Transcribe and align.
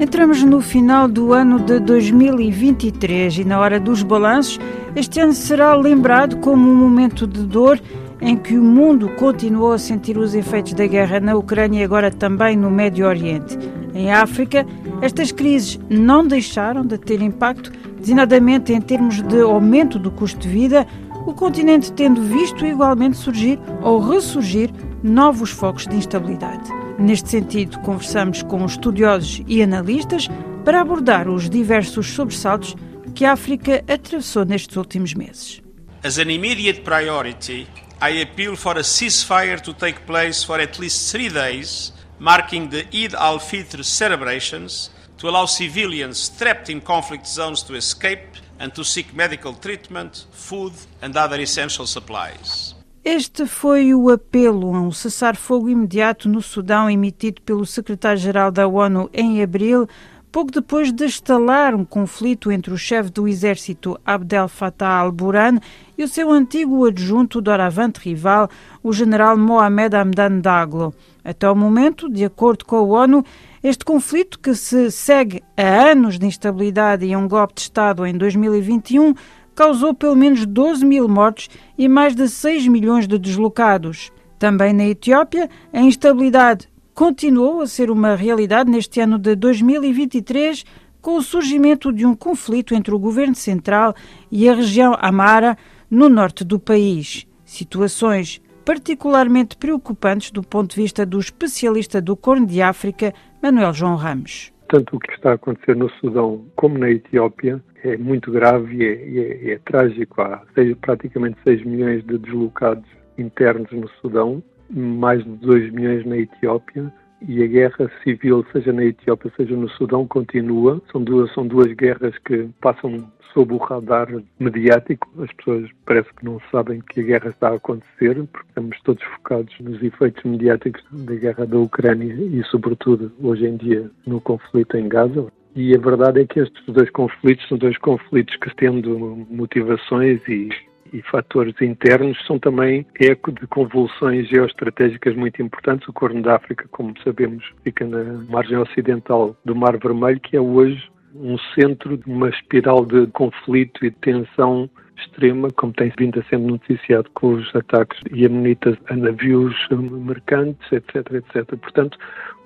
Entramos 0.00 0.42
no 0.42 0.60
final 0.60 1.06
do 1.06 1.32
ano 1.32 1.60
de 1.60 1.78
2023 1.78 3.38
e 3.38 3.44
na 3.44 3.60
hora 3.60 3.78
dos 3.78 4.02
balanços, 4.02 4.58
este 4.96 5.20
ano 5.20 5.32
será 5.32 5.74
lembrado 5.74 6.38
como 6.38 6.68
um 6.68 6.74
momento 6.74 7.24
de 7.24 7.44
dor 7.44 7.80
em 8.20 8.36
que 8.36 8.56
o 8.56 8.62
mundo 8.62 9.08
continuou 9.16 9.72
a 9.72 9.78
sentir 9.78 10.18
os 10.18 10.34
efeitos 10.34 10.74
da 10.74 10.86
guerra 10.86 11.20
na 11.20 11.34
Ucrânia 11.34 11.80
e 11.80 11.84
agora 11.84 12.10
também 12.10 12.56
no 12.56 12.70
Médio 12.70 13.06
Oriente. 13.06 13.58
Em 13.94 14.12
África, 14.12 14.66
estas 15.00 15.32
crises 15.32 15.78
não 15.88 16.26
deixaram 16.26 16.84
de 16.84 16.98
ter 16.98 17.20
impacto, 17.22 17.72
designadamente 17.98 18.72
em 18.72 18.80
termos 18.80 19.22
de 19.22 19.40
aumento 19.40 19.98
do 19.98 20.10
custo 20.10 20.40
de 20.40 20.48
vida, 20.48 20.86
o 21.26 21.34
continente 21.34 21.92
tendo 21.92 22.22
visto 22.22 22.64
igualmente 22.64 23.16
surgir 23.16 23.58
ou 23.82 23.98
ressurgir 23.98 24.70
novos 25.02 25.50
focos 25.50 25.86
de 25.86 25.96
instabilidade. 25.96 26.70
Neste 26.98 27.30
sentido, 27.30 27.78
conversamos 27.80 28.42
com 28.42 28.64
estudiosos 28.64 29.42
e 29.46 29.62
analistas 29.62 30.28
para 30.64 30.80
abordar 30.80 31.28
os 31.28 31.48
diversos 31.48 32.08
sobressaltos 32.08 32.76
que 33.14 33.24
a 33.24 33.32
África 33.32 33.82
atravessou 33.88 34.44
nestes 34.44 34.76
últimos 34.76 35.14
meses. 35.14 35.62
As 36.02 36.18
an 36.18 36.30
immediate 36.30 36.80
priority, 36.80 37.66
I 38.02 38.22
appeal 38.22 38.56
for 38.56 38.78
a 38.78 38.82
ceasefire 38.82 39.60
to 39.60 39.74
take 39.74 40.06
place 40.06 40.42
for 40.42 40.58
at 40.58 40.78
least 40.78 41.12
three 41.12 41.28
days, 41.28 41.92
marking 42.18 42.70
the 42.70 42.86
Eid 42.94 43.14
al-Fitr 43.14 43.84
celebrations, 43.84 44.90
to 45.18 45.28
allow 45.28 45.44
civilians 45.44 46.30
trapped 46.30 46.70
in 46.70 46.80
conflict 46.80 47.26
zones 47.28 47.62
to 47.64 47.74
escape 47.74 48.38
and 48.58 48.74
to 48.74 48.84
seek 48.84 49.14
medical 49.14 49.52
treatment, 49.52 50.24
food 50.32 50.72
and 51.02 51.14
other 51.14 51.38
essential 51.40 51.86
supplies. 51.86 52.74
Este 53.04 53.44
foi 53.44 53.94
o 53.94 54.08
apelo 54.08 54.74
a 54.74 54.80
um 54.80 54.92
cessar-fogo 54.92 55.68
imediato 55.68 56.26
no 56.26 56.40
Sudão 56.40 56.88
emitido 56.90 57.42
pelo 57.42 57.66
secretário-geral 57.66 58.50
da 58.50 58.66
ONU 58.66 59.10
em 59.12 59.42
abril, 59.42 59.86
pouco 60.30 60.52
depois 60.52 60.92
de 60.92 61.04
estalar 61.04 61.74
um 61.74 61.84
conflito 61.84 62.52
entre 62.52 62.72
o 62.72 62.78
chefe 62.78 63.10
do 63.10 63.26
exército 63.26 63.98
Abdel 64.04 64.48
Fattah 64.48 64.98
al-Burhan 64.98 65.58
e 65.98 66.04
o 66.04 66.08
seu 66.08 66.30
antigo 66.30 66.86
adjunto 66.86 67.40
doravante 67.40 68.00
rival, 68.00 68.48
o 68.82 68.92
general 68.92 69.36
Mohamed 69.36 69.96
Hamdan 69.96 70.40
Daglo. 70.40 70.94
Até 71.24 71.50
o 71.50 71.56
momento, 71.56 72.08
de 72.08 72.24
acordo 72.24 72.64
com 72.64 72.76
a 72.76 72.82
ONU, 72.82 73.24
este 73.62 73.84
conflito, 73.84 74.38
que 74.38 74.54
se 74.54 74.90
segue 74.90 75.42
a 75.56 75.90
anos 75.90 76.18
de 76.18 76.26
instabilidade 76.26 77.04
e 77.04 77.14
um 77.14 77.28
golpe 77.28 77.54
de 77.54 77.62
Estado 77.62 78.06
em 78.06 78.16
2021, 78.16 79.14
causou 79.54 79.92
pelo 79.92 80.16
menos 80.16 80.46
12 80.46 80.86
mil 80.86 81.08
mortos 81.08 81.50
e 81.76 81.88
mais 81.88 82.14
de 82.14 82.28
6 82.28 82.68
milhões 82.68 83.06
de 83.06 83.18
deslocados. 83.18 84.12
Também 84.38 84.72
na 84.72 84.86
Etiópia, 84.86 85.50
a 85.72 85.80
instabilidade 85.80 86.68
continuou 87.00 87.62
a 87.62 87.66
ser 87.66 87.90
uma 87.90 88.14
realidade 88.14 88.70
neste 88.70 89.00
ano 89.00 89.18
de 89.18 89.34
2023, 89.34 90.66
com 91.00 91.16
o 91.16 91.22
surgimento 91.22 91.90
de 91.90 92.04
um 92.04 92.14
conflito 92.14 92.74
entre 92.74 92.94
o 92.94 92.98
governo 92.98 93.34
central 93.34 93.94
e 94.30 94.46
a 94.46 94.54
região 94.54 94.94
Amara, 95.00 95.56
no 95.90 96.10
norte 96.10 96.44
do 96.44 96.60
país. 96.60 97.26
Situações 97.42 98.42
particularmente 98.66 99.56
preocupantes 99.56 100.30
do 100.30 100.42
ponto 100.42 100.74
de 100.74 100.82
vista 100.82 101.06
do 101.06 101.18
especialista 101.18 102.02
do 102.02 102.14
Corno 102.14 102.46
de 102.46 102.60
África, 102.60 103.14
Manuel 103.42 103.72
João 103.72 103.96
Ramos. 103.96 104.52
Tanto 104.68 104.96
o 104.96 105.00
que 105.00 105.14
está 105.14 105.30
a 105.30 105.34
acontecer 105.36 105.74
no 105.74 105.88
Sudão 105.92 106.44
como 106.54 106.76
na 106.76 106.90
Etiópia 106.90 107.64
é 107.82 107.96
muito 107.96 108.30
grave 108.30 108.76
e 108.76 108.84
é, 108.84 109.52
é, 109.52 109.52
é 109.54 109.58
trágico. 109.64 110.20
Há 110.20 110.42
seis, 110.54 110.76
praticamente 110.76 111.38
6 111.44 111.64
milhões 111.64 112.04
de 112.04 112.18
deslocados 112.18 112.84
internos 113.16 113.72
no 113.72 113.88
Sudão, 114.02 114.42
mais 114.70 115.24
de 115.24 115.30
2 115.30 115.72
milhões 115.72 116.06
na 116.06 116.16
Etiópia 116.18 116.92
e 117.26 117.42
a 117.42 117.46
guerra 117.46 117.90
civil, 118.02 118.44
seja 118.52 118.72
na 118.72 118.84
Etiópia, 118.84 119.32
seja 119.36 119.54
no 119.54 119.68
Sudão, 119.70 120.06
continua. 120.06 120.80
São 120.90 121.02
duas, 121.02 121.32
são 121.34 121.46
duas 121.46 121.72
guerras 121.74 122.16
que 122.18 122.48
passam 122.60 123.10
sob 123.32 123.54
o 123.54 123.58
radar 123.58 124.08
mediático. 124.38 125.08
As 125.22 125.32
pessoas 125.32 125.68
parece 125.84 126.08
que 126.14 126.24
não 126.24 126.40
sabem 126.50 126.80
que 126.80 127.00
a 127.00 127.04
guerra 127.04 127.28
está 127.28 127.50
a 127.50 127.56
acontecer, 127.56 128.14
porque 128.32 128.48
estamos 128.48 128.80
todos 128.82 129.02
focados 129.04 129.54
nos 129.60 129.82
efeitos 129.82 130.22
mediáticos 130.24 130.82
da 130.90 131.14
guerra 131.14 131.46
da 131.46 131.58
Ucrânia 131.58 132.14
e, 132.14 132.42
sobretudo, 132.44 133.12
hoje 133.22 133.46
em 133.46 133.56
dia, 133.56 133.90
no 134.06 134.20
conflito 134.20 134.76
em 134.76 134.88
Gaza. 134.88 135.26
E 135.54 135.74
a 135.74 135.78
verdade 135.78 136.20
é 136.20 136.26
que 136.26 136.40
estes 136.40 136.64
dois 136.66 136.88
conflitos 136.90 137.46
são 137.48 137.58
dois 137.58 137.76
conflitos 137.78 138.34
que, 138.36 138.54
tendo 138.56 139.26
motivações 139.28 140.20
e 140.28 140.48
e 140.92 141.02
fatores 141.02 141.54
internos 141.60 142.18
são 142.26 142.38
também 142.38 142.86
eco 143.00 143.32
de 143.32 143.46
convulsões 143.46 144.28
geoestratégicas 144.28 145.14
muito 145.14 145.42
importantes. 145.42 145.88
O 145.88 145.92
Corno 145.92 146.22
da 146.22 146.36
África, 146.36 146.66
como 146.70 146.94
sabemos, 147.02 147.44
fica 147.62 147.86
na 147.86 148.04
margem 148.28 148.56
ocidental 148.56 149.36
do 149.44 149.54
Mar 149.54 149.78
Vermelho, 149.78 150.20
que 150.20 150.36
é 150.36 150.40
hoje 150.40 150.82
um 151.14 151.36
centro 151.54 151.96
de 151.96 152.04
uma 152.06 152.28
espiral 152.28 152.84
de 152.84 153.06
conflito 153.08 153.84
e 153.84 153.90
de 153.90 153.96
tensão 153.96 154.70
extrema, 155.00 155.48
como 155.56 155.72
tem 155.72 155.92
vindo 155.98 156.20
a 156.20 156.22
ser 156.24 156.38
noticiado 156.38 157.10
com 157.14 157.34
os 157.34 157.54
ataques 157.54 157.98
iemenitas 158.12 158.76
a 158.88 158.96
navios 158.96 159.54
mercantes, 159.70 160.70
etc, 160.70 160.96
etc. 161.14 161.56
Portanto, 161.58 161.98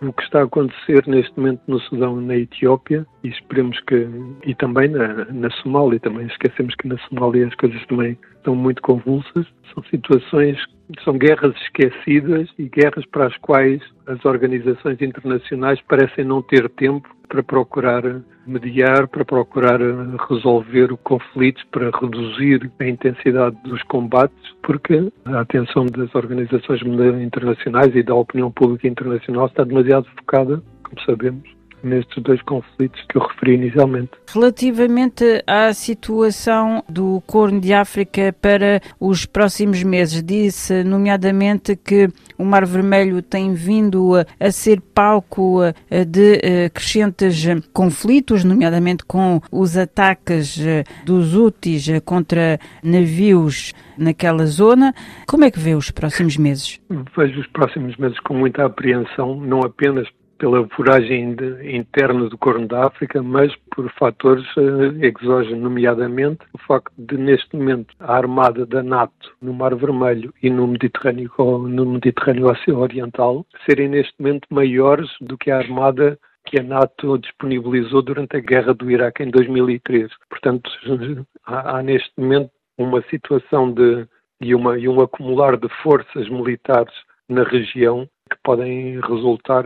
o 0.03 0.13
que 0.13 0.23
está 0.23 0.41
a 0.41 0.45
acontecer 0.45 1.07
neste 1.07 1.37
momento 1.37 1.63
no 1.67 1.81
Sudão 1.81 2.21
e 2.21 2.25
na 2.25 2.37
Etiópia, 2.37 3.07
e 3.23 3.29
esperemos 3.29 3.79
que, 3.81 4.09
e 4.45 4.55
também 4.55 4.89
na, 4.89 5.25
na 5.27 5.51
Somália, 5.51 6.01
também 6.01 6.27
esquecemos 6.27 6.75
que 6.77 6.89
na 6.89 6.99
Somália 7.09 7.47
as 7.47 7.55
coisas 7.55 7.85
também 7.87 8.19
estão 8.45 8.55
muito 8.55 8.83
convulsas, 8.83 9.47
são 9.73 9.83
situações, 9.85 10.59
são 11.03 11.17
guerras 11.17 11.57
esquecidas 11.63 12.47
e 12.59 12.69
guerras 12.69 13.07
para 13.07 13.27
as 13.27 13.37
quais 13.39 13.81
as 14.07 14.23
organizações 14.27 15.01
internacionais 15.01 15.81
parecem 15.89 16.25
não 16.25 16.43
ter 16.43 16.69
tempo 16.69 17.09
para 17.27 17.43
procurar 17.43 18.03
mediar, 18.47 19.09
para 19.09 19.25
procurar 19.25 19.81
resolver 20.29 20.95
conflitos, 21.03 21.65
para 21.73 21.91
reduzir 21.91 22.71
a 22.79 22.87
intensidade 22.87 23.57
dos 23.65 23.83
combates, 23.85 24.37
porque 24.63 25.11
a 25.25 25.41
atenção 25.41 25.87
das 25.87 26.15
organizações 26.15 26.83
internacionais 27.23 27.97
e 27.97 28.03
da 28.03 28.15
opinião 28.15 28.53
pública 28.53 28.87
internacional 28.87 29.47
está 29.47 29.65
demasiado 29.65 30.07
focada, 30.19 30.63
como 30.83 31.01
sabemos, 31.07 31.49
nestes 31.85 32.23
dois 32.23 32.41
conflitos 32.43 33.01
que 33.09 33.17
eu 33.17 33.23
referi 33.23 33.55
inicialmente. 33.55 34.11
Relativamente 34.33 35.43
à 35.47 35.73
situação 35.73 36.83
do 36.89 37.23
Corno 37.27 37.61
de 37.61 37.73
África 37.73 38.35
para 38.41 38.81
os 38.99 39.27
próximos 39.27 39.83
meses, 39.83 40.23
disse 40.23 40.83
nomeadamente 40.83 41.77
que 41.77 42.09
o 42.37 42.45
Mar 42.45 42.67
Vermelho 42.67 43.23
tem 43.23 43.55
vindo 43.55 44.13
a, 44.17 44.51
ser 44.51 44.81
palco 44.81 45.61
de 45.91 46.71
crescentes 46.71 47.45
conflitos, 47.73 48.45
nomeadamente 48.45 49.05
com 49.05 49.41
os 49.53 49.77
ataques 49.77 50.59
dos 51.05 51.37
úteis 51.37 51.87
contra 52.05 52.59
navios 52.83 53.73
naquela 53.97 54.47
zona. 54.47 54.95
Como 55.27 55.45
é 55.45 55.51
que 55.51 55.59
vê 55.59 55.75
os 55.75 55.91
próximos 55.91 56.37
meses? 56.37 56.81
Vejo 57.17 57.41
os 57.41 57.47
próximos 57.49 57.97
meses 57.97 58.19
com 58.21 58.35
muita 58.35 58.65
apreensão, 58.65 59.37
não 59.41 59.61
apenas 59.61 60.09
pela 60.45 60.63
voragem 60.77 61.35
interna 61.63 62.29
do 62.29 62.37
Corno 62.37 62.69
da 62.69 62.85
África, 62.85 63.23
mas 63.23 63.51
por 63.75 63.91
fatores 63.93 64.45
uh, 64.57 65.03
exógenos, 65.03 65.63
nomeadamente 65.63 66.45
o 66.53 66.59
facto 66.59 66.93
de, 66.99 67.17
neste 67.17 67.57
momento, 67.57 67.95
a 67.99 68.15
armada 68.15 68.67
da 68.67 68.83
NATO 68.83 69.35
no 69.41 69.55
Mar 69.55 69.75
Vermelho 69.75 70.35
e 70.43 70.51
no 70.51 70.67
Mediterrâneo, 70.67 71.31
no 71.39 71.87
Mediterrâneo 71.87 72.53
Oriental 72.77 73.47
serem, 73.65 73.89
neste 73.89 74.13
momento, 74.19 74.47
maiores 74.51 75.09
do 75.19 75.39
que 75.39 75.51
a 75.51 75.57
armada 75.57 76.19
que 76.45 76.61
a 76.61 76.63
NATO 76.63 77.17
disponibilizou 77.17 78.03
durante 78.03 78.37
a 78.37 78.41
guerra 78.41 78.75
do 78.75 78.91
Iraque 78.91 79.23
em 79.23 79.31
2003. 79.31 80.11
Portanto, 80.29 80.71
há, 81.47 81.79
há 81.79 81.83
neste 81.83 82.13
momento 82.19 82.51
uma 82.77 83.01
situação 83.09 83.73
de 83.73 84.07
e, 84.43 84.55
uma, 84.55 84.79
e 84.79 84.91
um 84.91 85.01
acumular 85.01 85.57
de 85.57 85.71
forças 85.83 86.29
militares 86.29 86.93
na 87.31 87.45
região 87.45 88.07
que 88.31 88.37
podem 88.43 89.01
resultar 89.01 89.65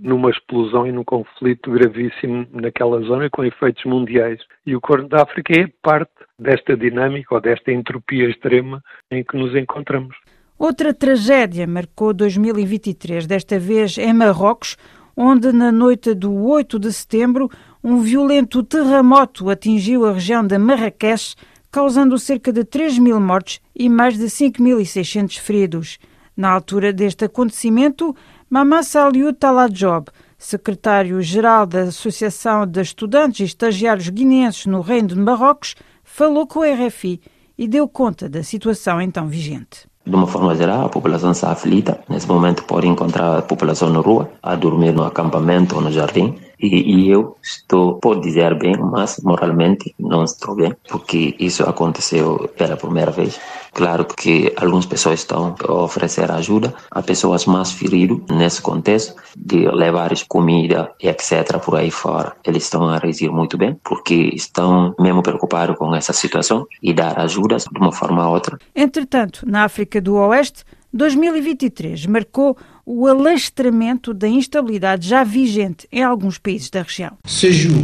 numa 0.00 0.30
explosão 0.30 0.86
e 0.86 0.92
num 0.92 1.04
conflito 1.04 1.70
gravíssimo 1.70 2.46
naquela 2.52 3.00
zona 3.02 3.28
com 3.28 3.44
efeitos 3.44 3.84
mundiais. 3.84 4.40
E 4.64 4.76
o 4.76 4.80
Corno 4.80 5.08
da 5.08 5.22
África 5.22 5.52
é 5.58 5.66
parte 5.82 6.12
desta 6.38 6.76
dinâmica 6.76 7.34
ou 7.34 7.40
desta 7.40 7.72
entropia 7.72 8.28
extrema 8.28 8.82
em 9.10 9.24
que 9.24 9.36
nos 9.36 9.54
encontramos. 9.56 10.16
Outra 10.58 10.94
tragédia 10.94 11.66
marcou 11.66 12.12
2023, 12.12 13.26
desta 13.26 13.58
vez 13.58 13.98
em 13.98 14.12
Marrocos, 14.12 14.76
onde 15.16 15.52
na 15.52 15.72
noite 15.72 16.14
do 16.14 16.32
8 16.46 16.78
de 16.78 16.92
setembro 16.92 17.50
um 17.82 18.00
violento 18.00 18.62
terremoto 18.62 19.50
atingiu 19.50 20.06
a 20.06 20.12
região 20.12 20.46
de 20.46 20.56
Marrakech, 20.58 21.34
causando 21.72 22.18
cerca 22.18 22.52
de 22.52 22.62
3 22.62 22.98
mil 22.98 23.18
mortos 23.18 23.60
e 23.74 23.88
mais 23.88 24.18
de 24.18 24.26
5.600 24.26 25.38
feridos. 25.38 25.98
Na 26.36 26.50
altura 26.50 26.92
deste 26.92 27.24
acontecimento, 27.24 28.14
Mama 28.48 28.82
Saliu 28.82 29.32
Talajob, 29.34 30.06
secretário-geral 30.38 31.66
da 31.66 31.82
Associação 31.82 32.66
de 32.66 32.80
Estudantes 32.80 33.40
e 33.40 33.44
Estagiários 33.44 34.08
Guineenses 34.08 34.66
no 34.66 34.80
Reino 34.80 35.08
de 35.08 35.16
Marrocos, 35.16 35.74
falou 36.02 36.46
com 36.46 36.60
o 36.60 36.62
RFI 36.62 37.20
e 37.58 37.68
deu 37.68 37.86
conta 37.86 38.28
da 38.28 38.42
situação 38.42 39.00
então 39.00 39.28
vigente. 39.28 39.86
De 40.06 40.16
uma 40.16 40.26
forma 40.26 40.54
geral, 40.54 40.86
a 40.86 40.88
população 40.88 41.30
está 41.32 41.52
aflita. 41.52 42.00
Nesse 42.08 42.26
momento, 42.26 42.64
pode 42.64 42.88
encontrar 42.88 43.38
a 43.38 43.42
população 43.42 43.90
na 43.90 44.00
rua, 44.00 44.30
a 44.42 44.54
dormir 44.54 44.92
no 44.92 45.04
acampamento 45.04 45.76
ou 45.76 45.82
no 45.82 45.92
jardim. 45.92 46.36
E, 46.60 47.06
e, 47.06 47.10
eu 47.10 47.36
estou, 47.42 47.94
pode 47.94 48.20
dizer 48.20 48.58
bem, 48.58 48.76
mas 48.76 49.20
moralmente 49.22 49.94
não 49.98 50.24
estou 50.24 50.54
bem, 50.54 50.74
porque 50.88 51.34
isso 51.38 51.62
aconteceu 51.62 52.50
pela 52.56 52.76
primeira 52.76 53.10
vez. 53.10 53.40
Claro 53.72 54.04
que 54.04 54.52
algumas 54.56 54.84
pessoas 54.84 55.20
estão 55.20 55.54
a 55.66 55.72
oferecer 55.72 56.30
ajuda 56.30 56.74
a 56.90 57.02
pessoas 57.02 57.46
mais 57.46 57.72
feridas 57.72 58.18
nesse 58.28 58.60
contexto, 58.60 59.14
de 59.36 59.68
levar 59.68 60.10
comida 60.28 60.90
e 61.00 61.08
etc. 61.08 61.58
por 61.64 61.76
aí 61.76 61.90
fora. 61.90 62.34
Eles 62.44 62.64
estão 62.64 62.88
a 62.88 62.98
reagir 62.98 63.30
muito 63.30 63.56
bem, 63.56 63.78
porque 63.82 64.30
estão 64.34 64.94
mesmo 64.98 65.22
preocupados 65.22 65.76
com 65.76 65.94
essa 65.94 66.12
situação 66.12 66.66
e 66.82 66.92
dar 66.92 67.18
ajudas 67.20 67.64
de 67.64 67.78
uma 67.78 67.92
forma 67.92 68.26
ou 68.26 68.34
outra. 68.34 68.58
Entretanto, 68.74 69.44
na 69.46 69.64
África 69.64 70.00
do 70.00 70.14
Oeste, 70.16 70.64
2023 70.92 72.06
marcou 72.06 72.56
o 72.84 73.06
alastramento 73.06 74.12
da 74.12 74.26
instabilidade 74.26 75.08
já 75.08 75.22
vigente 75.22 75.86
em 75.92 76.02
alguns 76.02 76.38
países 76.38 76.68
da 76.70 76.82
região. 76.82 77.12
Ce 77.24 77.52
jour, 77.52 77.82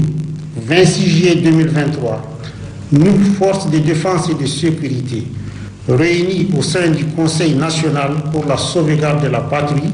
26 0.57 1.09
juillet 1.09 1.37
2023, 1.43 2.21
nos 2.93 3.37
forces 3.37 3.71
de 3.71 3.79
défense 3.79 4.31
et 4.31 4.35
de 4.35 4.49
sécurité 4.49 5.25
réunies 5.89 6.51
au 6.57 6.63
sein 6.63 6.91
du 6.91 7.05
Conseil 7.07 7.55
national 7.55 8.31
pour 8.33 8.45
la 8.47 8.57
sauvegarde 8.57 9.23
de 9.23 9.29
la 9.29 9.41
patrie 9.41 9.93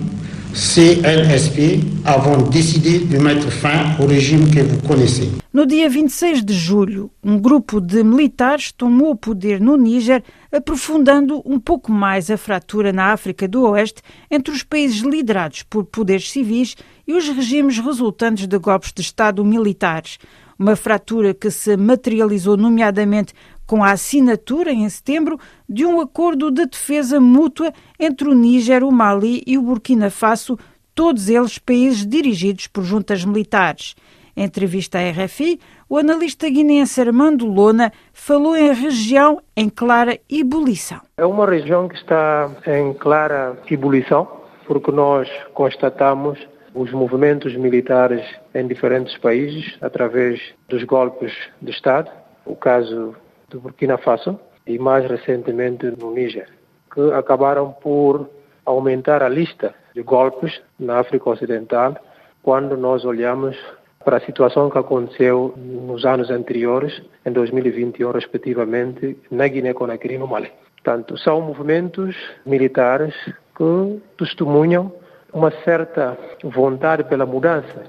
CNSP 0.54 1.80
avons 2.04 2.42
décidé 2.42 2.98
de 2.98 3.16
mettre 3.16 3.50
fin 3.50 3.96
au 3.98 4.06
régime 4.06 4.50
que 4.50 4.60
vous 4.60 4.86
connaissez. 4.86 5.30
No 5.54 5.64
dia 5.64 5.88
26 5.88 6.44
de 6.44 6.52
julho, 6.52 7.10
um 7.24 7.38
grupo 7.38 7.80
de 7.80 8.02
militares 8.02 8.70
tomou 8.70 9.12
o 9.12 9.16
poder 9.16 9.58
no 9.60 9.78
Níger, 9.78 10.22
aprofundando 10.52 11.42
um 11.46 11.58
pouco 11.58 11.90
mais 11.90 12.30
a 12.30 12.36
fratura 12.36 12.92
na 12.92 13.12
África 13.12 13.48
do 13.48 13.62
Oeste 13.62 14.02
entre 14.30 14.52
os 14.52 14.62
países 14.62 15.00
liderados 15.00 15.62
por 15.62 15.84
poderes 15.84 16.30
civis 16.30 16.76
e 17.06 17.14
os 17.14 17.26
regimes 17.28 17.78
resultantes 17.78 18.46
de 18.46 18.58
golpes 18.58 18.92
de 18.92 19.00
Estado 19.00 19.42
militares. 19.42 20.18
Uma 20.58 20.76
fratura 20.76 21.32
que 21.32 21.50
se 21.50 21.76
materializou, 21.78 22.56
nomeadamente, 22.56 23.32
com 23.72 23.82
a 23.82 23.92
assinatura 23.92 24.70
em 24.70 24.86
setembro 24.86 25.40
de 25.66 25.86
um 25.86 25.98
acordo 25.98 26.50
de 26.50 26.66
defesa 26.66 27.18
mútua 27.18 27.72
entre 27.98 28.28
o 28.28 28.34
Níger, 28.34 28.84
o 28.84 28.92
Mali 28.92 29.42
e 29.46 29.56
o 29.56 29.62
Burkina 29.62 30.10
Faso, 30.10 30.58
todos 30.94 31.30
eles 31.30 31.56
países 31.56 32.06
dirigidos 32.06 32.66
por 32.66 32.84
juntas 32.84 33.24
militares. 33.24 33.94
Em 34.36 34.44
entrevista 34.44 34.98
à 34.98 35.10
RFI, 35.10 35.58
o 35.88 35.96
analista 35.96 36.50
guineense 36.50 37.00
Armando 37.00 37.46
Lona 37.46 37.90
falou 38.12 38.54
em 38.54 38.74
região 38.74 39.40
em 39.56 39.70
clara 39.70 40.20
ebulição. 40.28 41.00
É 41.16 41.24
uma 41.24 41.46
região 41.46 41.88
que 41.88 41.94
está 41.94 42.50
em 42.66 42.92
clara 42.92 43.56
ebulição, 43.70 44.28
porque 44.66 44.92
nós 44.92 45.30
constatamos 45.54 46.38
os 46.74 46.92
movimentos 46.92 47.56
militares 47.56 48.22
em 48.54 48.66
diferentes 48.66 49.16
países 49.16 49.78
através 49.80 50.38
dos 50.68 50.84
golpes 50.84 51.32
de 51.62 51.70
Estado. 51.70 52.10
O 52.44 52.54
caso 52.54 53.14
do 53.52 53.60
Burkina 53.60 53.98
Faso 53.98 54.38
e 54.66 54.78
mais 54.78 55.08
recentemente 55.08 55.86
no 55.86 56.12
Níger, 56.12 56.48
que 56.92 57.12
acabaram 57.12 57.72
por 57.72 58.28
aumentar 58.64 59.22
a 59.22 59.28
lista 59.28 59.74
de 59.94 60.02
golpes 60.02 60.60
na 60.78 60.98
África 60.98 61.30
Ocidental 61.30 61.96
quando 62.42 62.76
nós 62.76 63.04
olhamos 63.04 63.56
para 64.04 64.16
a 64.16 64.20
situação 64.20 64.68
que 64.68 64.78
aconteceu 64.78 65.54
nos 65.56 66.04
anos 66.04 66.30
anteriores, 66.30 67.02
em 67.24 67.32
2021 67.32 68.10
respectivamente, 68.10 69.16
na 69.30 69.46
Guiné-Conakry 69.46 70.14
e 70.14 70.18
no 70.18 70.26
Mali. 70.26 70.50
Portanto, 70.74 71.16
são 71.16 71.40
movimentos 71.40 72.16
militares 72.44 73.14
que 73.56 74.02
testemunham 74.18 74.92
uma 75.32 75.52
certa 75.64 76.18
vontade 76.42 77.04
pela 77.04 77.24
mudança 77.24 77.84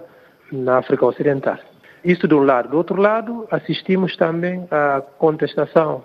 na 0.52 0.78
África 0.78 1.06
Ocidental. 1.06 1.58
Isso 2.04 2.28
de 2.28 2.36
um 2.36 2.44
lado. 2.44 2.70
Do 2.70 2.78
outro 2.78 3.02
lado, 3.02 3.48
assistimos 3.50 4.16
também 4.18 4.68
à 4.70 5.02
contestação 5.18 6.04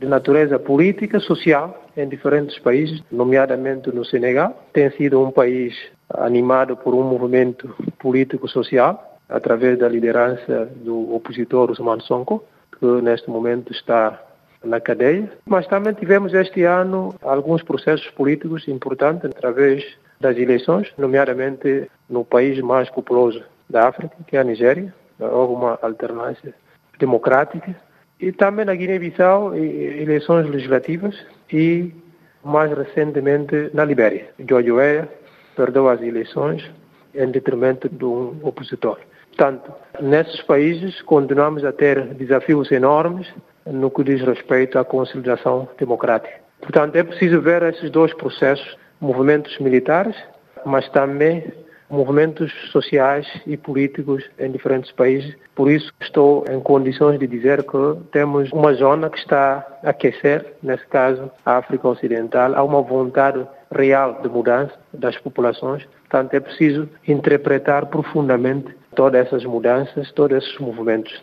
de 0.00 0.06
natureza 0.06 0.58
política, 0.58 1.20
social, 1.20 1.84
em 1.96 2.08
diferentes 2.08 2.58
países, 2.58 3.02
nomeadamente 3.12 3.90
no 3.90 4.04
Senegal. 4.04 4.58
Tem 4.72 4.90
sido 4.92 5.22
um 5.22 5.30
país 5.30 5.74
animado 6.08 6.76
por 6.76 6.94
um 6.94 7.02
movimento 7.02 7.74
político-social, 7.98 9.18
através 9.28 9.78
da 9.78 9.88
liderança 9.88 10.68
do 10.76 11.14
opositor 11.14 11.70
Usman 11.70 12.00
Sonko, 12.00 12.42
que 12.78 12.86
neste 13.02 13.28
momento 13.30 13.72
está 13.72 14.20
na 14.64 14.80
cadeia. 14.80 15.30
Mas 15.44 15.66
também 15.66 15.92
tivemos 15.92 16.32
este 16.32 16.62
ano 16.62 17.14
alguns 17.22 17.62
processos 17.62 18.08
políticos 18.10 18.66
importantes 18.66 19.30
através 19.30 19.84
das 20.20 20.36
eleições, 20.36 20.92
nomeadamente 20.96 21.90
no 22.08 22.24
país 22.24 22.58
mais 22.60 22.88
populoso 22.90 23.42
da 23.68 23.88
África, 23.88 24.16
que 24.26 24.36
é 24.36 24.40
a 24.40 24.44
Nigéria, 24.44 24.92
houve 25.18 25.54
uma 25.54 25.78
alternância 25.82 26.54
democrática. 26.98 27.74
E 28.20 28.32
também 28.32 28.64
na 28.64 28.74
Guiné-Bissau, 28.74 29.54
eleições 29.54 30.48
legislativas 30.48 31.16
e, 31.52 31.92
mais 32.44 32.72
recentemente, 32.72 33.70
na 33.74 33.84
Libéria. 33.84 34.28
George 34.48 34.70
Weah 34.70 35.08
perdeu 35.56 35.88
as 35.88 36.00
eleições 36.00 36.70
em 37.14 37.30
detrimento 37.30 37.88
de 37.88 38.04
um 38.04 38.38
opositor. 38.42 38.98
Portanto, 39.28 39.72
nesses 40.00 40.40
países 40.42 41.02
continuamos 41.02 41.64
a 41.64 41.72
ter 41.72 42.14
desafios 42.14 42.70
enormes 42.70 43.26
no 43.66 43.90
que 43.90 44.04
diz 44.04 44.22
respeito 44.22 44.78
à 44.78 44.84
consolidação 44.84 45.68
democrática. 45.78 46.40
Portanto, 46.60 46.96
é 46.96 47.02
preciso 47.02 47.40
ver 47.40 47.62
esses 47.62 47.90
dois 47.90 48.14
processos, 48.14 48.78
movimentos 49.00 49.58
militares, 49.58 50.16
mas 50.64 50.88
também 50.90 51.52
movimentos 51.88 52.52
sociais 52.70 53.26
e 53.46 53.56
políticos 53.56 54.24
em 54.38 54.50
diferentes 54.50 54.90
países. 54.92 55.36
Por 55.54 55.70
isso, 55.70 55.92
estou 56.00 56.44
em 56.50 56.60
condições 56.60 57.18
de 57.18 57.26
dizer 57.26 57.62
que 57.62 57.96
temos 58.10 58.50
uma 58.52 58.72
zona 58.74 59.08
que 59.10 59.18
está 59.18 59.64
a 59.82 59.90
aquecer, 59.90 60.54
nesse 60.62 60.86
caso, 60.86 61.30
a 61.44 61.56
África 61.58 61.88
Ocidental. 61.88 62.54
Há 62.54 62.62
uma 62.62 62.82
vontade 62.82 63.46
real 63.70 64.20
de 64.22 64.28
mudança 64.28 64.74
das 64.92 65.16
populações. 65.18 65.84
Portanto, 66.08 66.34
é 66.34 66.40
preciso 66.40 66.88
interpretar 67.06 67.86
profundamente 67.86 68.74
todas 68.94 69.26
essas 69.26 69.44
mudanças, 69.44 70.10
todos 70.12 70.38
esses 70.38 70.58
movimentos. 70.58 71.22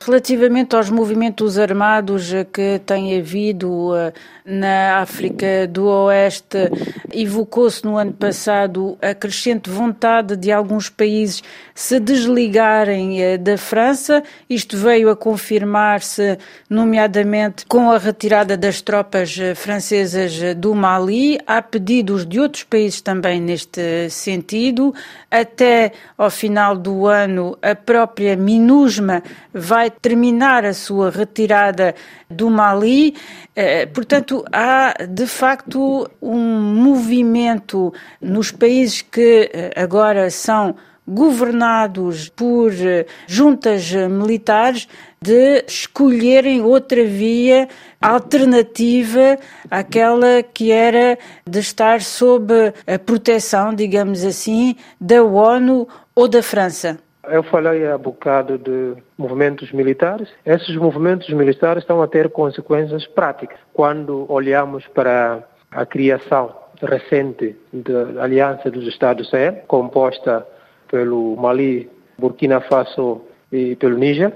Relativamente 0.00 0.76
aos 0.76 0.88
movimentos 0.90 1.58
armados 1.58 2.30
que 2.52 2.80
tem 2.86 3.18
havido 3.18 3.96
eh, 3.96 4.12
na 4.44 5.00
África 5.00 5.66
do 5.66 5.86
Oeste, 5.86 6.70
evocou-se 7.12 7.84
no 7.84 7.96
ano 7.96 8.12
passado 8.12 8.96
a 9.02 9.12
crescente 9.12 9.68
vontade 9.68 10.36
de 10.36 10.52
alguns 10.52 10.88
países 10.88 11.42
se 11.74 11.98
desligarem 11.98 13.20
eh, 13.20 13.36
da 13.36 13.58
França. 13.58 14.22
Isto 14.48 14.76
veio 14.76 15.10
a 15.10 15.16
confirmar-se, 15.16 16.38
nomeadamente 16.70 17.66
com 17.66 17.90
a 17.90 17.98
retirada 17.98 18.56
das 18.56 18.80
tropas 18.80 19.36
eh, 19.36 19.56
francesas 19.56 20.54
do 20.56 20.76
Mali. 20.76 21.40
Há 21.44 21.60
pedidos 21.60 22.24
de 22.24 22.38
outros 22.38 22.62
países 22.62 23.00
também 23.00 23.40
neste 23.40 24.08
sentido. 24.10 24.94
Até 25.28 25.92
ao 26.16 26.30
final 26.30 26.76
do 26.76 27.06
ano, 27.08 27.58
a 27.60 27.74
própria 27.74 28.36
MINUSMA 28.36 29.24
vai 29.52 29.87
vai 29.88 29.90
terminar 29.90 30.64
a 30.64 30.74
sua 30.74 31.10
retirada 31.10 31.94
do 32.28 32.50
Mali. 32.50 33.14
Eh, 33.56 33.86
portanto, 33.86 34.44
há 34.52 34.94
de 35.08 35.26
facto 35.26 36.08
um 36.20 36.60
movimento 36.74 37.92
nos 38.20 38.50
países 38.50 39.00
que 39.02 39.50
eh, 39.52 39.72
agora 39.74 40.30
são 40.30 40.76
governados 41.06 42.28
por 42.28 42.70
eh, 42.72 43.06
juntas 43.26 43.90
militares 43.92 44.86
de 45.20 45.64
escolherem 45.66 46.60
outra 46.60 47.04
via 47.04 47.66
alternativa 48.00 49.38
àquela 49.70 50.42
que 50.42 50.70
era 50.70 51.18
de 51.48 51.58
estar 51.58 52.02
sob 52.02 52.52
a 52.86 52.98
proteção, 52.98 53.74
digamos 53.74 54.22
assim, 54.22 54.76
da 55.00 55.24
ONU 55.24 55.88
ou 56.14 56.28
da 56.28 56.42
França. 56.42 56.98
Eu 57.30 57.42
falei 57.42 57.86
há 57.86 57.98
bocado 57.98 58.58
de 58.58 58.94
movimentos 59.16 59.72
militares. 59.72 60.28
Esses 60.44 60.76
movimentos 60.76 61.28
militares 61.30 61.82
estão 61.82 62.02
a 62.02 62.06
ter 62.06 62.30
consequências 62.30 63.06
práticas. 63.06 63.58
Quando 63.72 64.26
olhamos 64.30 64.86
para 64.88 65.42
a 65.70 65.84
criação 65.84 66.54
recente 66.82 67.56
da 67.72 68.22
Aliança 68.22 68.70
dos 68.70 68.86
Estados 68.86 69.28
Sahel, 69.30 69.62
composta 69.66 70.46
pelo 70.90 71.36
Mali, 71.36 71.90
Burkina 72.18 72.60
Faso 72.60 73.22
e 73.52 73.76
pelo 73.76 73.98
Níger, 73.98 74.32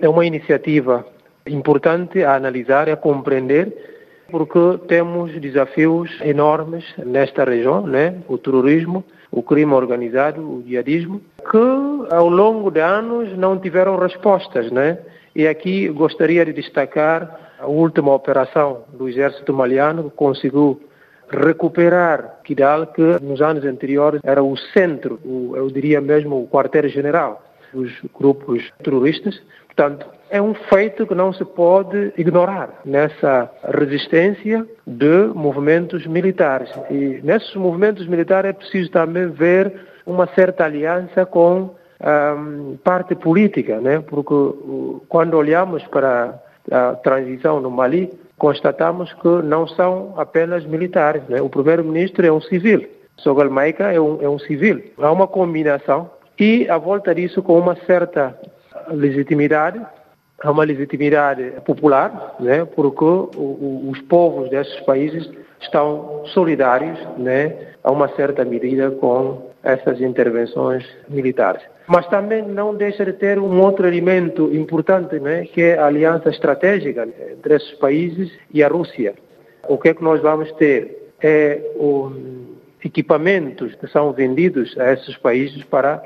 é 0.00 0.08
uma 0.08 0.24
iniciativa 0.24 1.04
importante 1.46 2.22
a 2.22 2.34
analisar 2.34 2.88
e 2.88 2.92
a 2.92 2.96
compreender 2.96 3.90
porque 4.30 4.78
temos 4.86 5.32
desafios 5.40 6.10
enormes 6.20 6.84
nesta 6.98 7.44
região, 7.44 7.86
né? 7.86 8.22
o 8.28 8.38
terrorismo, 8.38 9.04
o 9.30 9.42
crime 9.42 9.72
organizado, 9.72 10.40
o 10.40 10.64
jihadismo, 10.66 11.20
que 11.50 12.14
ao 12.14 12.28
longo 12.28 12.70
de 12.70 12.80
anos 12.80 13.36
não 13.36 13.58
tiveram 13.58 13.96
respostas. 13.96 14.70
Né? 14.70 14.98
E 15.34 15.46
aqui 15.46 15.88
gostaria 15.88 16.44
de 16.44 16.52
destacar 16.52 17.54
a 17.58 17.66
última 17.66 18.12
operação 18.12 18.84
do 18.92 19.08
exército 19.08 19.52
maliano, 19.52 20.04
que 20.04 20.16
conseguiu 20.16 20.80
recuperar 21.30 22.40
Kidal, 22.42 22.88
que 22.88 23.02
nos 23.22 23.40
anos 23.40 23.64
anteriores 23.64 24.20
era 24.24 24.42
o 24.42 24.56
centro, 24.56 25.20
o, 25.24 25.54
eu 25.56 25.70
diria 25.70 26.00
mesmo 26.00 26.42
o 26.42 26.48
quartel-general 26.48 27.42
dos 27.72 27.92
grupos 28.18 28.68
terroristas. 28.82 29.40
Portanto, 29.66 30.06
é 30.30 30.40
um 30.40 30.54
feito 30.54 31.06
que 31.06 31.14
não 31.14 31.32
se 31.32 31.44
pode 31.44 32.12
ignorar 32.16 32.80
nessa 32.84 33.50
resistência 33.76 34.66
de 34.86 35.26
movimentos 35.34 36.06
militares. 36.06 36.70
E 36.88 37.20
nesses 37.22 37.54
movimentos 37.56 38.06
militares 38.06 38.50
é 38.50 38.52
preciso 38.52 38.90
também 38.90 39.28
ver 39.28 39.72
uma 40.06 40.26
certa 40.28 40.64
aliança 40.64 41.26
com 41.26 41.74
a 42.02 42.34
um, 42.34 42.78
parte 42.82 43.14
política, 43.14 43.80
né? 43.80 44.02
porque 44.06 44.34
quando 45.08 45.34
olhamos 45.34 45.82
para 45.88 46.40
a 46.70 46.94
transição 46.94 47.60
no 47.60 47.70
Mali, 47.70 48.10
constatamos 48.38 49.12
que 49.14 49.28
não 49.44 49.66
são 49.66 50.14
apenas 50.16 50.64
militares. 50.64 51.22
Né? 51.28 51.42
O 51.42 51.50
primeiro-ministro 51.50 52.26
é 52.26 52.32
um 52.32 52.40
civil, 52.40 52.88
Sogal 53.18 53.50
Maika 53.50 53.92
é 53.92 54.00
um, 54.00 54.18
é 54.22 54.28
um 54.28 54.38
civil. 54.38 54.82
Há 54.96 55.10
uma 55.10 55.26
combinação 55.26 56.10
e, 56.38 56.68
à 56.70 56.78
volta 56.78 57.14
disso, 57.14 57.42
com 57.42 57.58
uma 57.58 57.76
certa 57.84 58.34
legitimidade, 58.88 59.80
há 60.42 60.50
uma 60.50 60.64
legitimidade 60.64 61.52
popular, 61.64 62.36
né? 62.40 62.64
porque 62.64 63.04
os 63.04 64.00
povos 64.02 64.50
desses 64.50 64.80
países 64.80 65.30
estão 65.60 66.22
solidários, 66.26 66.98
né? 67.18 67.54
a 67.82 67.90
uma 67.90 68.08
certa 68.08 68.44
medida, 68.44 68.90
com 68.90 69.50
essas 69.62 70.00
intervenções 70.00 70.86
militares. 71.08 71.62
Mas 71.86 72.06
também 72.06 72.42
não 72.42 72.74
deixa 72.74 73.04
de 73.04 73.12
ter 73.12 73.38
um 73.38 73.60
outro 73.60 73.86
elemento 73.86 74.54
importante, 74.54 75.18
né, 75.18 75.44
que 75.44 75.62
é 75.62 75.78
a 75.78 75.86
aliança 75.86 76.30
estratégica 76.30 77.06
entre 77.30 77.54
esses 77.54 77.72
países 77.72 78.32
e 78.52 78.62
a 78.62 78.68
Rússia. 78.68 79.14
O 79.68 79.76
que 79.76 79.88
é 79.88 79.94
que 79.94 80.02
nós 80.02 80.20
vamos 80.20 80.50
ter? 80.52 80.98
É 81.22 81.60
um, 81.76 82.54
equipamentos 82.82 83.74
que 83.74 83.86
são 83.88 84.12
vendidos 84.12 84.74
a 84.78 84.92
esses 84.92 85.16
países 85.18 85.62
para 85.64 85.98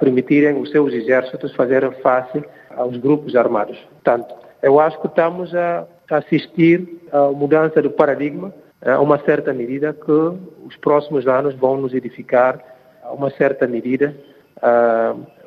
permitirem 0.00 0.60
os 0.60 0.70
seus 0.70 0.92
exércitos 0.92 1.54
fazerem 1.54 1.92
face 2.02 2.42
aos 2.76 2.96
grupos 2.96 3.34
armados. 3.34 3.78
Portanto, 3.92 4.34
eu 4.62 4.78
acho 4.78 5.00
que 5.00 5.06
estamos 5.06 5.54
a 5.54 5.86
assistir 6.10 7.00
à 7.12 7.28
mudança 7.28 7.82
do 7.82 7.90
paradigma, 7.90 8.52
a 8.84 9.00
uma 9.00 9.18
certa 9.18 9.52
medida 9.52 9.92
que 9.92 10.12
os 10.12 10.76
próximos 10.80 11.26
anos 11.26 11.54
vão 11.54 11.76
nos 11.76 11.94
edificar 11.94 12.62
a 13.02 13.12
uma 13.12 13.30
certa 13.30 13.66
medida, 13.66 14.14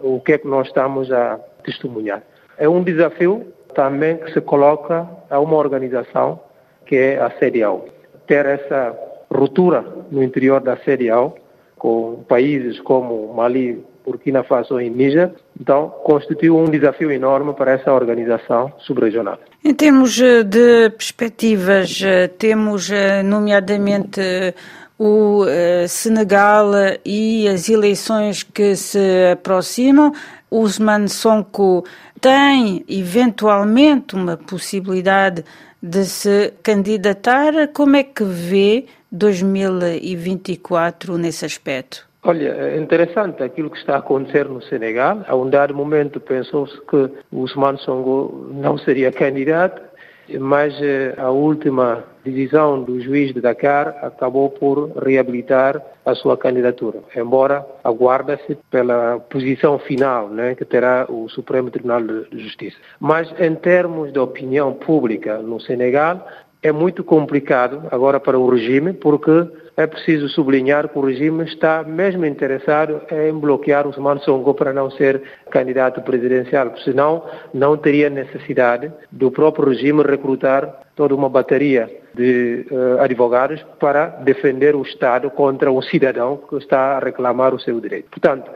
o 0.01 0.19
que 0.19 0.33
é 0.33 0.38
que 0.38 0.48
nós 0.48 0.67
estamos 0.67 1.12
a 1.12 1.39
testemunhar. 1.63 2.24
É 2.57 2.67
um 2.67 2.83
desafio 2.83 3.48
também 3.74 4.17
que 4.17 4.33
se 4.33 4.41
coloca 4.41 5.07
a 5.29 5.39
uma 5.39 5.55
organização 5.55 6.39
que 6.86 6.95
é 6.95 7.21
a 7.21 7.29
CDAO. 7.29 7.86
Ter 8.27 8.45
essa 8.45 8.98
ruptura 9.31 9.86
no 10.12 10.24
interior 10.24 10.59
da 10.59 10.75
CDAO, 10.75 11.36
com 11.77 12.24
países 12.27 12.79
como 12.81 13.33
Mali, 13.33 13.86
Burkina 14.09 14.43
Faso 14.43 14.81
e 14.81 14.89
Níger, 14.89 15.31
então 15.59 15.89
constitui 16.03 16.49
um 16.49 16.65
desafio 16.65 17.11
enorme 17.11 17.53
para 17.53 17.73
essa 17.73 17.93
organização 17.93 18.73
subregional. 18.79 19.37
Em 19.63 19.71
termos 19.73 20.19
eh, 20.19 20.41
de 20.41 20.89
perspectivas, 20.89 22.01
eh, 22.03 22.27
temos 22.27 22.89
eh, 22.89 23.21
nomeadamente 23.21 24.19
o 24.97 25.45
Senegal 25.87 26.71
e 27.05 27.47
as 27.47 27.69
eleições 27.69 28.41
que 28.43 28.75
se 28.75 29.31
aproximam. 29.31 30.11
Usman 30.51 31.07
Sonko 31.07 31.85
tem 32.19 32.83
eventualmente 32.89 34.15
uma 34.15 34.35
possibilidade 34.35 35.45
de 35.81 36.03
se 36.03 36.53
candidatar. 36.61 37.69
Como 37.73 37.95
é 37.95 38.03
que 38.03 38.25
vê 38.25 38.87
2024 39.09 41.17
nesse 41.17 41.45
aspecto? 41.45 42.08
Olha, 42.23 42.49
é 42.49 42.77
interessante 42.77 43.41
aquilo 43.41 43.69
que 43.69 43.77
está 43.77 43.95
a 43.95 43.99
acontecer 43.99 44.47
no 44.47 44.61
Senegal. 44.61 45.23
A 45.27 45.35
um 45.35 45.49
dado 45.49 45.73
momento 45.73 46.19
pensou-se 46.19 46.79
que 46.81 47.09
Usman 47.31 47.77
Sonko 47.77 48.49
não 48.51 48.77
seria 48.77 49.11
candidato 49.11 49.81
mas 50.38 50.79
eh, 50.81 51.15
a 51.17 51.31
última 51.31 52.03
decisão 52.23 52.83
do 52.83 53.01
juiz 53.01 53.33
de 53.33 53.41
Dakar 53.41 53.95
acabou 54.03 54.49
por 54.49 54.91
reabilitar 54.97 55.81
a 56.05 56.13
sua 56.13 56.38
candidatura, 56.38 56.99
embora 57.15 57.65
aguarda-se 57.83 58.57
pela 58.69 59.19
posição 59.19 59.79
final 59.79 60.29
né, 60.29 60.53
que 60.53 60.65
terá 60.65 61.05
o 61.09 61.29
Supremo 61.29 61.71
Tribunal 61.71 62.01
de 62.01 62.39
Justiça. 62.43 62.77
Mas 62.99 63.33
em 63.39 63.55
termos 63.55 64.11
de 64.11 64.19
opinião 64.19 64.73
pública 64.73 65.38
no 65.39 65.59
Senegal, 65.59 66.27
é 66.61 66.71
muito 66.71 67.03
complicado 67.03 67.83
agora 67.91 68.19
para 68.19 68.37
o 68.37 68.49
regime, 68.49 68.93
porque 68.93 69.47
é 69.77 69.87
preciso 69.87 70.27
sublinhar 70.27 70.89
que 70.89 70.99
o 70.99 71.05
regime 71.05 71.45
está 71.45 71.83
mesmo 71.83 72.25
interessado 72.25 73.01
em 73.09 73.31
bloquear 73.33 73.87
Usman 73.87 74.19
Sonko 74.19 74.53
para 74.53 74.73
não 74.73 74.91
ser 74.91 75.21
candidato 75.49 76.01
presidencial, 76.01 76.75
senão 76.79 77.23
não 77.53 77.77
teria 77.77 78.09
necessidade 78.09 78.91
do 79.09 79.31
próprio 79.31 79.69
regime 79.69 80.03
recrutar 80.03 80.81
toda 80.95 81.15
uma 81.15 81.29
bateria 81.29 81.89
de 82.13 82.65
uh, 82.69 83.01
advogados 83.01 83.65
para 83.79 84.07
defender 84.07 84.75
o 84.75 84.81
Estado 84.81 85.29
contra 85.29 85.71
um 85.71 85.81
cidadão 85.81 86.35
que 86.49 86.57
está 86.57 86.97
a 86.97 86.99
reclamar 86.99 87.55
o 87.55 87.59
seu 87.59 87.79
direito. 87.79 88.09
Portanto, 88.09 88.51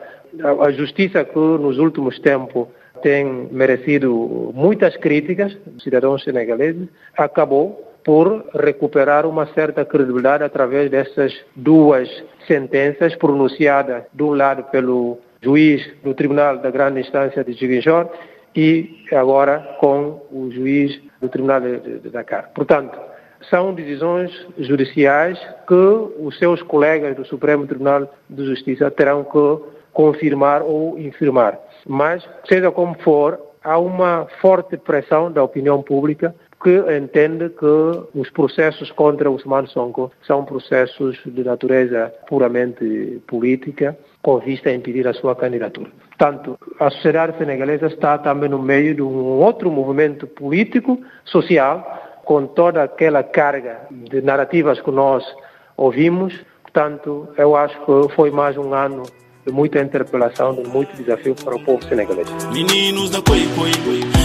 a, 0.62 0.72
justiça 0.72 1.24
que 1.24 1.40
nos 1.40 1.78
últimos 1.78 2.20
tempos 2.20 2.68
tem 3.02 3.48
merecido 3.50 4.52
muitas 4.54 4.98
críticas, 4.98 5.56
cidadãos 5.82 6.24
senegaleses, 6.24 6.90
acabou 7.16 7.93
por 8.04 8.46
recuperar 8.54 9.26
uma 9.26 9.46
certa 9.54 9.86
credibilidade 9.86 10.44
através 10.44 10.90
dessas 10.92 11.34
duas 11.56 12.10
sentenças 12.48 13.16
pronunciadas, 13.16 14.04
de 14.14 14.24
um 14.24 14.34
lado 14.34 14.64
pelo 14.66 15.20
juiz 15.42 15.90
do 16.04 16.14
Tribunal 16.14 16.58
da 16.58 16.70
Grande 16.70 17.02
Instância 17.02 17.44
de 17.44 17.54
Ziguinchor 17.54 18.10
e 18.56 19.06
agora 19.12 19.78
com 19.80 20.22
o 20.32 20.50
juiz 20.52 21.00
do 21.22 21.30
Tribunal 21.30 21.62
de 21.62 22.10
Dakar. 22.10 22.52
Portanto, 22.54 22.98
são 23.50 23.74
decisões 23.74 24.32
judiciais 24.58 25.40
que 25.68 25.74
os 26.20 26.38
seus 26.38 26.62
colegas 26.62 27.16
do 27.16 27.26
Supremo 27.26 27.68
Tribunal 27.68 28.10
de 28.30 28.46
Justiça 28.46 28.90
terão 28.92 29.24
que 29.24 29.74
confirmar 29.92 30.62
ou 30.62 30.98
infirmar. 30.98 31.60
Mas, 31.86 32.28
seja 32.48 32.72
como 32.72 32.96
for, 33.00 33.40
há 33.64 33.78
uma 33.78 34.28
forte 34.42 34.78
pressão 34.78 35.32
da 35.32 35.44
opinião 35.44 35.82
pública 35.82 36.34
que 36.64 36.82
entende 36.98 37.50
que 37.50 38.18
os 38.18 38.30
processos 38.30 38.90
contra 38.92 39.30
Usman 39.30 39.68
Sonko 39.68 40.12
são 40.26 40.46
processos 40.46 41.20
de 41.26 41.44
natureza 41.44 42.14
puramente 42.28 43.22
política, 43.28 43.98
com 44.22 44.40
vista 44.40 44.70
a 44.70 44.74
impedir 44.74 45.06
a 45.06 45.14
sua 45.14 45.36
candidatura. 45.36 45.90
Portanto, 46.18 46.58
a 46.80 46.90
sociedade 46.90 47.38
senegalesa 47.38 47.88
está 47.88 48.18
também 48.18 48.50
no 48.50 48.60
meio 48.60 48.96
de 48.96 49.02
um 49.02 49.42
outro 49.42 49.70
movimento 49.70 50.26
político, 50.26 50.98
social, 51.26 52.22
com 52.24 52.48
toda 52.48 52.84
aquela 52.84 53.24
carga 53.24 53.82
de 53.92 54.22
narrativas 54.22 54.80
que 54.80 54.92
nós 54.92 55.24
ouvimos. 55.76 56.34
Portanto, 56.62 57.28
eu 57.38 57.56
acho 57.58 57.78
que 57.86 58.16
foi 58.16 58.32
mais 58.32 58.58
um 58.58 58.74
ano 58.74 59.04
de 59.46 59.52
muita 59.52 59.80
interpelação, 59.82 60.54
de 60.56 60.64
muito 60.68 60.96
desafio 60.96 61.36
para 61.36 61.56
o 61.56 61.60
povo 61.64 61.84
senegalês. 61.88 62.28
Meninos 62.52 63.10
da 63.10 63.22
Coi 63.22 63.42
Coi, 63.56 63.72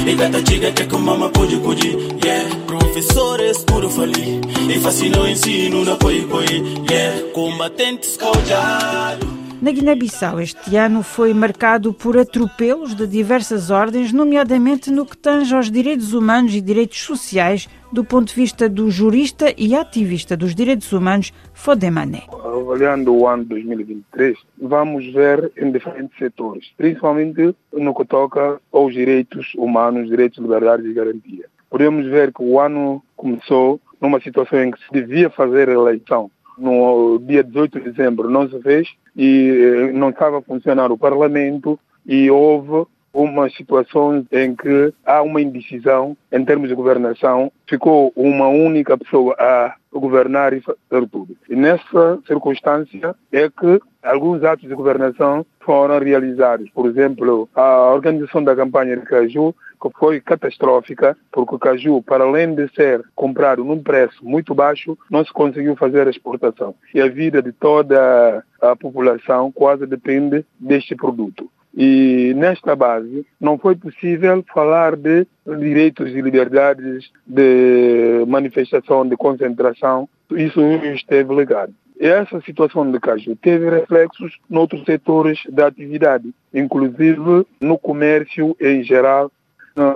e 0.07 0.15
gata 0.15 0.39
chiga 0.47 0.73
que 0.73 0.87
com 0.87 0.99
mama 0.99 1.31
cuji 1.31 1.57
cuji, 1.59 1.97
yeah. 2.25 2.49
Professores 2.67 3.65
tudo 3.65 3.91
fali, 3.91 4.41
e 4.69 4.79
fascinou 4.81 5.27
ensino 5.29 5.85
da 5.85 5.97
Coi 5.97 6.23
Coi, 6.27 6.47
yeah. 6.91 7.33
Combatentes 7.33 8.17
caudiados. 8.17 9.38
Na 9.61 9.73
Guiné-Bissau, 9.73 10.41
este 10.41 10.77
ano 10.77 11.03
foi 11.03 11.35
marcado 11.35 11.93
por 11.93 12.17
atropelos 12.17 12.95
de 12.95 13.09
diversas 13.09 13.71
ordens, 13.71 14.13
nomeadamente 14.13 14.89
no 14.89 15.05
que 15.05 15.17
tange 15.17 15.53
aos 15.53 15.69
direitos 15.69 16.15
humanos 16.15 16.55
e 16.55 16.61
direitos 16.61 17.01
sociais, 17.01 17.69
do 17.91 18.05
ponto 18.05 18.29
de 18.29 18.35
vista 18.37 18.69
do 18.69 18.89
jurista 18.89 19.53
e 19.59 19.75
ativista 19.75 20.37
dos 20.37 20.55
direitos 20.55 20.93
humanos, 20.93 21.33
Fodemané. 21.53 22.23
Avaliando 22.31 23.13
o 23.13 23.27
ano 23.27 23.47
2023, 23.47 24.39
vamos 24.63 25.13
ver 25.13 25.51
em 25.57 25.73
diferentes 25.73 26.17
setores, 26.17 26.71
principalmente 26.77 27.53
no 27.73 27.93
que 27.97 28.05
toca 28.05 28.61
aos 28.73 28.95
direitos 28.95 29.55
humanos, 29.57 30.09
direitos, 30.09 30.39
liberdades 30.39 30.87
e 30.87 30.93
garantia. 30.93 31.47
Podemos 31.69 32.07
ver 32.07 32.33
que 32.33 32.45
o 32.45 32.61
ano 32.61 33.03
começou 33.17 33.81
numa 34.01 34.21
situação 34.21 34.63
em 34.63 34.71
que 34.71 34.79
se 34.79 34.93
devia 34.93 35.29
fazer 35.29 35.69
eleição 35.69 36.31
no 36.59 37.19
dia 37.19 37.43
18 37.43 37.81
de 37.81 37.91
dezembro 37.91 38.29
não 38.29 38.49
se 38.49 38.61
fez 38.61 38.89
e 39.17 39.51
eh, 39.51 39.93
não 39.93 40.11
estava 40.11 40.39
a 40.39 40.43
funcionar 40.43 40.91
o 40.93 40.99
Parlamento 40.99 41.79
e 42.07 42.31
houve 42.31 42.87
uma 43.13 43.49
situação 43.51 44.25
em 44.31 44.55
que 44.55 44.93
há 45.05 45.23
uma 45.23 45.41
indecisão 45.41 46.17
em 46.31 46.45
termos 46.45 46.69
de 46.69 46.75
governação, 46.75 47.51
ficou 47.67 48.13
uma 48.15 48.49
única 48.49 48.97
pessoa 48.97 49.35
a 49.39 49.75
governar 49.93 50.53
e 50.53 50.61
fazer 50.61 51.09
tudo. 51.11 51.37
E 51.49 51.57
nessa 51.57 52.19
circunstância 52.27 53.15
é 53.33 53.49
que 53.49 53.81
alguns 54.03 54.45
atos 54.45 54.69
de 54.69 54.75
governação 54.75 55.45
foram 55.61 55.99
realizados. 55.99 56.71
Por 56.71 56.87
exemplo, 56.87 57.49
a 57.55 57.93
organização 57.93 58.45
da 58.45 58.55
campanha 58.55 58.97
de 58.97 59.05
Caju, 59.05 59.55
foi 59.99 60.21
catastrófica, 60.21 61.17
porque 61.31 61.55
o 61.55 61.59
caju, 61.59 62.03
para 62.03 62.25
além 62.25 62.55
de 62.55 62.69
ser 62.75 63.05
comprado 63.15 63.65
num 63.65 63.83
preço 63.83 64.25
muito 64.25 64.55
baixo, 64.55 64.99
não 65.11 65.25
se 65.25 65.33
conseguiu 65.33 65.77
fazer 65.77 66.07
a 66.07 66.11
exportação. 66.11 66.75
E 66.95 67.01
a 67.01 67.09
vida 67.09 67.43
de 67.43 67.53
toda 67.53 68.45
a 68.61 68.77
população 68.77 69.53
quase 69.53 69.87
depende 69.87 70.45
deste 70.59 70.95
produto. 70.97 71.51
E 71.77 72.33
nesta 72.37 72.75
base 72.75 73.25
não 73.41 73.57
foi 73.57 73.77
possível 73.77 74.45
falar 74.53 74.97
de 74.97 75.27
direitos 75.47 76.11
e 76.11 76.21
liberdades 76.21 77.11
de 77.27 78.25
manifestação, 78.27 79.07
de 79.07 79.17
concentração. 79.17 80.09
Isso 80.31 80.61
esteve 80.61 81.35
ligado. 81.35 81.73
Essa 82.01 82.41
situação 82.43 82.91
de 82.91 83.01
caju 83.01 83.35
teve 83.37 83.69
reflexos 83.71 84.39
noutros 84.49 84.85
setores 84.85 85.41
da 85.51 85.67
atividade, 85.67 86.33
inclusive 86.55 87.45
no 87.61 87.77
comércio 87.77 88.57
em 88.61 88.85
geral, 88.85 89.33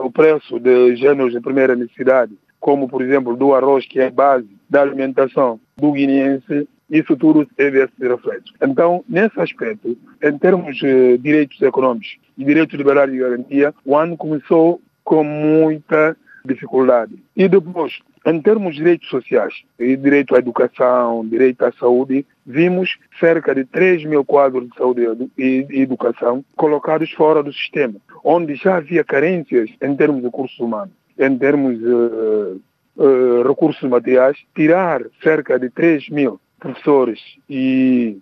o 0.02 0.10
preço 0.10 0.58
de 0.58 0.96
gêneros 0.96 1.32
de 1.32 1.40
primeira 1.40 1.74
necessidade, 1.74 2.32
como 2.60 2.88
por 2.88 3.02
exemplo 3.02 3.36
do 3.36 3.54
arroz, 3.54 3.86
que 3.86 4.00
é 4.00 4.10
base 4.10 4.48
da 4.68 4.82
alimentação 4.82 5.60
do 5.76 5.92
guineense, 5.92 6.68
isso 6.88 7.16
tudo 7.16 7.46
teve 7.56 7.82
esse 7.82 7.92
reflexo. 8.00 8.52
Então, 8.62 9.02
nesse 9.08 9.40
aspecto, 9.40 9.96
em 10.22 10.38
termos 10.38 10.76
de 10.76 11.16
direitos 11.18 11.60
econômicos 11.62 12.18
e 12.36 12.44
direitos 12.44 12.72
de 12.72 12.76
liberdade 12.76 13.14
e 13.14 13.18
garantia, 13.18 13.74
o 13.84 13.96
ano 13.96 14.16
começou 14.16 14.80
com 15.02 15.24
muita 15.24 16.16
dificuldade. 16.44 17.14
E 17.37 17.49
depois, 17.49 17.99
em 18.26 18.40
termos 18.40 18.75
de 18.75 18.78
direitos 18.78 19.08
sociais, 19.08 19.54
e 19.78 19.96
direito 19.96 20.34
à 20.34 20.38
educação, 20.38 21.26
direito 21.26 21.64
à 21.64 21.72
saúde, 21.72 22.25
vimos 22.46 22.96
cerca 23.18 23.54
de 23.54 23.64
3 23.64 24.04
mil 24.04 24.25
quadros 24.25 24.68
de 24.68 24.76
saúde 24.76 25.30
e 25.38 25.66
educação 25.70 26.44
colocados 26.56 27.11
fora 27.12 27.42
do 27.42 27.52
sistema, 27.52 27.94
onde 28.25 28.54
já 28.54 28.76
havia 28.76 29.04
carências 29.04 29.70
em 29.80 29.96
termos 29.96 30.20
de 30.20 30.26
recursos 30.26 30.58
humanos, 30.58 30.94
em 31.18 31.37
termos 31.38 31.78
de 31.78 31.87
uh, 31.87 32.61
uh, 32.96 33.42
recursos 33.49 33.88
materiais, 33.88 34.37
tirar 34.54 35.02
cerca 35.22 35.58
de 35.58 35.70
3 35.70 36.08
mil 36.11 36.40
professores 36.58 37.20
e 37.49 38.18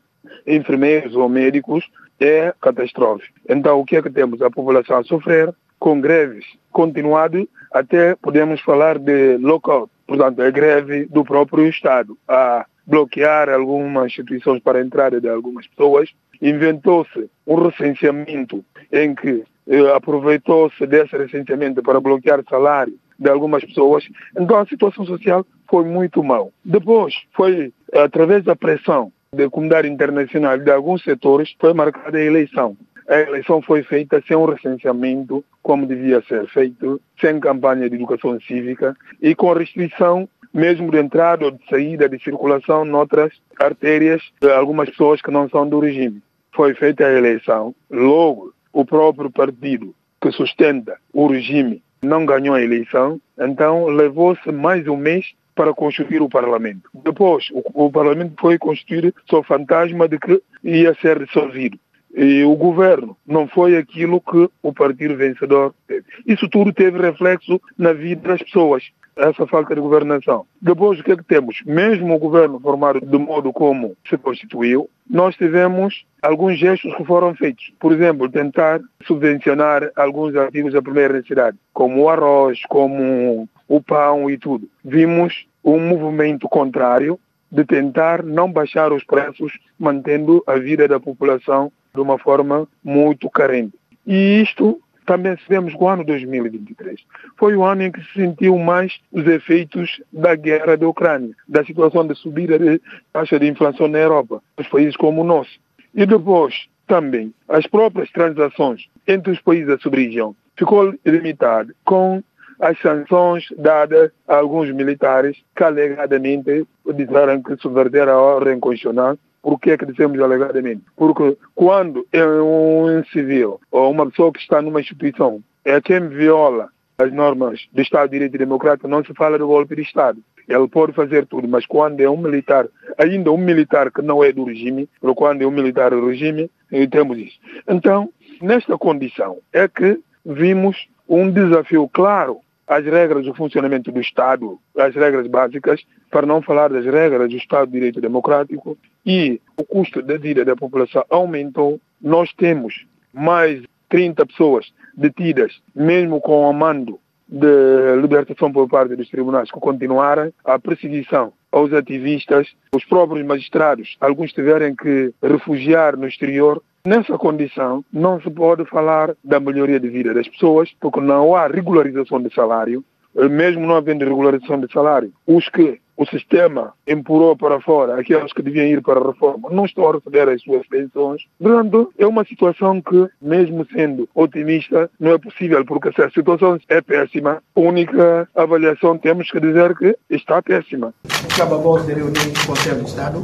enfermeiros 0.47 1.15
ou 1.15 1.29
médicos 1.29 1.85
é 2.19 2.53
catastrófico. 2.61 3.35
Então, 3.49 3.81
o 3.81 3.85
que 3.85 3.97
é 3.97 4.03
que 4.03 4.11
temos? 4.11 4.43
A 4.43 4.51
população 4.51 4.99
a 4.99 5.05
sofrer 5.05 5.55
com 5.81 6.01
greves 6.01 6.45
continuadas, 6.71 7.47
até 7.73 8.15
podemos 8.15 8.61
falar 8.61 8.99
de 8.99 9.39
lockout, 9.39 9.91
portanto, 10.07 10.43
é 10.43 10.51
greve 10.53 11.07
do 11.07 11.25
próprio 11.25 11.67
Estado, 11.67 12.17
a 12.29 12.67
bloquear 12.87 13.49
algumas 13.49 14.07
instituições 14.07 14.63
para 14.63 14.79
a 14.79 14.83
entrada 14.83 15.21
de 15.21 15.29
algumas 15.29 15.67
pessoas. 15.67 16.11
Inventou-se 16.41 17.31
um 17.47 17.55
recenseamento 17.57 18.65
em 18.93 19.15
que 19.15 19.45
eh, 19.69 19.95
aproveitou-se 19.95 20.87
desse 20.87 21.17
recenseamento 21.17 21.83
para 21.83 22.01
bloquear 22.01 22.43
salário 22.49 22.95
de 23.19 23.31
algumas 23.31 23.65
pessoas. 23.65 24.09
Então 24.37 24.59
a 24.59 24.67
situação 24.67 25.05
social 25.05 25.47
foi 25.69 25.85
muito 25.85 26.23
mal. 26.25 26.51
Depois 26.65 27.15
foi 27.33 27.73
através 27.93 28.43
da 28.45 28.57
pressão 28.57 29.13
da 29.33 29.49
comunidade 29.49 29.87
internacional 29.87 30.59
de 30.59 30.71
alguns 30.73 31.05
setores 31.05 31.55
foi 31.59 31.73
marcada 31.73 32.19
a 32.19 32.25
eleição. 32.25 32.77
A 33.11 33.19
eleição 33.23 33.61
foi 33.61 33.83
feita 33.83 34.23
sem 34.25 34.37
um 34.37 34.45
recenseamento 34.45 35.45
como 35.65 35.85
devia 35.85 36.23
ser 36.23 36.47
feito, 36.47 37.01
sem 37.21 37.41
campanha 37.41 37.91
de 37.91 37.97
educação 37.97 38.41
cívica 38.41 38.97
e 39.21 39.35
com 39.35 39.53
restrição 39.53 40.29
mesmo 40.55 40.93
de 40.93 40.99
entrada 41.01 41.45
ou 41.45 41.51
de 41.51 41.59
saída 41.69 42.09
de 42.09 42.23
circulação 42.23 42.85
noutras 42.85 43.33
artérias 43.59 44.23
de 44.41 44.49
algumas 44.53 44.89
pessoas 44.91 45.21
que 45.21 45.31
não 45.33 45.49
são 45.49 45.69
do 45.69 45.81
regime. 45.81 46.23
Foi 46.53 46.73
feita 46.73 47.05
a 47.05 47.13
eleição. 47.13 47.75
Logo, 47.91 48.55
o 48.73 48.85
próprio 48.85 49.29
partido 49.29 49.93
que 50.23 50.31
sustenta 50.31 50.97
o 51.13 51.27
regime 51.27 51.83
não 52.01 52.25
ganhou 52.25 52.55
a 52.55 52.63
eleição, 52.63 53.21
então 53.37 53.87
levou-se 53.87 54.53
mais 54.53 54.87
um 54.87 54.97
mês 54.97 55.33
para 55.57 55.75
constituir 55.75 56.23
o 56.23 56.29
Parlamento. 56.29 56.89
Depois, 56.95 57.49
o, 57.51 57.87
o 57.87 57.91
Parlamento 57.91 58.35
foi 58.41 58.57
constituir 58.57 59.13
sob 59.29 59.45
fantasma 59.49 60.09
de 60.09 60.17
que 60.17 60.41
ia 60.63 60.95
ser 60.95 61.19
dissolvido. 61.25 61.77
E 62.15 62.43
o 62.45 62.57
governo 62.57 63.17
não 63.27 63.47
foi 63.47 63.77
aquilo 63.77 64.21
que 64.21 64.51
o 64.63 64.73
partido 64.73 65.17
vencedor 65.17 65.75
teve. 65.87 66.05
Isso 66.27 66.49
tudo 66.49 66.73
teve 66.73 66.99
reflexo 66.99 67.61
na 67.79 67.93
vida 67.93 68.29
das 68.29 68.43
pessoas 68.43 68.91
essa 69.17 69.47
falta 69.47 69.75
de 69.75 69.81
governação. 69.81 70.47
Depois, 70.61 70.99
o 70.99 71.05
que 71.05 71.13
é 71.13 71.17
que 71.17 71.25
temos? 71.25 71.63
Mesmo 71.67 72.15
o 72.15 72.19
governo 72.19 72.59
formado 72.59 73.01
do 73.01 73.21
modo 73.21 73.53
como 73.53 73.97
se 74.09 74.17
constituiu, 74.17 74.89
nós 75.09 75.37
tivemos 75.37 76.05
alguns 76.23 76.59
gestos 76.59 76.95
que 76.95 77.05
foram 77.05 77.35
feitos. 77.35 77.71
Por 77.79 77.93
exemplo, 77.93 78.31
tentar 78.31 78.81
subvencionar 79.07 79.91
alguns 79.97 80.35
artigos 80.37 80.73
da 80.73 80.83
primeira 80.83 81.15
necessidade, 81.15 81.57
como 81.73 82.03
o 82.03 82.09
arroz, 82.09 82.61
como 82.69 83.49
o 83.69 83.81
pão 83.83 84.31
e 84.31 84.39
tudo. 84.39 84.69
Vimos 84.85 85.47
um 85.65 85.79
movimento 85.79 86.49
contrário 86.49 87.19
de 87.53 87.65
tentar 87.65 88.23
não 88.23 88.51
baixar 88.51 88.93
os 88.93 89.05
preços, 89.05 89.53
mantendo 89.79 90.43
a 90.47 90.57
vida 90.57 90.87
da 90.87 91.01
população 91.01 91.73
de 91.95 92.01
uma 92.01 92.19
forma 92.19 92.69
muito 92.85 93.29
carente. 93.31 93.75
E 94.07 94.43
isto 94.43 94.81
também 95.07 95.37
sabemos 95.39 95.75
que 95.75 95.83
o 95.83 95.89
ano 95.89 96.05
2023 96.05 97.01
foi 97.37 97.57
o 97.57 97.65
ano 97.65 97.83
em 97.83 97.91
que 97.91 98.01
se 98.05 98.13
sentiu 98.15 98.57
mais 98.59 99.01
os 99.11 99.27
efeitos 99.27 100.01
da 100.13 100.37
guerra 100.37 100.77
da 100.77 100.87
Ucrânia, 100.87 101.35
da 101.49 101.65
situação 101.65 102.07
de 102.07 102.15
subida 102.15 102.59
de 102.59 102.81
taxa 103.13 103.39
de 103.39 103.49
inflação 103.49 103.89
na 103.89 103.99
Europa, 103.99 104.41
nos 104.57 104.69
países 104.69 104.97
como 104.97 105.23
o 105.23 105.25
nosso. 105.25 105.59
E 105.95 106.07
depois, 106.07 106.69
também, 106.87 107.35
as 107.49 107.67
próprias 107.67 108.11
transações 108.11 108.89
entre 109.07 109.33
os 109.33 109.41
países 109.41 109.67
da 109.67 109.79
sub-região 109.79 110.35
ficou 110.57 110.95
limitado 111.05 111.75
com 111.85 112.23
as 112.61 112.79
sanções 112.81 113.47
dadas 113.57 114.13
a 114.29 114.37
alguns 114.37 114.71
militares 114.71 115.39
que 115.57 115.65
alegadamente 115.65 116.67
disseram 116.95 117.43
que 117.43 117.57
subverteram 117.57 118.13
a 118.13 118.21
ordem 118.21 118.61
constitucional 118.61 119.19
por 119.43 119.59
que 119.59 119.71
é 119.71 119.77
que 119.77 119.87
dizemos 119.87 120.21
alegadamente? 120.21 120.83
Porque 120.97 121.37
quando 121.55 122.07
é 122.13 122.25
um 122.25 123.03
civil 123.13 123.61
ou 123.71 123.91
uma 123.91 124.09
pessoa 124.11 124.33
que 124.33 124.41
está 124.41 124.61
numa 124.61 124.81
instituição 124.81 125.43
é 125.65 125.81
quem 125.81 126.09
viola 126.09 126.69
as 126.99 127.13
normas 127.13 127.67
do 127.73 127.81
Estado 127.81 128.11
de 128.11 128.17
Direito 128.17 128.37
Democrático, 128.37 128.87
não 128.87 129.03
se 129.03 129.15
fala 129.15 129.39
de 129.39 129.45
golpe 129.45 129.75
de 129.75 129.83
Estado. 129.83 130.19
Ele 130.47 130.69
pode 130.69 130.93
fazer 130.93 131.27
tudo, 131.27 131.49
mas 131.49 131.65
quando 131.65 132.01
é 132.01 132.11
um 132.11 132.17
militar, 132.17 132.67
ainda 132.99 133.31
um 133.31 133.39
militar 133.39 133.91
que 133.91 134.03
não 134.03 134.23
é 134.23 134.33
do 134.33 134.45
regime, 134.45 134.89
ou 135.01 135.15
quando 135.15 135.43
é 135.43 135.47
um 135.47 135.51
militar 135.51 135.91
do 135.91 136.07
regime, 136.07 136.51
eh, 136.73 136.87
temos 136.87 137.17
isso. 137.19 137.39
Então, 137.69 138.11
nesta 138.43 138.77
condição, 138.77 139.39
é 139.53 139.69
que 139.69 140.01
vimos 140.27 140.89
um 141.09 141.31
desafio 141.31 141.89
claro 141.93 142.41
às 142.71 142.85
regras 142.85 143.25
do 143.25 143.35
funcionamento 143.35 143.91
do 143.91 144.01
Estado, 144.01 144.57
às 144.79 144.95
regras 144.95 145.27
básicas, 145.27 145.85
para 146.09 146.25
não 146.25 146.41
falar 146.41 146.69
das 146.69 146.85
regras 146.85 147.29
do 147.29 147.37
Estado 147.37 147.67
de 147.67 147.73
Direito 147.73 148.01
Democrático, 148.01 148.79
e 149.05 149.41
o 149.57 149.65
custo 149.65 150.01
da 150.01 150.17
vida 150.17 150.45
da 150.45 150.55
população 150.55 151.05
aumentou. 151.11 151.81
Nós 152.01 152.33
temos 152.33 152.87
mais 153.13 153.61
30 153.89 154.25
pessoas 154.25 154.73
detidas, 154.97 155.61
mesmo 155.75 156.21
com 156.21 156.49
o 156.49 156.53
mando 156.53 157.01
de 157.29 157.97
libertação 158.01 158.53
por 158.53 158.69
parte 158.69 158.95
dos 158.95 159.09
tribunais, 159.09 159.51
que 159.51 159.59
continuaram 159.59 160.33
a 160.45 160.57
perseguição 160.57 161.33
aos 161.51 161.73
ativistas, 161.73 162.55
os 162.73 162.85
próprios 162.85 163.27
magistrados, 163.27 163.97
alguns 164.01 164.33
tiveram 164.33 164.77
que 164.77 165.13
refugiar 165.21 165.97
no 165.97 166.07
exterior. 166.07 166.63
Nessa 166.85 167.19
condição, 167.19 167.85
não 167.93 168.21
se 168.23 168.31
pode 168.31 168.65
falar 168.65 169.15
da 169.23 169.39
melhoria 169.39 169.79
de 169.79 169.89
vida 169.89 170.15
das 170.15 170.27
pessoas, 170.27 170.71
porque 170.81 170.99
não 170.99 171.35
há 171.37 171.47
regularização 171.47 172.23
de 172.23 172.33
salário, 172.35 172.83
mesmo 173.15 173.67
não 173.67 173.77
havendo 173.77 174.05
regularização 174.05 174.59
de 174.59 174.73
salário. 174.73 175.13
Os 175.27 175.47
que 175.51 175.79
o 175.95 176.07
sistema 176.07 176.73
empurrou 176.89 177.37
para 177.37 177.61
fora 177.61 178.01
aqueles 178.01 178.33
que 178.33 178.41
deviam 178.41 178.65
ir 178.65 178.81
para 178.81 178.99
a 178.99 179.07
reforma 179.07 179.51
não 179.51 179.67
estão 179.67 179.91
a 179.91 179.93
receber 179.93 180.27
as 180.31 180.41
suas 180.41 180.67
pensões. 180.67 181.23
Portanto, 181.39 181.93
é 181.99 182.07
uma 182.07 182.25
situação 182.25 182.81
que, 182.81 183.07
mesmo 183.21 183.67
sendo 183.71 184.09
otimista, 184.15 184.91
não 184.99 185.11
é 185.11 185.19
possível, 185.19 185.63
porque 185.67 185.93
se 185.93 186.01
a 186.01 186.11
situação 186.11 186.59
é 186.67 186.81
péssima, 186.81 187.43
a 187.55 187.61
única 187.61 188.27
avaliação 188.35 188.97
temos 188.97 189.31
que 189.31 189.39
dizer 189.39 189.77
que 189.77 189.95
está 190.09 190.41
péssima. 190.41 190.95
Acaba 191.31 191.57
a 191.57 191.83
de 191.83 191.93
reunir 191.93 192.33
o 192.43 192.47
Conselho 192.47 192.83
de 192.83 192.89
Estado 192.89 193.19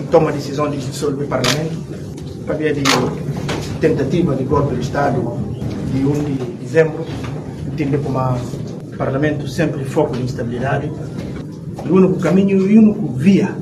e 0.00 0.10
toma 0.10 0.30
a 0.30 0.32
decisão 0.32 0.70
de 0.70 0.78
dissolver 0.78 1.26
o 1.26 1.28
Parlamento 1.28 2.21
ver 2.58 2.74
de 2.74 2.82
tentativa 3.80 4.34
de 4.34 4.44
golpe 4.44 4.74
de 4.74 4.80
Estado 4.80 5.38
de 5.92 6.04
1 6.04 6.12
de 6.24 6.34
dezembro, 6.60 7.04
tido 7.76 8.02
como 8.02 8.18
Parlamento 8.96 9.48
sempre 9.48 9.84
foco 9.84 10.14
de 10.16 10.22
instabilidade 10.22 10.90
o 11.88 11.94
único 11.94 12.18
caminho 12.20 12.68
e 12.68 12.78
o 12.78 12.82
único 12.82 13.08
via 13.14 13.56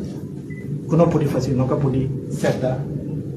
que 0.89 0.97
não 0.97 1.09
pode 1.09 1.27
fazer, 1.27 1.55
nunca 1.55 1.77
pode 1.77 2.11
certa 2.31 2.79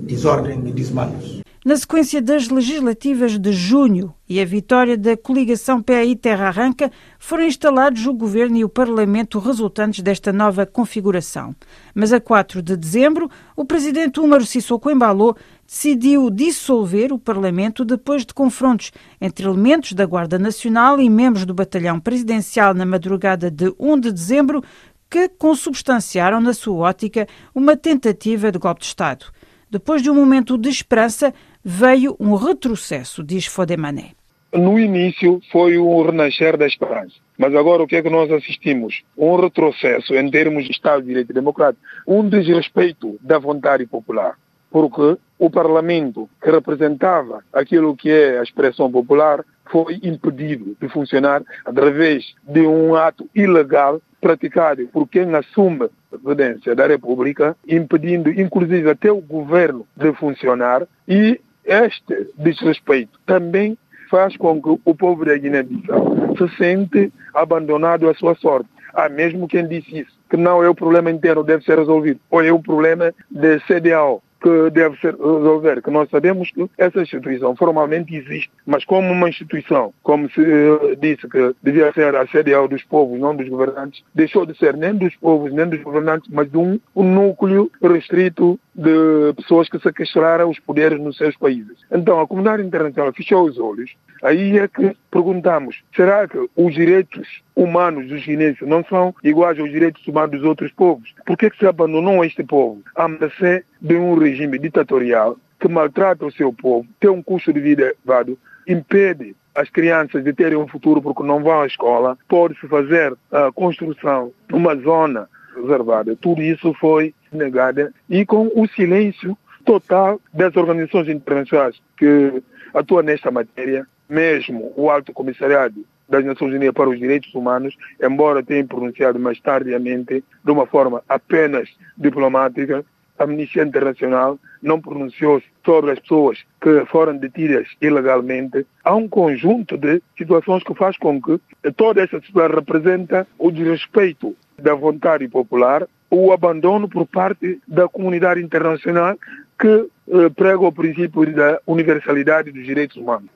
desordem 0.02 0.60
e 0.68 0.72
desmandos. 0.72 1.43
Na 1.66 1.78
sequência 1.78 2.22
das 2.22 2.50
legislativas 2.50 3.40
de 3.40 3.54
junho 3.54 4.14
e 4.28 4.42
a 4.42 4.44
vitória 4.44 4.98
da 4.98 5.16
coligação 5.16 5.82
PAI 5.82 6.14
Terra 6.14 6.48
Arranca, 6.48 6.92
foram 7.18 7.46
instalados 7.46 8.06
o 8.06 8.14
governo 8.14 8.58
e 8.58 8.66
o 8.66 8.70
parlamento 8.70 9.40
resultantes 9.40 10.04
desta 10.04 10.34
nova 10.34 10.66
configuração. 10.66 11.56
Mas 11.96 12.12
a 12.12 12.20
4 12.20 12.62
de 12.62 12.76
dezembro, 12.76 13.32
o 13.56 13.64
presidente 13.64 14.20
Úmaro 14.20 14.46
Sissoko 14.46 14.92
Embalou 14.92 15.38
decidiu 15.66 16.30
dissolver 16.30 17.14
o 17.14 17.18
parlamento 17.18 17.86
depois 17.86 18.26
de 18.26 18.34
confrontos 18.34 18.92
entre 19.22 19.46
elementos 19.46 19.94
da 19.94 20.06
Guarda 20.06 20.38
Nacional 20.38 21.00
e 21.00 21.10
membros 21.10 21.46
do 21.46 21.54
batalhão 21.54 21.98
presidencial 21.98 22.74
na 22.74 22.86
madrugada 22.86 23.50
de 23.50 23.74
1 23.80 24.02
de 24.02 24.12
dezembro, 24.12 24.62
que 25.10 25.30
consubstanciaram, 25.30 26.42
na 26.42 26.54
sua 26.54 26.76
ótica, 26.90 27.26
uma 27.56 27.78
tentativa 27.78 28.52
de 28.52 28.60
golpe 28.60 28.82
de 28.82 28.88
Estado. 28.88 29.28
Depois 29.74 30.04
de 30.04 30.10
um 30.12 30.14
momento 30.14 30.56
de 30.56 30.70
esperança, 30.70 31.34
veio 31.64 32.16
um 32.20 32.36
retrocesso, 32.36 33.24
diz 33.24 33.46
Fodemané. 33.46 34.12
No 34.54 34.78
início 34.78 35.42
foi 35.52 35.80
um 35.80 36.04
renascer 36.06 36.58
da 36.58 36.68
esperança. 36.68 37.16
Mas 37.38 37.56
agora 37.56 37.82
o 37.82 37.88
que 37.88 37.96
é 37.96 38.02
que 38.02 38.10
nós 38.10 38.30
assistimos? 38.32 39.02
Um 39.18 39.36
retrocesso 39.36 40.14
em 40.14 40.30
termos 40.30 40.66
de 40.66 40.72
Estado 40.72 41.02
de 41.02 41.08
Direito 41.08 41.34
Democrático, 41.34 41.84
um 42.06 42.28
desrespeito 42.28 43.18
da 43.22 43.40
vontade 43.40 43.86
popular. 43.88 44.36
Porque 44.70 45.18
o 45.40 45.50
Parlamento, 45.50 46.30
que 46.42 46.52
representava 46.52 47.44
aquilo 47.52 47.96
que 47.96 48.12
é 48.12 48.40
a 48.40 48.44
expressão 48.44 48.92
popular, 48.92 49.44
foi 49.72 50.00
impedido 50.04 50.76
de 50.80 50.88
funcionar 50.90 51.42
através 51.66 52.36
de 52.44 52.62
um 52.62 52.96
ato 52.96 53.28
ilegal 53.34 54.00
praticado 54.22 54.88
por 54.88 55.08
quem 55.08 55.34
assume 55.36 55.90
a 56.12 56.18
presidência 56.18 56.76
da 56.76 56.88
República, 56.88 57.58
impedindo 57.68 58.30
inclusive 58.30 58.90
até 58.90 59.12
o 59.12 59.20
governo 59.20 59.86
de 59.98 60.14
funcionar 60.14 60.88
e 61.08 61.42
este 61.66 62.28
desrespeito 62.38 63.20
também 63.26 63.78
faz 64.10 64.38
com 64.38 64.62
que 64.62 64.80
o 64.86 64.96
povo 64.96 65.26
da 65.26 65.36
Guiné-Bissau 65.38 66.36
se 66.38 66.58
sente 66.58 67.12
abandonado 67.34 68.08
à 68.08 68.14
sua 68.14 68.36
sorte. 68.36 68.70
Há 68.94 69.10
mesmo 69.10 69.48
quem 69.48 69.68
disse 69.68 70.02
isso, 70.02 70.12
que 70.30 70.38
não 70.38 70.64
é 70.64 70.70
o 70.70 70.76
problema 70.76 71.10
interno 71.10 71.44
deve 71.44 71.64
ser 71.64 71.80
resolvido, 71.80 72.20
ou 72.30 72.44
é 72.44 72.52
o 72.52 72.62
problema 72.62 73.14
da 73.32 73.60
CDAO 73.62 74.22
que 74.44 74.70
deve 74.72 75.00
ser 75.00 75.16
resolver, 75.16 75.82
que 75.82 75.90
nós 75.90 76.10
sabemos 76.10 76.52
que 76.52 76.70
essa 76.78 77.02
instituição 77.02 77.56
formalmente 77.56 78.14
existe, 78.14 78.52
mas 78.66 78.84
como 78.84 79.10
uma 79.10 79.30
instituição, 79.30 79.94
como 80.04 80.30
se 80.30 80.42
eh, 80.42 80.96
disse 81.00 81.28
que 81.30 81.56
devia 81.64 81.94
ser 81.94 82.14
a 82.14 82.28
CDAO 82.28 82.68
dos 82.68 82.84
povos, 82.84 83.18
não 83.18 83.34
dos 83.34 83.48
governantes, 83.48 84.04
deixou 84.14 84.46
de 84.46 84.56
ser 84.58 84.76
nem 84.76 84.94
dos 84.94 85.16
povos, 85.16 85.54
nem 85.54 85.66
dos 85.66 85.82
governantes, 85.82 86.30
mas 86.30 86.52
de 86.52 86.58
um, 86.58 86.78
um 86.94 87.04
núcleo 87.04 87.72
restrito 87.82 88.60
de 88.76 89.34
pessoas 89.36 89.70
que 89.70 89.80
sequestraram 89.80 90.50
os 90.50 90.60
poderes 90.60 91.00
nos 91.00 91.18
seus 91.18 91.36
países. 91.38 91.78
Então, 91.92 92.20
a 92.20 92.28
comunidade 92.28 92.64
internacional 92.64 93.14
fechou 93.14 93.46
os 93.46 93.58
olhos. 93.60 93.92
Aí 94.24 94.58
é 94.58 94.68
que 94.68 94.96
perguntamos, 95.12 95.84
será 95.96 96.28
que 96.28 96.38
os 96.56 96.74
direitos 96.74 97.28
humanos 97.56 98.08
dos 98.08 98.22
chineses 98.22 98.62
não 98.62 98.84
são 98.86 99.14
iguais 99.24 99.60
aos 99.60 99.70
direitos 99.70 100.06
humanos 100.08 100.32
dos 100.40 100.44
outros 100.44 100.72
povos? 100.72 101.14
Por 101.26 101.38
que, 101.38 101.50
que 101.50 101.58
se 101.58 101.68
abandonou 101.68 102.24
este 102.24 102.44
povo 102.44 102.82
a 102.96 103.08
mercê 103.08 103.64
de 103.82 103.96
um 103.96 104.18
regime 104.18 104.58
ditatorial 104.58 105.38
que 105.60 105.68
maltrata 105.70 106.26
o 106.26 106.32
seu 106.32 106.52
povo, 106.52 106.86
tem 107.00 107.10
um 107.10 107.24
custo 107.24 107.54
de 107.54 107.60
vida 107.62 107.84
elevado, 107.84 108.38
impede 108.68 109.34
as 109.56 109.70
crianças 109.70 110.24
de 110.24 110.34
terem 110.34 110.58
um 110.58 110.68
futuro 110.68 111.02
porque 111.02 111.24
não 111.24 111.42
vão 111.42 111.62
à 111.62 111.68
escola, 111.68 112.18
pode-se 112.28 112.68
fazer 112.68 113.16
a 113.32 113.52
construção 113.52 114.34
numa 114.50 114.76
zona 114.76 115.30
reservada. 115.56 116.16
Tudo 116.16 116.42
isso 116.42 116.74
foi 116.80 117.14
negado 117.32 117.94
e 118.10 118.26
com 118.26 118.52
o 118.56 118.68
silêncio 118.68 119.38
total 119.66 120.20
das 120.34 120.56
organizações 120.56 121.08
internacionais 121.08 121.82
que 121.98 122.44
atuam 122.74 123.04
nesta 123.04 123.32
matéria, 123.32 123.88
mesmo 124.10 124.74
o 124.76 124.90
Alto 124.90 125.14
Comissariado 125.14 125.86
das 126.10 126.26
Nações 126.26 126.54
Unidas 126.54 126.74
para 126.74 126.90
os 126.90 127.00
Direitos 127.00 127.34
Humanos, 127.34 127.76
embora 128.02 128.44
tenha 128.44 128.66
pronunciado 128.66 129.20
mais 129.20 129.40
tardiamente, 129.40 130.24
de 130.44 130.52
uma 130.52 130.66
forma 130.66 131.02
apenas 131.08 131.70
diplomática, 131.98 132.86
a 133.18 133.24
Amnistia 133.24 133.64
Internacional 133.64 134.40
não 134.62 134.82
pronunciou-se 134.82 135.46
sobre 135.66 135.92
as 135.92 136.00
pessoas 136.00 136.40
que 136.60 136.86
foram 136.86 137.16
detidas 137.18 137.68
ilegalmente. 137.82 138.66
Há 138.84 138.96
um 138.96 139.08
conjunto 139.08 139.78
de 139.78 140.02
situações 140.18 140.64
que 140.64 140.74
faz 140.74 140.98
com 140.98 141.22
que 141.22 141.40
toda 141.76 142.02
essa 142.02 142.20
situação 142.22 142.56
representa 142.56 143.28
o 143.38 143.52
desrespeito 143.52 144.36
da 144.58 144.74
vontade 144.74 145.28
popular, 145.28 145.88
o 146.10 146.32
abandono 146.32 146.88
por 146.88 147.06
parte 147.08 147.60
da 147.68 147.88
comunidade 147.88 148.42
internacional 148.42 149.18
que 149.60 149.90
eh, 150.10 150.30
prega 150.30 150.60
o 150.60 150.72
princípio 150.72 151.34
da 151.34 151.60
universalidade 151.66 152.52
dos 152.52 152.66
direitos 152.66 152.98
humanos. 152.98 153.30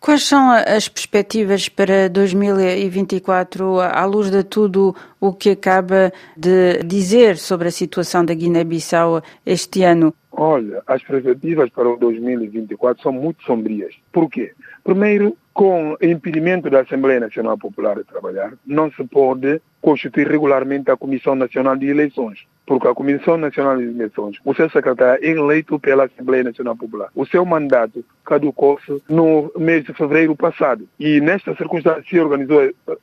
Quais 0.00 0.24
são 0.24 0.50
as 0.50 0.88
perspectivas 0.88 1.68
para 1.68 2.08
2024 2.08 3.80
à 3.80 4.02
luz 4.06 4.30
de 4.30 4.42
tudo 4.42 4.96
o 5.20 5.30
que 5.30 5.50
acaba 5.50 6.10
de 6.34 6.82
dizer 6.84 7.36
sobre 7.36 7.68
a 7.68 7.70
situação 7.70 8.24
da 8.24 8.32
Guiné-Bissau 8.32 9.22
este 9.44 9.82
ano? 9.82 10.14
Olha, 10.32 10.82
as 10.86 11.02
perspectivas 11.02 11.68
para 11.68 11.86
o 11.86 11.98
2024 11.98 13.02
são 13.02 13.12
muito 13.12 13.44
sombrias. 13.44 13.94
Por 14.10 14.30
quê? 14.30 14.52
Primeiro, 14.82 15.36
com 15.60 15.94
impedimento 16.00 16.70
da 16.70 16.80
Assembleia 16.80 17.20
Nacional 17.20 17.58
Popular 17.58 17.94
de 17.94 18.04
trabalhar, 18.04 18.54
não 18.66 18.90
se 18.90 19.04
pode 19.04 19.60
constituir 19.78 20.26
regularmente 20.26 20.90
a 20.90 20.96
Comissão 20.96 21.34
Nacional 21.34 21.76
de 21.76 21.86
Eleições 21.86 22.46
porque 22.70 22.86
a 22.86 22.94
Comissão 22.94 23.36
Nacional 23.36 23.78
de 23.78 23.82
Eleições, 23.82 24.36
o 24.44 24.54
seu 24.54 24.70
secretário 24.70 25.24
é 25.24 25.28
eleito 25.28 25.76
pela 25.80 26.04
Assembleia 26.04 26.44
Nacional 26.44 26.76
Popular. 26.76 27.08
O 27.16 27.26
seu 27.26 27.44
mandato 27.44 28.04
caducou-se 28.24 29.02
no 29.08 29.50
mês 29.58 29.82
de 29.84 29.92
fevereiro 29.92 30.36
passado 30.36 30.88
e 30.96 31.20
nesta 31.20 31.52
circunstância 31.56 32.04
se 32.08 32.20
organizou 32.20 32.60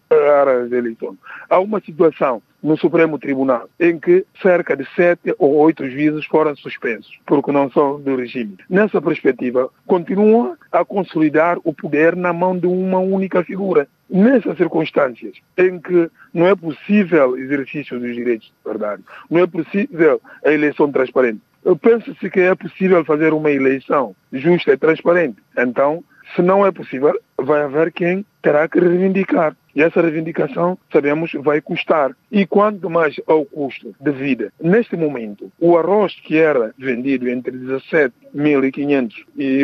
as 0.10 0.72
eleições. 0.72 1.18
Há 1.50 1.60
uma 1.60 1.82
situação 1.82 2.42
no 2.68 2.78
Supremo 2.78 3.18
Tribunal, 3.18 3.70
em 3.80 3.98
que 3.98 4.26
cerca 4.42 4.76
de 4.76 4.86
sete 4.94 5.34
ou 5.40 5.56
oito 5.56 5.90
juízes 5.90 6.26
foram 6.26 6.54
suspensos, 6.58 7.18
porque 7.26 7.50
não 7.50 7.72
são 7.72 7.98
do 7.98 8.18
regime. 8.18 8.58
Nessa 8.70 9.02
perspectiva, 9.02 9.70
continua 9.86 10.58
a 10.70 10.84
consolidar 10.84 11.58
o 11.64 11.74
poder 11.74 12.14
na 12.14 12.34
mão 12.34 12.60
de 12.60 12.68
uma 12.68 13.00
única 13.00 13.42
figura. 13.42 13.88
Nessas 14.10 14.58
circunstâncias 14.58 15.36
em 15.58 15.80
que 15.80 16.10
não 16.34 16.46
é 16.46 16.56
possível 16.56 17.38
exercício 17.38 17.98
dos 18.00 18.14
direitos 18.14 18.48
de 18.48 18.70
verdade, 18.70 19.02
não 19.30 19.40
é 19.40 19.48
possível 19.48 20.22
a 20.46 20.52
eleição 20.52 20.92
transparente, 20.92 21.40
penso-se 21.82 22.30
que 22.30 22.42
é 22.42 22.54
possível 22.54 23.04
fazer 23.06 23.34
uma 23.34 23.50
eleição 23.50 24.14
justa 24.32 24.74
e 24.74 24.78
transparente. 24.78 25.38
Então, 25.58 26.04
se 26.36 26.42
não 26.42 26.66
é 26.66 26.72
possível, 26.72 27.18
vai 27.38 27.62
haver 27.62 27.92
quem 27.92 28.26
terá 28.42 28.68
que 28.68 28.80
reivindicar. 28.80 29.56
E 29.76 29.82
essa 29.82 30.02
reivindicação, 30.02 30.78
sabemos, 30.92 31.32
vai 31.34 31.62
custar. 31.62 32.12
E 32.32 32.48
quanto 32.48 32.90
mais 32.90 33.16
ao 33.28 33.46
custo 33.46 33.94
de 34.00 34.12
vida, 34.12 34.52
neste 34.60 34.96
momento, 34.96 35.52
o 35.60 35.78
arroz 35.78 36.16
que 36.24 36.38
era 36.38 36.74
vendido 36.78 37.30
entre 37.30 37.52
17.500 37.52 39.14
e, 39.38 39.64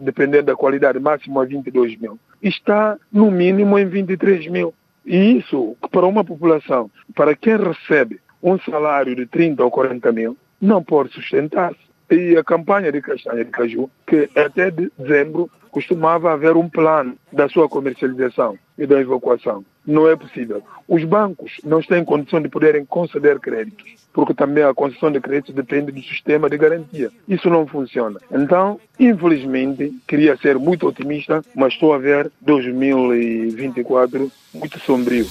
dependendo 0.00 0.44
da 0.44 0.56
qualidade, 0.56 0.98
máximo 0.98 1.40
a 1.40 1.44
22 1.44 1.98
mil, 1.98 2.18
está 2.42 2.96
no 3.12 3.30
mínimo 3.30 3.78
em 3.78 3.86
23 3.86 4.46
mil. 4.46 4.72
E 5.04 5.38
isso, 5.38 5.76
para 5.90 6.06
uma 6.06 6.24
população, 6.24 6.90
para 7.14 7.36
quem 7.36 7.56
recebe 7.56 8.18
um 8.42 8.58
salário 8.58 9.14
de 9.14 9.26
30 9.26 9.62
ou 9.62 9.70
40 9.70 10.12
mil, 10.12 10.36
não 10.60 10.82
pode 10.82 11.12
sustentar-se. 11.12 11.90
E 12.10 12.36
a 12.36 12.42
campanha 12.42 12.90
de 12.90 13.00
castanha 13.00 13.44
de 13.44 13.50
caju, 13.50 13.88
que 14.06 14.28
até 14.34 14.70
de 14.70 14.90
dezembro 14.98 15.50
costumava 15.70 16.32
haver 16.32 16.56
um 16.56 16.68
plano 16.68 17.14
da 17.32 17.48
sua 17.48 17.68
comercialização 17.68 18.58
e 18.76 18.86
da 18.86 19.00
evacuação. 19.00 19.64
Não 19.86 20.08
é 20.08 20.14
possível. 20.14 20.62
Os 20.86 21.04
bancos 21.04 21.52
não 21.64 21.80
têm 21.82 22.04
condição 22.04 22.40
de 22.40 22.48
poderem 22.48 22.84
conceder 22.84 23.38
créditos, 23.40 23.94
porque 24.12 24.34
também 24.34 24.62
a 24.62 24.74
concessão 24.74 25.10
de 25.10 25.20
créditos 25.20 25.54
depende 25.54 25.92
do 25.92 26.02
sistema 26.02 26.50
de 26.50 26.58
garantia. 26.58 27.10
Isso 27.28 27.48
não 27.48 27.66
funciona. 27.66 28.20
Então, 28.30 28.78
infelizmente, 28.98 29.94
queria 30.06 30.36
ser 30.36 30.58
muito 30.58 30.86
otimista, 30.86 31.42
mas 31.54 31.72
estou 31.72 31.94
a 31.94 31.98
ver 31.98 32.30
2024 32.40 34.30
muito 34.54 34.78
sombrio. 34.80 35.26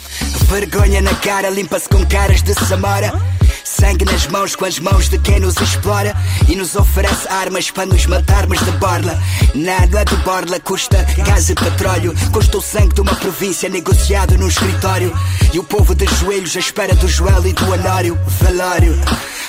Vergonha 0.49 1.02
na 1.02 1.13
cara, 1.15 1.49
limpa-se 1.49 1.88
com 1.88 2.06
caras 2.08 2.41
de 2.41 2.54
Samara. 2.54 3.12
Sangue 3.79 4.03
nas 4.03 4.27
mãos 4.27 4.57
com 4.57 4.65
as 4.65 4.77
mãos 4.77 5.07
de 5.07 5.17
quem 5.19 5.39
nos 5.39 5.55
explora 5.55 6.13
e 6.49 6.55
nos 6.55 6.75
oferece 6.75 7.25
armas 7.29 7.71
para 7.71 7.85
nos 7.85 8.05
matarmos 8.07 8.59
de 8.59 8.71
borla. 8.71 9.17
Nada 9.55 10.03
de 10.03 10.17
borla 10.17 10.59
custa 10.59 10.97
gás 11.25 11.49
e 11.49 11.55
petróleo. 11.55 12.13
Custa 12.33 12.57
o 12.57 12.61
sangue 12.61 12.93
de 12.93 12.99
uma 12.99 13.15
província 13.15 13.69
negociado 13.69 14.37
num 14.37 14.49
escritório. 14.49 15.13
E 15.53 15.59
o 15.59 15.63
povo 15.63 15.95
de 15.95 16.05
joelhos 16.05 16.57
à 16.57 16.59
espera 16.59 16.93
do 16.93 17.07
Joel 17.07 17.47
e 17.47 17.53
do 17.53 17.73
Anório. 17.73 18.19
Velório. 18.41 18.95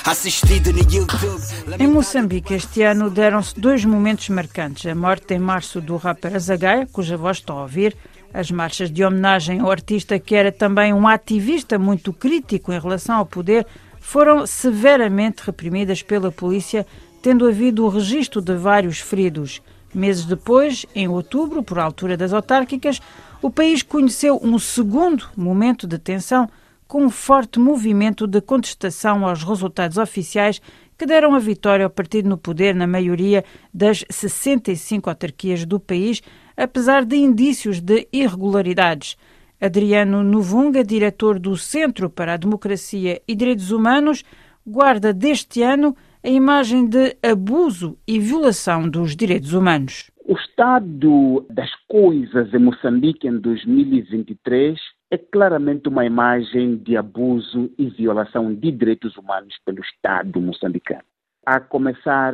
Assistido 0.05 0.71
no 0.71 0.79
YouTube. 0.79 1.43
Em 1.77 1.87
Moçambique, 1.87 2.53
este 2.53 2.83
ano 2.83 3.09
deram-se 3.09 3.59
dois 3.59 3.83
momentos 3.83 4.29
marcantes. 4.29 4.85
A 4.89 4.95
morte 4.95 5.33
em 5.33 5.39
março 5.39 5.81
do 5.81 5.97
rapper 5.97 6.37
Azagaia, 6.37 6.87
cuja 6.89 7.17
voz 7.17 7.37
estão 7.37 7.59
a 7.59 7.63
ouvir, 7.63 7.97
as 8.33 8.49
marchas 8.49 8.89
de 8.89 9.03
homenagem 9.03 9.59
ao 9.59 9.69
artista 9.69 10.17
que 10.17 10.35
era 10.35 10.53
também 10.53 10.93
um 10.93 11.05
ativista 11.05 11.77
muito 11.77 12.13
crítico 12.13 12.71
em 12.71 12.79
relação 12.79 13.17
ao 13.17 13.25
poder 13.25 13.67
foram 14.01 14.47
severamente 14.47 15.43
reprimidas 15.45 16.01
pela 16.01 16.31
polícia, 16.31 16.85
tendo 17.21 17.47
havido 17.47 17.85
o 17.85 17.89
registro 17.89 18.41
de 18.41 18.55
vários 18.55 18.99
feridos. 18.99 19.61
Meses 19.93 20.25
depois, 20.25 20.85
em 20.95 21.07
outubro, 21.07 21.61
por 21.61 21.77
altura 21.77 22.17
das 22.17 22.33
autárquicas, 22.33 22.99
o 23.41 23.49
país 23.49 23.83
conheceu 23.83 24.39
um 24.43 24.57
segundo 24.57 25.29
momento 25.37 25.85
de 25.85 25.99
tensão 25.99 26.49
com 26.87 27.05
um 27.05 27.09
forte 27.09 27.59
movimento 27.59 28.25
de 28.25 28.41
contestação 28.41 29.25
aos 29.25 29.43
resultados 29.43 29.97
oficiais 29.97 30.59
que 30.97 31.05
deram 31.05 31.35
a 31.35 31.39
vitória 31.39 31.85
ao 31.85 31.89
partido 31.89 32.27
no 32.27 32.37
poder 32.37 32.75
na 32.75 32.87
maioria 32.87 33.45
das 33.73 34.03
65 34.09 35.09
autarquias 35.09 35.63
do 35.63 35.79
país, 35.79 36.21
apesar 36.57 37.05
de 37.05 37.15
indícios 37.15 37.79
de 37.79 38.07
irregularidades. 38.11 39.15
Adriano 39.61 40.23
Novunga, 40.23 40.83
diretor 40.83 41.37
do 41.37 41.55
Centro 41.55 42.09
para 42.09 42.33
a 42.33 42.37
Democracia 42.37 43.21
e 43.27 43.35
Direitos 43.35 43.69
Humanos, 43.69 44.23
guarda 44.65 45.13
deste 45.13 45.61
ano 45.61 45.95
a 46.23 46.29
imagem 46.29 46.89
de 46.89 47.15
abuso 47.21 47.95
e 48.07 48.19
violação 48.19 48.89
dos 48.89 49.15
direitos 49.15 49.53
humanos. 49.53 50.09
O 50.25 50.33
estado 50.33 51.45
das 51.51 51.69
coisas 51.87 52.51
em 52.51 52.57
Moçambique 52.57 53.27
em 53.27 53.37
2023 53.37 54.79
é 55.11 55.17
claramente 55.17 55.87
uma 55.89 56.05
imagem 56.05 56.77
de 56.77 56.97
abuso 56.97 57.69
e 57.77 57.87
violação 57.89 58.51
de 58.55 58.71
direitos 58.71 59.15
humanos 59.15 59.53
pelo 59.63 59.81
Estado 59.81 60.41
moçambicano. 60.41 61.03
A 61.45 61.59
começar 61.59 62.33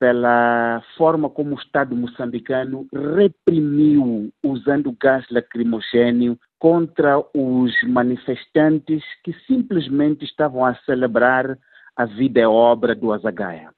pela 0.00 0.82
forma 0.96 1.30
como 1.30 1.54
o 1.54 1.58
Estado 1.58 1.94
moçambicano 1.94 2.86
reprimiu, 2.92 4.30
usando 4.42 4.96
gás 5.00 5.24
lacrimogêneo, 5.30 6.38
contra 6.58 7.18
os 7.34 7.72
manifestantes 7.84 9.02
que 9.22 9.32
simplesmente 9.46 10.24
estavam 10.24 10.64
a 10.64 10.74
celebrar 10.84 11.58
a 11.94 12.04
vida 12.04 12.40
e 12.40 12.46
obra 12.46 12.94
do 12.94 13.12
Azagaia, 13.12 13.70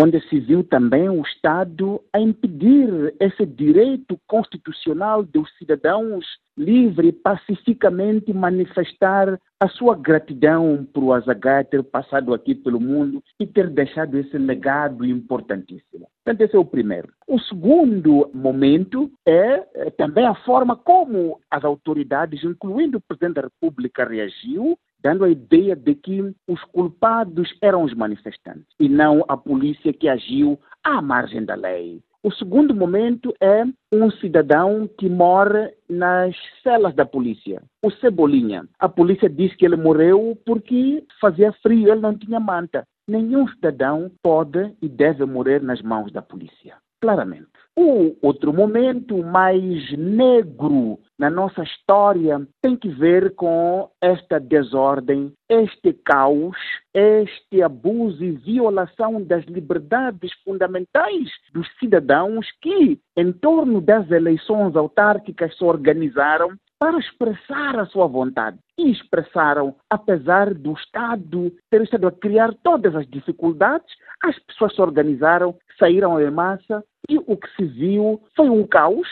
onde 0.00 0.20
se 0.28 0.38
viu 0.38 0.62
também 0.62 1.08
o 1.08 1.22
Estado 1.22 2.00
a 2.12 2.20
impedir 2.20 3.12
esse 3.18 3.44
direito 3.44 4.16
constitucional 4.28 5.24
dos 5.24 5.50
cidadãos 5.58 6.24
livre 6.56 7.10
pacificamente 7.10 8.32
manifestar 8.32 9.40
a 9.58 9.68
sua 9.68 9.96
gratidão 9.96 10.86
por 10.94 11.02
o 11.02 11.12
Azagaia 11.12 11.64
ter 11.64 11.82
passado 11.82 12.32
aqui 12.32 12.54
pelo 12.54 12.78
mundo 12.78 13.20
e 13.40 13.46
ter 13.46 13.68
deixado 13.68 14.16
esse 14.16 14.38
legado 14.38 15.04
importantíssimo. 15.04 16.08
Portanto, 16.24 16.40
esse 16.42 16.54
é 16.54 16.58
o 16.58 16.64
primeiro. 16.64 17.08
O 17.26 17.40
segundo 17.40 18.30
momento 18.32 19.10
é, 19.26 19.66
é 19.74 19.90
também 19.90 20.26
a 20.26 20.34
forma 20.34 20.76
como 20.76 21.40
as 21.50 21.64
autoridades, 21.64 22.44
incluindo 22.44 22.98
o 22.98 23.00
Presidente 23.00 23.34
da 23.34 23.42
República, 23.42 24.04
reagiu 24.04 24.78
dando 25.02 25.24
a 25.24 25.30
ideia 25.30 25.76
de 25.76 25.94
que 25.94 26.34
os 26.46 26.62
culpados 26.64 27.52
eram 27.62 27.82
os 27.82 27.94
manifestantes 27.94 28.66
e 28.78 28.88
não 28.88 29.24
a 29.28 29.36
polícia 29.36 29.92
que 29.92 30.08
agiu 30.08 30.58
à 30.82 31.00
margem 31.00 31.44
da 31.44 31.54
lei. 31.54 32.00
O 32.22 32.32
segundo 32.32 32.74
momento 32.74 33.32
é 33.40 33.64
um 33.92 34.10
cidadão 34.10 34.88
que 34.98 35.08
mora 35.08 35.72
nas 35.88 36.34
celas 36.62 36.94
da 36.94 37.06
polícia, 37.06 37.62
o 37.80 37.90
Cebolinha. 37.92 38.68
A 38.78 38.88
polícia 38.88 39.28
diz 39.30 39.54
que 39.54 39.64
ele 39.64 39.76
morreu 39.76 40.36
porque 40.44 41.04
fazia 41.20 41.52
frio, 41.62 41.92
ele 41.92 42.00
não 42.00 42.18
tinha 42.18 42.40
manta. 42.40 42.84
Nenhum 43.06 43.46
cidadão 43.48 44.10
pode 44.20 44.74
e 44.82 44.88
deve 44.88 45.24
morrer 45.24 45.62
nas 45.62 45.80
mãos 45.80 46.12
da 46.12 46.20
polícia, 46.20 46.76
claramente. 47.00 47.57
O 47.80 48.16
outro 48.22 48.52
momento 48.52 49.22
mais 49.22 49.96
negro 49.96 50.98
na 51.16 51.30
nossa 51.30 51.62
história 51.62 52.44
tem 52.60 52.74
que 52.74 52.88
ver 52.88 53.36
com 53.36 53.88
esta 54.00 54.40
desordem, 54.40 55.32
este 55.48 55.92
caos, 55.92 56.56
este 56.92 57.62
abuso 57.62 58.24
e 58.24 58.32
violação 58.32 59.22
das 59.22 59.44
liberdades 59.44 60.32
fundamentais 60.44 61.30
dos 61.54 61.68
cidadãos 61.78 62.48
que, 62.60 62.98
em 63.16 63.30
torno 63.30 63.80
das 63.80 64.10
eleições 64.10 64.74
autárquicas, 64.74 65.56
se 65.56 65.62
organizaram 65.62 66.56
para 66.80 66.98
expressar 66.98 67.78
a 67.78 67.86
sua 67.86 68.08
vontade. 68.08 68.58
E 68.76 68.90
expressaram, 68.90 69.76
apesar 69.88 70.52
do 70.52 70.72
Estado 70.72 71.52
ter 71.70 71.82
estado 71.82 72.08
a 72.08 72.12
criar 72.12 72.52
todas 72.64 72.96
as 72.96 73.06
dificuldades, 73.06 73.94
as 74.24 74.36
pessoas 74.40 74.74
se 74.74 74.80
organizaram, 74.80 75.54
saíram 75.78 76.20
em 76.20 76.30
massa 76.30 76.82
e 77.08 77.18
o 77.18 77.36
que 77.36 77.48
se 77.56 77.64
viu 77.64 78.20
foi 78.36 78.48
um 78.50 78.66
caos 78.66 79.08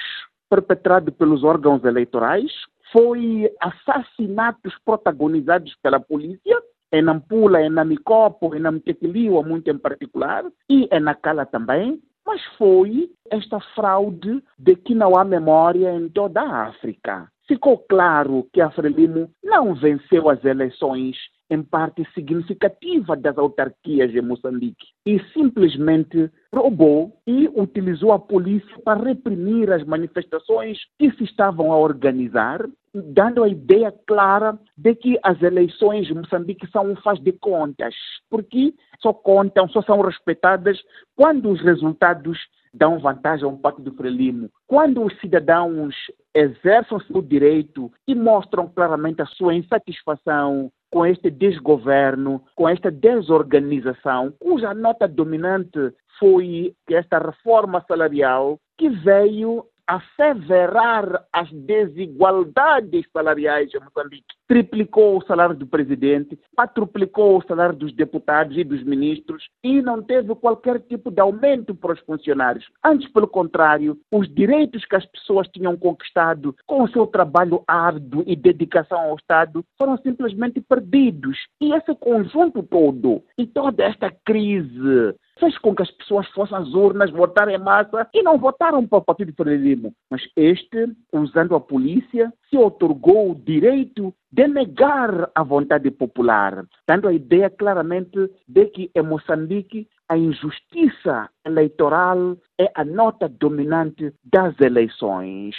perpetrado 0.48 1.11
pelos 1.12 1.42
órgãos 1.42 1.85
eleitorais, 1.85 2.52
foi 2.92 3.50
assassinatos 3.61 4.74
protagonizados 4.85 5.74
pela 5.82 5.98
polícia, 5.98 6.62
em 6.92 7.02
Nampula, 7.02 7.61
em 7.62 7.70
Namicopo, 7.70 8.54
em 8.54 8.61
Namtequiliwa, 8.61 9.42
muito 9.42 9.68
em 9.70 9.78
particular, 9.78 10.44
e 10.70 10.88
em 10.92 11.00
Nacala 11.00 11.44
também, 11.44 12.00
mas 12.24 12.42
foi 12.56 13.11
esta 13.30 13.61
fraude 13.74 14.42
de 14.59 14.76
que 14.76 14.94
não 14.94 15.16
há 15.16 15.24
memória 15.24 15.92
em 15.94 16.09
toda 16.09 16.40
a 16.40 16.68
África. 16.68 17.28
Ficou 17.46 17.78
claro 17.78 18.48
que 18.52 18.61
a 18.61 18.70
Frelimo 18.70 19.30
não 19.42 19.74
venceu 19.74 20.28
as 20.28 20.44
eleições 20.44 21.16
em 21.50 21.62
parte 21.62 22.06
significativa 22.14 23.16
das 23.16 23.38
autarquias 23.38 24.14
em 24.14 24.20
Moçambique 24.20 24.87
e 25.04 25.20
simplesmente 25.32 26.30
roubou 26.52 27.16
e 27.26 27.48
utilizou 27.48 28.12
a 28.12 28.18
polícia 28.18 28.76
para 28.85 29.04
reprimir 29.04 29.70
as 29.70 29.85
manifestações 29.85 30.78
que 30.98 31.11
se 31.12 31.24
estavam 31.24 31.72
a 31.72 31.78
organizar, 31.78 32.66
dando 32.92 33.44
a 33.44 33.48
ideia 33.48 33.94
clara 34.06 34.59
de 34.76 34.94
que 34.94 35.18
as 35.22 35.40
eleições 35.42 36.11
em 36.11 36.14
Moçambique 36.14 36.66
são 36.70 36.90
um 36.90 36.96
faz 36.96 37.20
de 37.20 37.32
contas, 37.32 37.94
porque 38.28 38.74
só 39.00 39.12
contam, 39.12 39.68
só 39.68 39.82
são 39.82 40.00
respeitadas 40.00 40.78
quando 41.14 41.50
os 41.50 41.61
resultados 41.61 42.38
dão 42.76 42.98
vantagem 42.98 43.44
ao 43.44 43.56
Pacto 43.56 43.80
do 43.80 43.94
Frelimo. 43.94 44.50
Quando 44.66 45.02
os 45.02 45.18
cidadãos 45.20 45.94
exercem 46.35 46.96
o 46.96 47.00
seu 47.00 47.22
direito 47.22 47.90
e 48.06 48.14
mostram 48.14 48.68
claramente 48.68 49.22
a 49.22 49.26
sua 49.26 49.54
insatisfação 49.54 50.70
com 50.90 51.05
este 51.05 51.31
desgoverno, 51.31 52.42
com 52.55 52.68
esta 52.68 52.90
desorganização, 52.90 54.33
cuja 54.38 54.72
nota 54.72 55.09
dominante 55.09 55.92
foi 56.18 56.75
esta 56.88 57.18
reforma 57.18 57.85
salarial 57.87 58.59
que 58.79 58.88
veio 58.88 59.64
asseverar 59.87 61.25
as 61.33 61.51
desigualdades 61.53 63.05
salariais 63.12 63.72
em 63.75 63.81
Moçambique. 63.81 64.36
Triplicou 64.48 65.18
o 65.18 65.22
salário 65.24 65.56
do 65.56 65.66
presidente, 65.66 66.38
quadruplicou 66.56 67.38
o 67.38 67.42
salário 67.42 67.76
dos 67.76 67.92
deputados 67.92 68.56
e 68.56 68.62
dos 68.62 68.82
ministros 68.85 69.48
e 69.62 69.82
não 69.82 70.02
teve 70.02 70.35
qualquer 70.37 70.80
tipo 70.80 71.11
de 71.11 71.20
aumento 71.20 71.74
para 71.74 71.94
os 71.94 72.00
funcionários. 72.00 72.64
Antes, 72.85 73.11
pelo 73.12 73.26
contrário, 73.26 73.98
os 74.12 74.32
direitos 74.32 74.85
que 74.85 74.96
as 74.96 75.04
pessoas 75.06 75.48
tinham 75.48 75.76
conquistado 75.76 76.54
com 76.66 76.82
o 76.82 76.88
seu 76.88 77.06
trabalho 77.06 77.62
árduo 77.66 78.22
e 78.26 78.37
dedicação 78.37 78.98
ao 78.98 79.16
Estado 79.16 79.64
foram 79.76 79.96
simplesmente 79.98 80.61
perdidos. 80.61 81.37
E 81.61 81.72
esse 81.72 81.94
conjunto 81.96 82.62
todo 82.62 83.22
e 83.37 83.46
toda 83.46 83.85
esta 83.85 84.11
crise 84.24 85.14
fez 85.38 85.59
com 85.59 85.74
que 85.74 85.82
as 85.82 85.90
pessoas 85.90 86.26
fossem 86.28 86.56
às 86.56 86.72
urnas 86.72 87.11
votar 87.11 87.48
em 87.48 87.59
massa 87.59 88.09
e 88.12 88.22
não 88.22 88.38
votaram 88.38 88.87
para 88.87 88.98
o 88.98 89.04
Partido 89.04 89.32
Federalismo. 89.35 89.92
Mas 90.11 90.22
este, 90.37 90.88
usando 91.12 91.54
a 91.54 91.61
polícia, 91.61 92.32
se 92.48 92.56
otorgou 92.56 93.32
o 93.32 93.35
direito 93.35 94.14
de 94.30 94.46
negar 94.46 95.30
a 95.35 95.42
vontade 95.42 95.90
popular, 95.90 96.64
dando 96.87 97.09
a 97.09 97.12
ideia 97.12 97.50
claramente 97.50 98.30
de 98.46 98.66
que 98.66 98.90
em 98.94 99.02
Moçambique 99.02 99.88
a 100.09 100.16
injustiça 100.16 101.28
eleitoral 101.44 102.37
é 102.59 102.70
a 102.74 102.85
nota 102.85 103.28
dominante 103.28 104.12
das 104.24 104.59
eleições. 104.61 105.54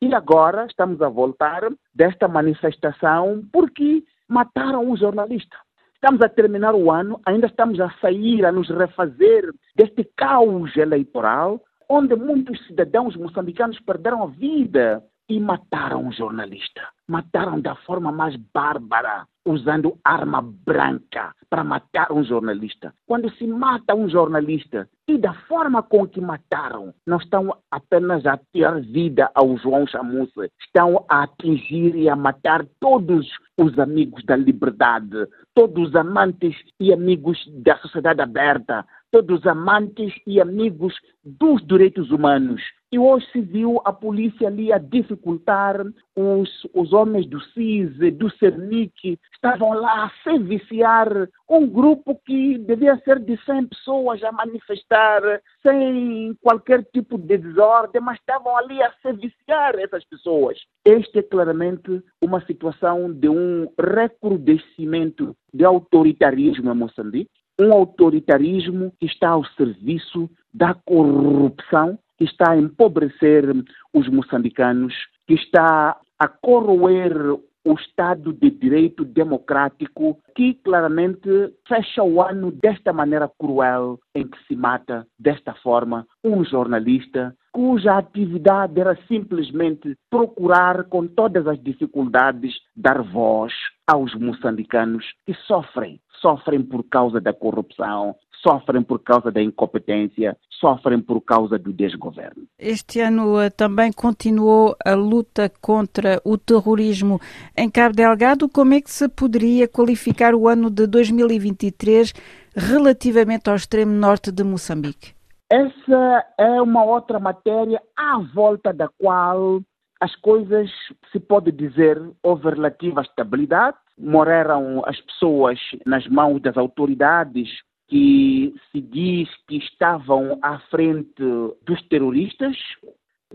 E 0.00 0.14
agora 0.14 0.66
estamos 0.66 1.02
a 1.02 1.08
voltar 1.08 1.68
desta 1.94 2.26
manifestação 2.26 3.42
porque 3.52 4.02
mataram 4.28 4.88
um 4.88 4.96
jornalista. 4.96 5.56
Estamos 5.94 6.22
a 6.22 6.30
terminar 6.30 6.74
o 6.74 6.90
ano, 6.90 7.20
ainda 7.26 7.46
estamos 7.46 7.78
a 7.78 7.90
sair, 8.00 8.46
a 8.46 8.52
nos 8.52 8.70
refazer 8.70 9.52
deste 9.76 10.02
caos 10.16 10.74
eleitoral, 10.74 11.60
onde 11.90 12.16
muitos 12.16 12.64
cidadãos 12.66 13.14
moçambicanos 13.16 13.78
perderam 13.80 14.22
a 14.22 14.26
vida 14.26 15.04
e 15.30 15.38
mataram 15.38 16.04
um 16.08 16.12
jornalista. 16.12 16.82
Mataram 17.08 17.60
da 17.60 17.76
forma 17.76 18.10
mais 18.10 18.34
bárbara, 18.52 19.26
usando 19.46 19.96
arma 20.04 20.42
branca 20.42 21.32
para 21.48 21.62
matar 21.62 22.12
um 22.12 22.24
jornalista. 22.24 22.92
Quando 23.06 23.30
se 23.36 23.46
mata 23.46 23.94
um 23.94 24.08
jornalista 24.08 24.88
e 25.08 25.16
da 25.16 25.32
forma 25.48 25.84
com 25.84 26.06
que 26.06 26.20
mataram, 26.20 26.92
não 27.06 27.18
estão 27.18 27.56
apenas 27.70 28.26
a 28.26 28.38
tirar 28.52 28.80
vida 28.80 29.30
ao 29.34 29.56
João 29.56 29.86
Chamusse, 29.86 30.50
estão 30.60 31.04
a 31.08 31.22
atingir 31.22 31.94
e 31.94 32.08
a 32.08 32.16
matar 32.16 32.66
todos 32.80 33.28
os 33.56 33.78
amigos 33.78 34.24
da 34.24 34.34
liberdade, 34.34 35.28
todos 35.54 35.90
os 35.90 35.94
amantes 35.94 36.56
e 36.80 36.92
amigos 36.92 37.38
da 37.62 37.76
sociedade 37.78 38.20
aberta, 38.20 38.84
todos 39.12 39.46
amantes 39.46 40.12
e 40.26 40.40
amigos 40.40 40.94
dos 41.24 41.64
direitos 41.66 42.10
humanos. 42.10 42.62
E 42.92 42.98
hoje 42.98 43.24
se 43.30 43.40
viu 43.40 43.80
a 43.84 43.92
polícia 43.92 44.48
ali 44.48 44.72
a 44.72 44.78
dificultar 44.78 45.80
os, 46.16 46.66
os 46.74 46.92
homens 46.92 47.24
do 47.24 47.40
CISE, 47.40 48.10
do 48.10 48.28
CERNIC, 48.36 49.16
estavam 49.32 49.74
lá 49.74 50.06
a 50.06 50.10
se 50.24 50.38
viciar 50.40 51.08
um 51.48 51.68
grupo 51.68 52.20
que 52.26 52.58
devia 52.58 52.96
ser 53.04 53.20
de 53.20 53.36
100 53.44 53.66
pessoas 53.68 54.24
a 54.24 54.32
manifestar 54.32 55.22
sem 55.62 56.36
qualquer 56.42 56.84
tipo 56.92 57.16
de 57.16 57.38
desordem, 57.38 58.02
mas 58.02 58.18
estavam 58.18 58.56
ali 58.56 58.82
a 58.82 58.92
se 59.00 59.12
viciar 59.12 59.78
essas 59.78 60.04
pessoas. 60.06 60.58
Este 60.84 61.20
é 61.20 61.22
claramente 61.22 62.02
uma 62.20 62.44
situação 62.44 63.12
de 63.12 63.28
um 63.28 63.68
recrudescimento 63.78 65.36
de 65.54 65.64
autoritarismo 65.64 66.72
em 66.72 66.76
Moçambique, 66.76 67.30
um 67.60 67.72
autoritarismo 67.72 68.92
que 68.98 69.06
está 69.06 69.28
ao 69.28 69.44
serviço 69.44 70.28
da 70.52 70.74
corrupção 70.74 71.96
que 72.20 72.26
está 72.26 72.52
a 72.52 72.56
empobrecer 72.58 73.46
os 73.94 74.06
moçambicanos, 74.08 74.92
que 75.26 75.32
está 75.32 75.96
a 76.18 76.28
corroer 76.28 77.16
o 77.64 77.74
Estado 77.74 78.34
de 78.34 78.50
Direito 78.50 79.06
Democrático, 79.06 80.18
que 80.36 80.52
claramente 80.54 81.28
fecha 81.66 82.02
o 82.02 82.20
ano 82.20 82.52
desta 82.52 82.92
maneira 82.92 83.30
cruel, 83.38 83.98
em 84.14 84.28
que 84.28 84.36
se 84.46 84.54
mata 84.54 85.06
desta 85.18 85.54
forma 85.54 86.06
um 86.22 86.44
jornalista 86.44 87.34
cuja 87.52 87.98
atividade 87.98 88.80
era 88.80 88.96
simplesmente 89.08 89.96
procurar, 90.08 90.84
com 90.84 91.06
todas 91.06 91.46
as 91.46 91.60
dificuldades, 91.62 92.54
dar 92.76 93.02
voz 93.02 93.52
aos 93.86 94.14
moçambicanos 94.14 95.04
que 95.26 95.34
sofrem. 95.46 96.00
Sofrem 96.20 96.62
por 96.62 96.84
causa 96.84 97.20
da 97.20 97.32
corrupção, 97.32 98.14
sofrem 98.42 98.82
por 98.82 98.98
causa 99.00 99.30
da 99.30 99.42
incompetência, 99.42 100.36
sofrem 100.50 101.00
por 101.00 101.20
causa 101.20 101.58
do 101.58 101.72
desgoverno. 101.72 102.44
Este 102.58 103.00
ano 103.00 103.38
uh, 103.38 103.50
também 103.50 103.92
continuou 103.92 104.76
a 104.84 104.94
luta 104.94 105.50
contra 105.60 106.20
o 106.24 106.36
terrorismo 106.36 107.20
em 107.56 107.70
Cabo 107.70 107.94
Delgado. 107.94 108.48
Como 108.48 108.74
é 108.74 108.80
que 108.80 108.90
se 108.90 109.08
poderia 109.08 109.68
qualificar 109.68 110.34
o 110.34 110.48
ano 110.48 110.70
de 110.70 110.86
2023 110.86 112.12
relativamente 112.54 113.48
ao 113.48 113.56
extremo 113.56 113.92
norte 113.92 114.30
de 114.32 114.42
Moçambique? 114.42 115.14
Essa 115.50 116.24
é 116.38 116.62
uma 116.62 116.84
outra 116.84 117.18
matéria 117.18 117.80
à 117.96 118.18
volta 118.34 118.72
da 118.72 118.88
qual 118.98 119.60
as 120.00 120.14
coisas, 120.16 120.70
se 121.12 121.20
pode 121.20 121.52
dizer, 121.52 122.00
houve 122.22 122.48
relativa 122.48 123.02
estabilidade. 123.02 123.76
Morreram 123.98 124.82
as 124.86 124.98
pessoas 125.00 125.58
nas 125.84 126.06
mãos 126.06 126.40
das 126.40 126.56
autoridades 126.56 127.50
que 127.90 128.54
se 128.70 128.80
diz 128.80 129.28
que 129.48 129.56
estavam 129.56 130.38
à 130.40 130.60
frente 130.70 131.22
dos 131.66 131.82
terroristas, 131.88 132.56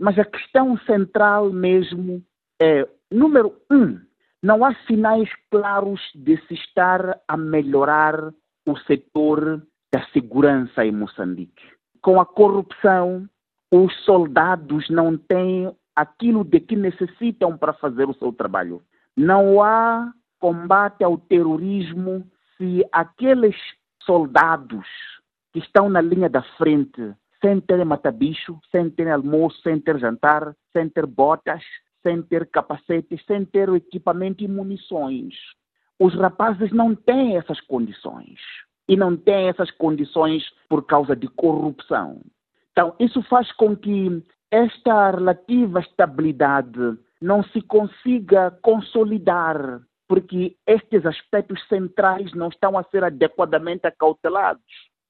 mas 0.00 0.18
a 0.18 0.24
questão 0.24 0.78
central 0.78 1.50
mesmo 1.50 2.22
é, 2.60 2.88
número 3.12 3.54
um, 3.70 4.00
não 4.42 4.64
há 4.64 4.74
sinais 4.86 5.28
claros 5.50 6.00
de 6.14 6.38
se 6.46 6.54
estar 6.54 7.20
a 7.28 7.36
melhorar 7.36 8.32
o 8.66 8.76
setor 8.86 9.62
da 9.92 10.02
segurança 10.12 10.84
em 10.84 10.92
Moçambique. 10.92 11.62
Com 12.00 12.18
a 12.18 12.24
corrupção, 12.24 13.28
os 13.70 13.94
soldados 14.04 14.88
não 14.88 15.18
têm 15.18 15.70
aquilo 15.94 16.44
de 16.44 16.60
que 16.60 16.76
necessitam 16.76 17.58
para 17.58 17.74
fazer 17.74 18.08
o 18.08 18.14
seu 18.14 18.32
trabalho. 18.32 18.82
Não 19.16 19.62
há 19.62 20.12
combate 20.38 21.04
ao 21.04 21.18
terrorismo 21.18 22.26
se 22.56 22.86
aqueles 22.92 23.56
soldados 24.06 24.86
que 25.52 25.58
estão 25.58 25.88
na 25.88 26.00
linha 26.00 26.30
da 26.30 26.42
frente 26.56 27.14
sem 27.42 27.60
ter 27.60 27.84
mata-bicho, 27.84 28.58
sem 28.70 28.88
ter 28.88 29.10
almoço, 29.10 29.60
sem 29.62 29.78
ter 29.78 29.98
jantar, 29.98 30.54
sem 30.72 30.88
ter 30.88 31.06
botas, 31.06 31.62
sem 32.02 32.22
ter 32.22 32.48
capacetes, 32.50 33.24
sem 33.26 33.44
ter 33.44 33.68
equipamento 33.70 34.42
e 34.42 34.48
munições. 34.48 35.34
Os 35.98 36.14
rapazes 36.14 36.72
não 36.72 36.94
têm 36.94 37.36
essas 37.36 37.60
condições. 37.60 38.38
E 38.88 38.96
não 38.96 39.16
têm 39.16 39.48
essas 39.48 39.70
condições 39.72 40.44
por 40.68 40.86
causa 40.86 41.16
de 41.16 41.26
corrupção. 41.26 42.20
Então, 42.70 42.94
isso 43.00 43.20
faz 43.22 43.50
com 43.52 43.76
que 43.76 44.22
esta 44.50 45.10
relativa 45.10 45.80
estabilidade 45.80 46.96
não 47.20 47.42
se 47.42 47.60
consiga 47.62 48.52
consolidar 48.62 49.80
porque 50.08 50.56
estes 50.66 51.04
aspectos 51.04 51.60
centrais 51.68 52.32
não 52.34 52.48
estão 52.48 52.78
a 52.78 52.84
ser 52.84 53.04
adequadamente 53.04 53.86
acautelados. 53.86 54.62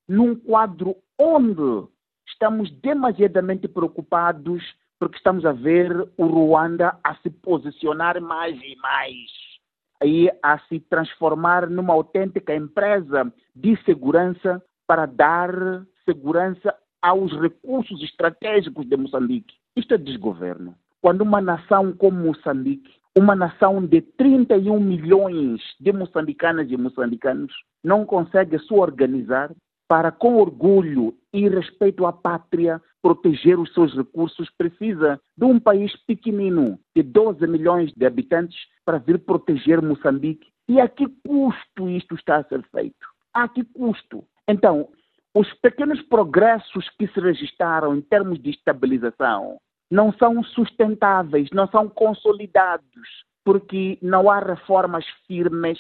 Num 0.09 0.35
quadro 0.35 0.97
onde 1.19 1.89
estamos 2.27 2.71
demasiadamente 2.81 3.69
preocupados 3.69 4.63
porque 4.99 5.17
estamos 5.17 5.45
a 5.45 5.53
ver 5.53 5.93
o 6.17 6.27
Ruanda 6.27 6.99
a 7.05 7.15
se 7.17 7.31
posicionar 7.31 8.21
mais 8.21 8.57
e 8.63 8.77
mais, 8.77 9.31
aí 10.01 10.31
a 10.43 10.59
se 10.61 10.81
transformar 10.81 11.69
numa 11.69 11.93
autêntica 11.93 12.55
empresa 12.55 13.33
de 13.55 13.77
segurança 13.85 14.63
para 14.87 15.07
dar 15.07 15.53
segurança 16.05 16.75
aos 17.03 17.33
recursos 17.41 18.03
estratégicos 18.03 18.87
de 18.89 18.97
Moçambique. 18.97 19.55
Isto 19.77 19.95
é 19.95 19.99
desgoverno. 19.99 20.75
Quando 21.03 21.21
uma 21.21 21.41
nação 21.41 21.93
como 21.93 22.19
Moçambique 22.19 22.91
uma 23.17 23.35
nação 23.35 23.85
de 23.85 24.03
31 24.03 24.79
milhões 24.79 25.61
de 25.81 25.91
moçambicanas 25.91 26.71
e 26.71 26.77
moçambicanos 26.77 27.51
não 27.83 28.05
consegue 28.05 28.59
se 28.59 28.75
organizar 28.75 29.51
para, 29.89 30.13
com 30.13 30.37
orgulho 30.37 31.17
e 31.33 31.49
respeito 31.49 32.05
à 32.05 32.13
pátria, 32.13 32.83
proteger 33.01 33.59
os 33.59 33.73
seus 33.73 33.97
recursos, 33.97 34.51
precisa 34.59 35.19
de 35.37 35.45
um 35.45 35.59
país 35.59 35.97
pequenino, 36.05 36.79
de 36.95 37.03
12 37.03 37.47
milhões 37.47 37.93
de 37.97 38.05
habitantes, 38.05 38.59
para 38.85 38.99
vir 38.99 39.19
proteger 39.21 39.81
Moçambique. 39.81 40.49
E 40.69 40.81
a 40.81 40.89
que 40.89 41.07
custo 41.27 41.89
isto 41.89 42.17
está 42.17 42.39
a 42.39 42.45
ser 42.45 42.63
feito? 42.71 43.07
A 43.33 43.49
que 43.49 43.65
custo? 43.65 44.25
Então, 44.49 44.89
os 45.35 45.51
pequenos 45.55 46.03
progressos 46.03 46.89
que 46.99 47.07
se 47.09 47.21
registraram 47.21 47.95
em 47.95 48.01
termos 48.01 48.43
de 48.43 48.51
estabilização 48.51 49.59
não 49.91 50.13
são 50.13 50.43
sustentáveis, 50.43 51.49
não 51.53 51.69
são 51.69 51.89
consolidados, 51.89 53.25
porque 53.45 53.99
não 54.03 54.31
há 54.31 54.41
reformas 54.41 55.05
firmes 55.27 55.79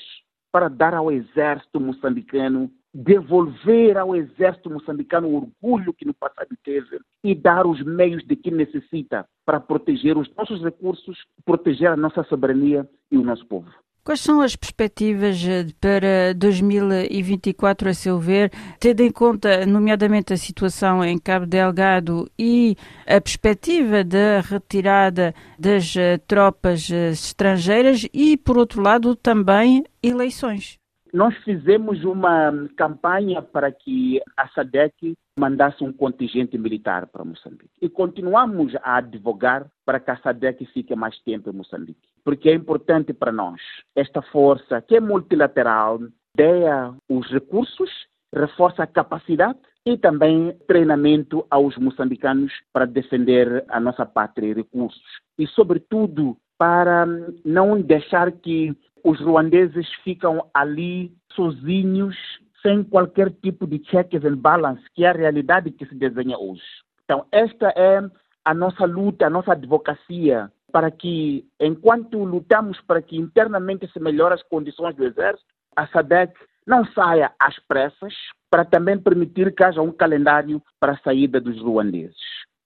para 0.52 0.68
dar 0.68 0.94
ao 0.94 1.10
exército 1.10 1.80
moçambicano, 1.80 2.70
devolver 2.94 3.98
ao 3.98 4.16
exército 4.16 4.70
moçambicano 4.70 5.28
o 5.28 5.36
orgulho 5.36 5.92
que 5.92 6.06
no 6.06 6.14
passado 6.14 6.56
teve 6.64 6.98
e 7.22 7.34
dar 7.34 7.66
os 7.66 7.82
meios 7.82 8.24
de 8.24 8.36
que 8.36 8.50
necessita 8.50 9.26
para 9.44 9.60
proteger 9.60 10.16
os 10.16 10.32
nossos 10.34 10.62
recursos, 10.62 11.18
proteger 11.44 11.90
a 11.90 11.96
nossa 11.96 12.22
soberania 12.24 12.88
e 13.10 13.18
o 13.18 13.22
nosso 13.22 13.44
povo. 13.46 13.70
Quais 14.06 14.20
são 14.20 14.40
as 14.40 14.54
perspectivas 14.54 15.42
eh, 15.44 15.66
para 15.80 16.32
2024, 16.34 17.88
a 17.88 17.92
seu 17.92 18.20
ver, 18.20 18.52
tendo 18.78 19.00
em 19.00 19.10
conta, 19.10 19.66
nomeadamente, 19.66 20.32
a 20.32 20.36
situação 20.36 21.04
em 21.04 21.18
Cabo 21.18 21.44
Delgado 21.44 22.30
e 22.38 22.76
a 23.04 23.20
perspectiva 23.20 24.04
da 24.04 24.42
retirada 24.42 25.34
das 25.58 25.96
eh, 25.96 26.18
tropas 26.18 26.88
eh, 26.88 27.10
estrangeiras 27.10 28.06
e, 28.14 28.36
por 28.36 28.56
outro 28.56 28.80
lado, 28.80 29.16
também 29.16 29.82
eleições? 30.00 30.78
Nós 31.16 31.34
fizemos 31.44 32.04
uma 32.04 32.52
campanha 32.76 33.40
para 33.40 33.72
que 33.72 34.20
a 34.36 34.48
SADEC 34.48 35.14
mandasse 35.38 35.82
um 35.82 35.90
contingente 35.90 36.58
militar 36.58 37.06
para 37.06 37.24
Moçambique. 37.24 37.70
E 37.80 37.88
continuamos 37.88 38.74
a 38.82 38.98
advogar 38.98 39.66
para 39.86 39.98
que 39.98 40.10
a 40.10 40.18
SADEC 40.18 40.66
fique 40.74 40.94
mais 40.94 41.18
tempo 41.20 41.48
em 41.48 41.54
Moçambique. 41.54 42.06
Porque 42.22 42.50
é 42.50 42.54
importante 42.54 43.14
para 43.14 43.32
nós 43.32 43.58
esta 43.94 44.20
força 44.20 44.82
que 44.82 44.94
é 44.94 45.00
multilateral, 45.00 46.00
dê 46.36 46.64
os 47.08 47.26
recursos, 47.30 47.88
reforça 48.30 48.82
a 48.82 48.86
capacidade 48.86 49.58
e 49.86 49.96
também 49.96 50.54
treinamento 50.68 51.46
aos 51.48 51.78
moçambicanos 51.78 52.52
para 52.74 52.84
defender 52.84 53.64
a 53.68 53.80
nossa 53.80 54.04
pátria 54.04 54.50
e 54.50 54.52
recursos. 54.52 55.00
E, 55.38 55.46
sobretudo, 55.46 56.36
para 56.58 57.06
não 57.42 57.80
deixar 57.80 58.32
que 58.32 58.76
os 59.06 59.20
ruandeses 59.20 59.86
ficam 60.02 60.50
ali 60.52 61.12
sozinhos, 61.32 62.16
sem 62.60 62.82
qualquer 62.82 63.30
tipo 63.30 63.64
de 63.64 63.80
checks 63.88 64.24
and 64.24 64.38
balance, 64.38 64.82
que 64.96 65.04
é 65.04 65.10
a 65.10 65.12
realidade 65.12 65.70
que 65.70 65.86
se 65.86 65.94
desenha 65.94 66.36
hoje. 66.36 66.64
Então, 67.04 67.24
esta 67.30 67.72
é 67.76 68.02
a 68.44 68.52
nossa 68.52 68.84
luta, 68.84 69.24
a 69.24 69.30
nossa 69.30 69.52
advocacia, 69.52 70.50
para 70.72 70.90
que, 70.90 71.46
enquanto 71.60 72.18
lutamos 72.24 72.80
para 72.80 73.00
que 73.00 73.16
internamente 73.16 73.86
se 73.92 74.00
melhore 74.00 74.34
as 74.34 74.42
condições 74.42 74.96
do 74.96 75.04
exército, 75.04 75.46
a 75.76 75.86
SADEC 75.86 76.34
não 76.66 76.84
saia 76.86 77.30
às 77.38 77.56
pressas, 77.60 78.12
para 78.50 78.64
também 78.64 78.98
permitir 78.98 79.54
que 79.54 79.62
haja 79.62 79.80
um 79.80 79.92
calendário 79.92 80.60
para 80.80 80.94
a 80.94 80.98
saída 80.98 81.40
dos 81.40 81.60
ruandeses. 81.60 82.16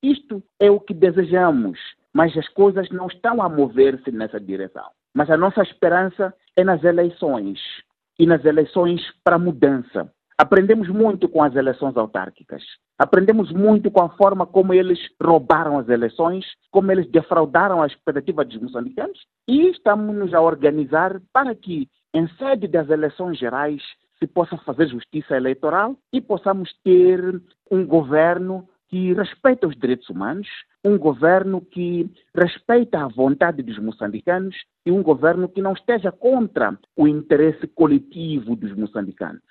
Isto 0.02 0.42
é 0.58 0.70
o 0.70 0.80
que 0.80 0.94
desejamos, 0.94 1.78
mas 2.14 2.34
as 2.34 2.48
coisas 2.48 2.88
não 2.88 3.08
estão 3.08 3.42
a 3.42 3.48
mover-se 3.50 4.10
nessa 4.10 4.40
direção. 4.40 4.88
Mas 5.14 5.30
a 5.30 5.36
nossa 5.36 5.62
esperança 5.62 6.34
é 6.56 6.64
nas 6.64 6.82
eleições 6.84 7.58
e 8.18 8.26
nas 8.26 8.44
eleições 8.44 9.00
para 9.24 9.38
mudança. 9.38 10.10
Aprendemos 10.40 10.88
muito 10.88 11.28
com 11.28 11.42
as 11.42 11.54
eleições 11.54 11.96
autárquicas. 11.96 12.62
Aprendemos 12.98 13.52
muito 13.52 13.90
com 13.90 14.02
a 14.02 14.08
forma 14.10 14.46
como 14.46 14.72
eles 14.72 14.98
roubaram 15.22 15.78
as 15.78 15.88
eleições, 15.88 16.46
como 16.70 16.90
eles 16.90 17.10
defraudaram 17.10 17.82
a 17.82 17.86
expectativa 17.86 18.44
dos 18.44 18.60
moçambicanos 18.60 19.18
e 19.46 19.68
estamos 19.68 20.16
nos 20.16 20.32
a 20.32 20.40
organizar 20.40 21.20
para 21.32 21.54
que, 21.54 21.88
em 22.14 22.26
sede 22.36 22.66
das 22.68 22.88
eleições 22.88 23.38
gerais, 23.38 23.82
se 24.18 24.26
possa 24.26 24.56
fazer 24.58 24.88
justiça 24.88 25.36
eleitoral 25.36 25.96
e 26.12 26.20
possamos 26.20 26.72
ter 26.84 27.20
um 27.70 27.84
governo 27.86 28.66
que 28.88 29.12
respeita 29.12 29.66
os 29.66 29.76
direitos 29.76 30.08
humanos, 30.08 30.48
um 30.84 30.98
governo 30.98 31.60
que 31.60 32.10
respeita 32.34 33.04
a 33.04 33.08
vontade 33.08 33.62
dos 33.62 33.78
moçambicanos 33.78 34.56
e 34.86 34.90
um 34.90 35.02
governo 35.02 35.48
que 35.48 35.60
não 35.60 35.72
esteja 35.72 36.10
contra 36.10 36.78
o 36.96 37.06
interesse 37.06 37.66
coletivo 37.66 38.56
dos 38.56 38.74
moçambicanos. 38.74 39.42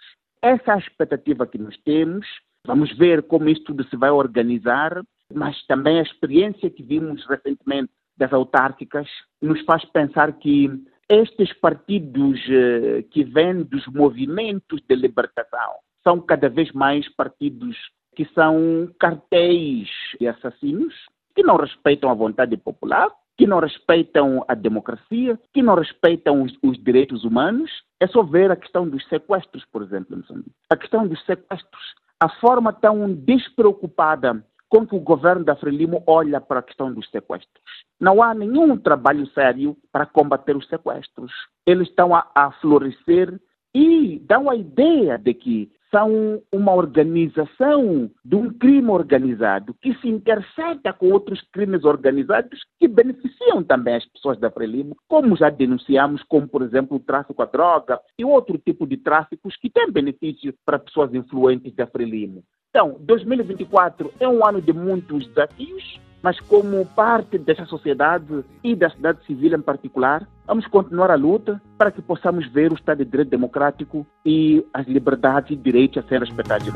Essa 0.42 0.72
é 0.72 0.76
a 0.76 0.80
expectativa 0.80 1.46
que 1.46 1.58
nós 1.58 1.78
temos. 1.84 2.26
Vamos 2.66 2.96
ver 2.98 3.24
como 3.24 3.50
isso 3.50 3.64
tudo 3.64 3.84
se 3.86 3.96
vai 3.96 4.10
organizar, 4.10 5.02
mas 5.34 5.62
também 5.68 6.00
a 6.00 6.04
experiência 6.04 6.70
que 6.70 6.84
vimos 6.84 7.26
recentemente 7.28 7.92
das 8.18 8.34
autárquicas 8.34 9.08
nos 9.42 9.62
faz 9.62 9.86
pensar 9.86 10.34
que 10.34 10.70
estes 11.08 11.54
partidos 11.54 12.40
eh, 12.50 13.04
que 13.12 13.24
vêm 13.24 13.64
dos 13.64 13.86
movimentos 13.88 14.82
de 14.88 14.96
libertação 14.96 15.76
são 16.04 16.20
cada 16.20 16.50
vez 16.50 16.72
mais 16.72 17.08
partidos 17.16 17.78
que 18.16 18.26
são 18.34 18.90
cartéis 19.00 19.90
de 20.20 20.28
assassinos 20.28 20.94
que 21.36 21.44
não 21.44 21.58
respeitam 21.58 22.10
a 22.10 22.14
vontade 22.14 22.56
popular 22.58 23.10
que 23.40 23.48
não 23.48 23.60
respeitam 23.62 24.44
a 24.50 24.54
democracia, 24.54 25.40
que 25.54 25.62
não 25.62 25.74
respeitam 25.74 26.44
os, 26.44 26.52
os, 26.62 26.78
direitos 26.84 27.24
humanos. 27.24 27.72
É 27.98 28.06
só 28.06 28.22
ver 28.22 28.52
a 28.52 28.56
questão 28.58 28.86
dos 28.86 29.08
sequestros, 29.08 29.64
por 29.72 29.82
exemplo, 29.82 30.14
em 30.14 30.20
Moçambique. 30.20 30.52
A 30.70 30.76
questão 30.76 31.08
dos 31.08 31.26
sequestros, 31.26 31.96
a 32.20 32.28
forma 32.28 32.74
tão 32.74 33.14
despreocupada 33.14 34.46
com 34.68 34.86
que 34.86 34.94
o 34.94 35.00
governo 35.00 35.46
da 35.46 35.56
Frelimo 35.56 36.04
olha 36.06 36.42
para 36.42 36.60
a 36.60 36.64
questão 36.64 36.94
dos 36.94 37.10
sequestros. 37.10 37.64
Não 37.98 38.22
há 38.22 38.34
nenhum 38.34 38.78
trabalho 38.78 39.26
sério 39.28 39.78
para 39.90 40.06
combater 40.06 40.58
os 40.58 40.68
sequestros. 40.68 41.32
Eles 41.66 41.88
estão 41.88 42.14
a, 42.14 42.30
a 42.36 42.52
florescer 42.60 43.40
e 43.74 44.20
dão 44.20 44.50
a 44.50 44.56
ideia 44.56 45.18
de 45.18 45.34
que 45.34 45.72
são 45.92 46.42
uma 46.52 46.74
organização 46.74 48.10
de 48.24 48.36
um 48.36 48.54
crime 48.54 48.90
organizado 48.90 49.76
que 49.82 49.94
se 49.96 50.08
intersecta 50.08 50.94
com 50.94 51.12
outros 51.12 51.42
crimes 51.52 51.84
organizados 51.84 52.60
que 52.80 52.88
beneficiam 52.88 53.64
também 53.64 53.96
as 53.96 54.06
pessoas 54.06 54.40
da 54.40 54.52
Frelimo, 54.52 54.96
como 55.08 55.36
já 55.36 55.50
denunciamos, 55.50 56.24
como 56.24 56.48
por 56.48 56.62
exemplo 56.62 56.98
o 56.98 57.00
tráfico 57.00 57.42
à 57.42 57.46
droga 57.46 58.00
e 58.18 58.24
outro 58.24 58.58
tipo 58.58 58.86
de 58.86 58.98
tráficos 58.98 59.56
que 59.58 59.70
tem 59.70 59.92
benefício 59.92 60.54
para 60.66 60.80
pessoas 60.80 61.14
influentes 61.14 61.74
da 61.76 61.88
Frelimo. 61.88 62.44
Então, 62.70 62.98
2024 63.00 64.14
é 64.20 64.28
um 64.28 64.46
ano 64.46 64.62
de 64.62 64.72
muitos 64.72 65.26
desafios, 65.26 66.00
mas 66.22 66.40
como 66.40 66.86
parte 66.86 67.40
dessa 67.40 67.66
sociedade 67.66 68.46
e 68.64 68.76
da 68.76 68.90
sociedade 68.90 69.26
civil 69.26 69.58
em 69.58 69.62
particular, 69.62 70.28
vamos 70.46 70.68
continuar 70.68 71.10
a 71.10 71.16
luta 71.16 71.60
para 71.80 71.90
que 71.90 72.00
possamos 72.00 72.46
ver 72.52 72.72
o 72.72 72.76
Estado 72.76 73.04
de 73.04 73.10
Direito 73.10 73.30
Democrático 73.30 74.06
e 74.24 74.64
as 74.72 74.86
liberdades 74.86 75.50
e 75.50 75.56
direitos 75.56 76.04
a 76.04 76.08
serem 76.08 76.28
respeitados. 76.28 76.68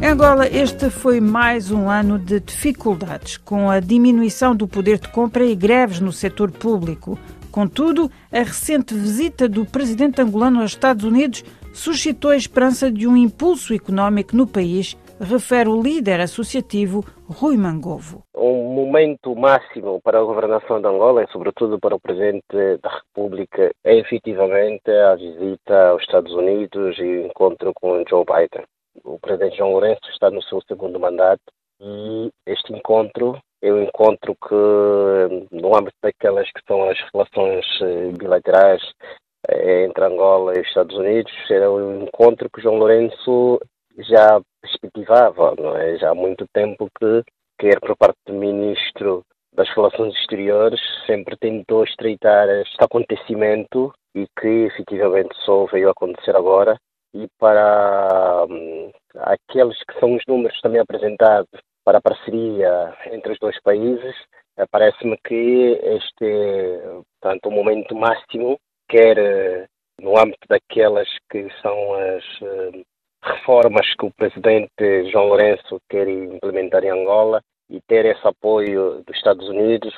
Em 0.00 0.10
Angola, 0.10 0.46
este 0.46 0.88
foi 0.88 1.20
mais 1.20 1.72
um 1.72 1.90
ano 1.90 2.16
de 2.16 2.38
dificuldades, 2.38 3.38
com 3.38 3.68
a 3.68 3.80
diminuição 3.80 4.54
do 4.54 4.68
poder 4.68 5.00
de 5.00 5.08
compra 5.08 5.44
e 5.44 5.56
greves 5.56 5.98
no 5.98 6.12
setor 6.12 6.52
público. 6.52 7.18
Contudo, 7.56 8.10
a 8.30 8.40
recente 8.40 8.92
visita 8.92 9.48
do 9.48 9.64
presidente 9.64 10.20
angolano 10.20 10.60
aos 10.60 10.72
Estados 10.72 11.04
Unidos 11.04 11.42
suscitou 11.72 12.32
a 12.32 12.36
esperança 12.36 12.92
de 12.92 13.08
um 13.08 13.16
impulso 13.16 13.72
económico 13.72 14.36
no 14.36 14.46
país, 14.46 14.94
refere 15.18 15.66
o 15.66 15.80
líder 15.80 16.20
associativo 16.20 17.02
Rui 17.26 17.56
Mangovo. 17.56 18.24
Um 18.36 18.74
momento 18.74 19.34
máximo 19.34 19.98
para 20.02 20.18
a 20.18 20.22
governação 20.22 20.82
de 20.82 20.86
Angola 20.86 21.24
e, 21.24 21.32
sobretudo, 21.32 21.80
para 21.80 21.94
o 21.94 22.00
presidente 22.00 22.44
da 22.82 22.90
República 22.90 23.70
é 23.82 24.00
efetivamente 24.00 24.90
a 24.90 25.14
visita 25.14 25.88
aos 25.92 26.02
Estados 26.02 26.34
Unidos 26.34 26.98
e 26.98 27.04
o 27.04 27.26
encontro 27.28 27.72
com 27.74 28.04
Joe 28.06 28.26
Biden. 28.26 28.66
O 29.02 29.18
presidente 29.18 29.56
João 29.56 29.72
Lourenço 29.72 30.10
está 30.10 30.30
no 30.30 30.42
seu 30.42 30.60
segundo 30.68 31.00
mandato 31.00 31.40
e 31.80 32.30
este 32.46 32.74
encontro 32.74 33.38
um 33.62 33.82
encontro 33.82 34.34
que, 34.34 35.46
no 35.50 35.76
âmbito 35.76 35.96
daquelas 36.02 36.50
que 36.52 36.60
são 36.66 36.88
as 36.88 36.98
relações 37.12 37.64
eh, 37.82 38.12
bilaterais 38.18 38.82
eh, 39.48 39.84
entre 39.84 40.04
Angola 40.04 40.56
e 40.56 40.60
os 40.60 40.68
Estados 40.68 40.96
Unidos, 40.96 41.32
era 41.50 41.70
um 41.70 42.04
encontro 42.04 42.48
que 42.50 42.60
João 42.62 42.76
Lourenço 42.76 43.58
já 43.98 44.40
perspectivava, 44.60 45.54
não 45.58 45.76
é? 45.76 45.96
Já 45.96 46.10
há 46.10 46.14
muito 46.14 46.46
tempo 46.52 46.88
que, 46.98 47.22
quer 47.58 47.80
por 47.80 47.96
parte 47.96 48.18
do 48.26 48.34
ministro 48.34 49.22
das 49.54 49.68
Relações 49.74 50.14
Exteriores, 50.18 50.80
sempre 51.06 51.36
tentou 51.38 51.84
estreitar 51.84 52.48
este 52.48 52.76
acontecimento 52.80 53.92
e 54.14 54.26
que 54.38 54.66
efetivamente 54.66 55.34
só 55.44 55.64
veio 55.66 55.90
acontecer 55.90 56.36
agora. 56.36 56.76
E 57.14 57.26
para 57.38 58.44
hum, 58.50 58.90
aqueles 59.14 59.78
que 59.84 59.98
são 59.98 60.14
os 60.14 60.22
números 60.28 60.60
também 60.60 60.80
apresentados 60.80 61.48
para 61.86 61.98
a 61.98 62.02
parceria 62.02 62.98
entre 63.12 63.32
os 63.32 63.38
dois 63.38 63.56
países, 63.62 64.16
eh, 64.56 64.66
parece-me 64.68 65.16
que 65.18 65.78
este 65.84 66.24
é 66.24 67.38
o 67.44 67.50
momento 67.50 67.94
máximo, 67.94 68.58
quer 68.88 69.16
eh, 69.16 69.68
no 70.00 70.18
âmbito 70.18 70.48
daquelas 70.48 71.08
que 71.30 71.48
são 71.62 71.94
as 71.94 72.24
eh, 72.42 72.82
reformas 73.22 73.86
que 73.94 74.04
o 74.04 74.10
presidente 74.10 75.10
João 75.12 75.28
Lourenço 75.28 75.80
quer 75.88 76.08
implementar 76.08 76.82
em 76.82 76.90
Angola 76.90 77.40
e 77.70 77.80
ter 77.82 78.04
esse 78.04 78.26
apoio 78.26 79.04
dos 79.06 79.16
Estados 79.16 79.48
Unidos 79.48 79.94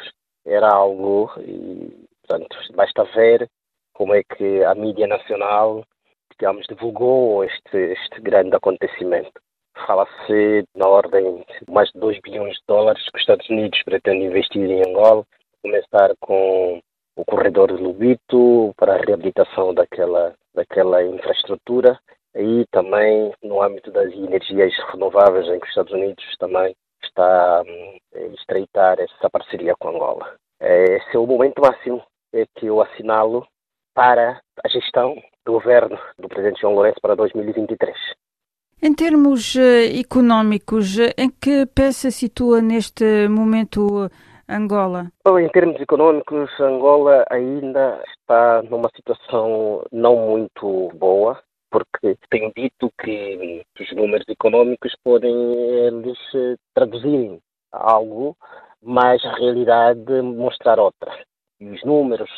era 0.46 0.68
algo, 0.68 1.32
e, 1.38 2.06
portanto, 2.20 2.54
basta 2.74 3.04
ver 3.16 3.48
como 3.94 4.14
é 4.14 4.22
que 4.22 4.62
a 4.62 4.74
mídia 4.74 5.06
nacional, 5.06 5.84
digamos, 6.32 6.66
divulgou 6.68 7.44
este, 7.44 7.78
este 7.92 8.20
grande 8.20 8.56
acontecimento. 8.56 9.40
Fala-se 9.86 10.64
na 10.74 10.86
ordem 10.86 11.38
de 11.38 11.72
mais 11.72 11.90
de 11.90 11.98
2 11.98 12.20
bilhões 12.20 12.54
de 12.54 12.62
dólares 12.66 13.02
que 13.04 13.16
os 13.16 13.22
Estados 13.22 13.48
Unidos 13.48 13.82
pretendem 13.84 14.26
investir 14.26 14.70
em 14.70 14.82
Angola, 14.88 15.24
começar 15.62 16.14
com 16.20 16.80
o 17.16 17.24
corredor 17.24 17.74
de 17.74 17.82
Lubito 17.82 18.72
para 18.76 18.94
a 18.94 18.98
reabilitação 18.98 19.74
daquela, 19.74 20.34
daquela 20.54 21.02
infraestrutura 21.02 21.98
e 22.34 22.64
também 22.70 23.32
no 23.42 23.62
âmbito 23.62 23.90
das 23.90 24.12
energias 24.12 24.72
renováveis 24.92 25.48
em 25.48 25.58
que 25.58 25.64
os 25.64 25.70
Estados 25.70 25.92
Unidos 25.92 26.24
também 26.38 26.74
está 27.02 27.62
hum, 27.66 27.98
a 28.14 28.20
estreitar 28.34 29.00
essa 29.00 29.30
parceria 29.30 29.74
com 29.78 29.88
Angola. 29.88 30.36
É, 30.60 30.96
esse 30.96 31.16
é 31.16 31.18
o 31.18 31.26
momento 31.26 31.60
máximo 31.60 32.02
é 32.32 32.44
que 32.56 32.66
eu 32.66 32.80
assinalo 32.80 33.46
para 33.94 34.40
a 34.62 34.68
gestão 34.68 35.16
do 35.44 35.52
governo 35.52 35.98
do 36.18 36.28
presidente 36.28 36.60
João 36.60 36.74
Lourenço 36.74 37.00
para 37.00 37.16
2023. 37.16 37.96
Em 38.80 38.94
termos 38.94 39.56
uh, 39.56 39.98
económicos, 39.98 41.00
eh, 41.00 41.12
em 41.18 41.28
que 41.28 41.66
pé 41.66 41.90
se 41.90 42.12
situa 42.12 42.60
neste 42.60 43.26
momento 43.26 44.08
Angola? 44.48 45.10
Bom, 45.24 45.36
em 45.36 45.48
termos 45.48 45.80
económicos, 45.80 46.48
Angola 46.60 47.24
ainda 47.28 48.00
está 48.08 48.62
numa 48.62 48.88
situação 48.94 49.84
não 49.90 50.14
muito 50.28 50.90
boa, 50.94 51.42
porque 51.72 52.16
tenho 52.30 52.52
dito 52.54 52.88
que 53.02 53.64
os 53.80 53.92
números 53.96 54.26
económicos 54.28 54.94
podem 55.02 55.34
eles 55.34 56.18
eh, 56.36 56.54
traduzirem 56.72 57.40
algo, 57.72 58.36
mas 58.80 59.24
a 59.24 59.34
realidade 59.38 60.22
mostrar 60.22 60.78
outra. 60.78 61.12
E 61.58 61.68
os 61.68 61.82
números 61.82 62.30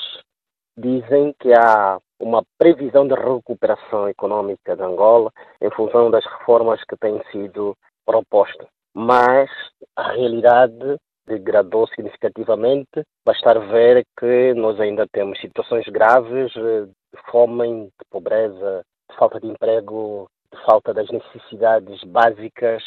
dizem 0.74 1.34
que 1.38 1.52
há 1.52 1.98
uma 2.20 2.44
previsão 2.58 3.08
de 3.08 3.14
recuperação 3.14 4.08
econômica 4.08 4.76
de 4.76 4.82
Angola 4.82 5.32
em 5.60 5.70
função 5.70 6.10
das 6.10 6.24
reformas 6.24 6.82
que 6.84 6.96
têm 6.96 7.20
sido 7.32 7.76
propostas. 8.04 8.68
Mas 8.94 9.50
a 9.96 10.12
realidade 10.12 10.98
degradou 11.26 11.86
significativamente. 11.88 13.02
Bastar 13.24 13.58
ver 13.58 14.04
que 14.18 14.52
nós 14.54 14.78
ainda 14.80 15.06
temos 15.12 15.40
situações 15.40 15.86
graves 15.86 16.52
de 16.52 17.22
fome, 17.30 17.84
de 17.86 18.04
pobreza, 18.10 18.82
de 19.08 19.16
falta 19.16 19.40
de 19.40 19.46
emprego, 19.46 20.28
de 20.52 20.60
falta 20.64 20.92
das 20.92 21.08
necessidades 21.10 22.02
básicas 22.04 22.82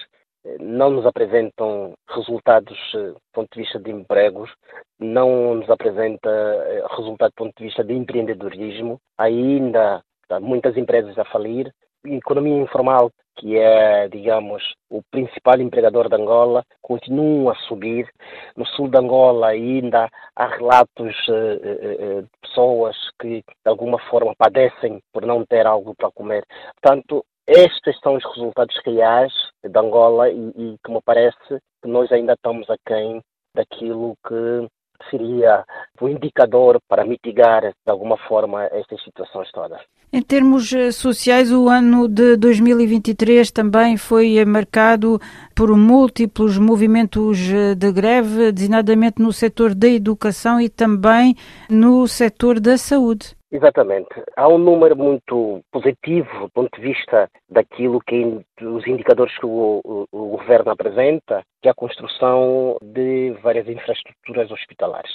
não 0.60 0.90
nos 0.90 1.06
apresentam 1.06 1.94
resultados 2.10 2.78
eh, 2.96 3.12
do 3.12 3.22
ponto 3.34 3.50
de 3.54 3.62
vista 3.62 3.80
de 3.80 3.92
empregos, 3.92 4.52
não 5.00 5.56
nos 5.56 5.70
apresenta 5.70 6.30
eh, 6.30 6.84
resultado 6.96 7.32
do 7.32 7.36
ponto 7.36 7.54
de 7.58 7.64
vista 7.66 7.84
de 7.84 7.94
empreendedorismo. 7.94 9.00
Ainda 9.18 10.04
há 10.30 10.40
muitas 10.40 10.76
empresas 10.78 11.18
a 11.18 11.26
falir, 11.26 11.72
economia 12.06 12.62
informal, 12.62 13.12
que 13.38 13.58
é, 13.58 14.08
digamos, 14.10 14.62
o 14.90 15.02
principal 15.10 15.60
empregador 15.60 16.08
de 16.08 16.16
Angola, 16.16 16.64
continua 16.82 17.54
a 17.54 17.68
subir. 17.68 18.08
No 18.56 18.66
sul 18.66 18.90
de 18.90 18.98
Angola 18.98 19.48
ainda 19.48 20.10
há 20.36 20.48
relatos 20.48 21.16
eh, 21.30 22.22
de 22.22 22.28
pessoas 22.42 22.96
que, 23.20 23.38
de 23.38 23.70
alguma 23.70 23.98
forma, 24.10 24.36
padecem 24.38 25.02
por 25.12 25.26
não 25.26 25.46
ter 25.46 25.66
algo 25.66 25.96
para 25.96 26.12
comer. 26.12 26.46
Portanto, 26.82 27.26
estes 27.48 28.00
são 28.04 28.16
os 28.16 28.24
resultados 28.36 28.76
reais 28.86 29.34
de 29.64 29.80
Angola 29.80 30.30
e, 30.30 30.50
e 30.56 30.78
que 30.84 30.92
me 30.92 31.02
parece 31.04 31.60
que 31.82 31.88
nós 31.88 32.12
ainda 32.12 32.34
estamos 32.34 32.68
aquém 32.70 33.22
daquilo 33.56 34.16
que 34.28 34.68
seria 35.10 35.66
o 36.00 36.08
indicador 36.08 36.80
para 36.88 37.06
mitigar, 37.06 37.62
de 37.62 37.92
alguma 37.92 38.18
forma, 38.18 38.66
estas 38.66 39.04
situações 39.04 39.52
todas. 39.52 39.82
Em 40.12 40.22
termos 40.22 40.72
eh, 40.74 40.92
sociais, 40.92 41.52
o 41.52 41.68
ano 41.68 42.08
de 42.08 42.38
2023 42.38 43.50
também 43.52 43.98
foi 43.98 44.38
eh, 44.38 44.46
marcado 44.46 45.20
por 45.56 45.76
múltiplos 45.76 46.58
movimentos 46.58 47.40
eh, 47.52 47.74
de 47.74 47.92
greve, 47.92 48.52
designadamente 48.52 49.22
no 49.22 49.34
setor 49.34 49.74
da 49.74 49.88
educação 49.88 50.62
e 50.62 50.70
também 50.70 51.36
no 51.70 52.08
setor 52.08 52.60
da 52.60 52.78
saúde. 52.78 53.36
Exatamente. 53.54 54.10
Há 54.36 54.48
um 54.48 54.58
número 54.58 54.98
muito 54.98 55.64
positivo 55.72 56.40
do 56.40 56.50
ponto 56.50 56.76
de 56.76 56.88
vista 56.88 57.30
daquilo 57.48 58.02
que 58.02 58.44
os 58.60 58.88
indicadores 58.88 59.38
que 59.38 59.46
o, 59.46 59.80
o, 59.86 60.08
o, 60.12 60.28
governo 60.30 60.72
apresenta, 60.72 61.44
que 61.62 61.68
é 61.68 61.72
a 61.72 61.76
construção 61.76 62.80
de 62.82 63.30
várias 63.44 63.68
infraestruturas 63.70 64.50
hospitalares. 64.50 65.12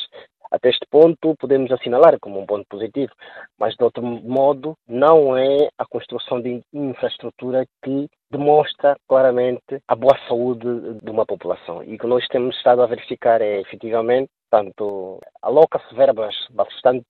Até 0.53 0.69
este 0.71 0.87
ponto 0.89 1.35
podemos 1.41 1.73
assinalar 1.73 2.17
como 2.21 2.39
um 2.39 2.47
ponto 2.47 2.65
positivo, 2.71 3.13
mas 3.59 3.75
de 3.75 3.83
outro 3.83 4.05
modo 4.05 4.77
não 4.87 5.37
é 5.37 5.69
a 5.77 5.85
construção 5.85 6.41
de 6.41 6.63
infraestrutura 6.73 7.67
que 7.83 8.09
demonstra 8.31 8.97
claramente 9.09 9.83
a 9.89 9.97
boa 9.97 10.17
saúde 10.29 10.95
de 11.03 11.11
uma 11.11 11.27
população. 11.27 11.83
E 11.83 11.97
o 11.97 11.99
que 11.99 12.07
nós 12.07 12.25
temos 12.29 12.57
estado 12.57 12.83
a 12.83 12.87
verificar 12.87 13.43
é 13.43 13.61
efetivamente, 13.61 14.31
tanto 14.49 15.19
aloca-se 15.43 15.93
verbas 15.93 16.37
bastante 16.51 17.05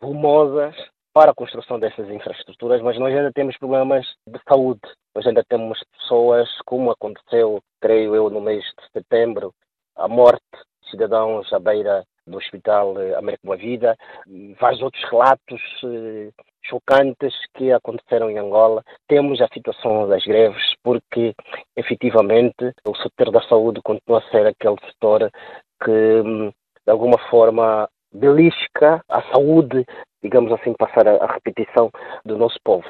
volumosas 0.00 0.74
para 1.12 1.32
a 1.32 1.34
construção 1.34 1.78
dessas 1.78 2.08
infraestruturas, 2.08 2.80
mas 2.80 2.98
nós 2.98 3.14
ainda 3.14 3.32
temos 3.32 3.56
problemas 3.58 4.06
de 4.26 4.40
saúde. 4.48 4.80
Nós 5.14 5.26
ainda 5.26 5.44
temos 5.48 5.82
pessoas, 5.98 6.48
como 6.64 6.90
aconteceu, 6.90 7.60
creio 7.80 8.14
eu, 8.14 8.30
no 8.30 8.40
mês 8.40 8.62
de 8.64 8.92
setembro, 8.92 9.52
a 9.96 10.06
morte 10.06 10.40
de 10.82 10.90
cidadãos 10.90 11.52
à 11.52 11.58
beira 11.58 12.04
do 12.26 12.38
Hospital 12.38 13.00
eh, 13.00 13.14
Américo 13.16 13.46
Boa 13.46 13.56
Vida 13.56 13.96
vários 14.60 14.82
outros 14.82 15.02
relatos 15.10 15.60
eh, 15.84 16.30
chocantes 16.64 17.34
que 17.54 17.72
aconteceram 17.72 18.30
em 18.30 18.38
Angola. 18.38 18.84
Temos 19.08 19.40
a 19.40 19.48
situação 19.48 20.08
das 20.08 20.24
greves, 20.24 20.74
porque 20.82 21.34
efetivamente 21.76 22.72
o 22.86 22.94
setor 22.96 23.32
da 23.32 23.42
saúde 23.42 23.80
continua 23.82 24.18
a 24.18 24.30
ser 24.30 24.46
aquele 24.46 24.76
setor 24.86 25.30
que, 25.82 25.90
hum, 25.90 26.52
de 26.86 26.90
alguma 26.90 27.18
forma, 27.28 27.88
belisca 28.12 29.02
a 29.08 29.22
saúde, 29.32 29.84
digamos 30.22 30.52
assim, 30.52 30.74
passar 30.74 31.06
a, 31.06 31.32
repetição 31.32 31.90
do 32.24 32.36
nosso 32.36 32.58
povo. 32.64 32.84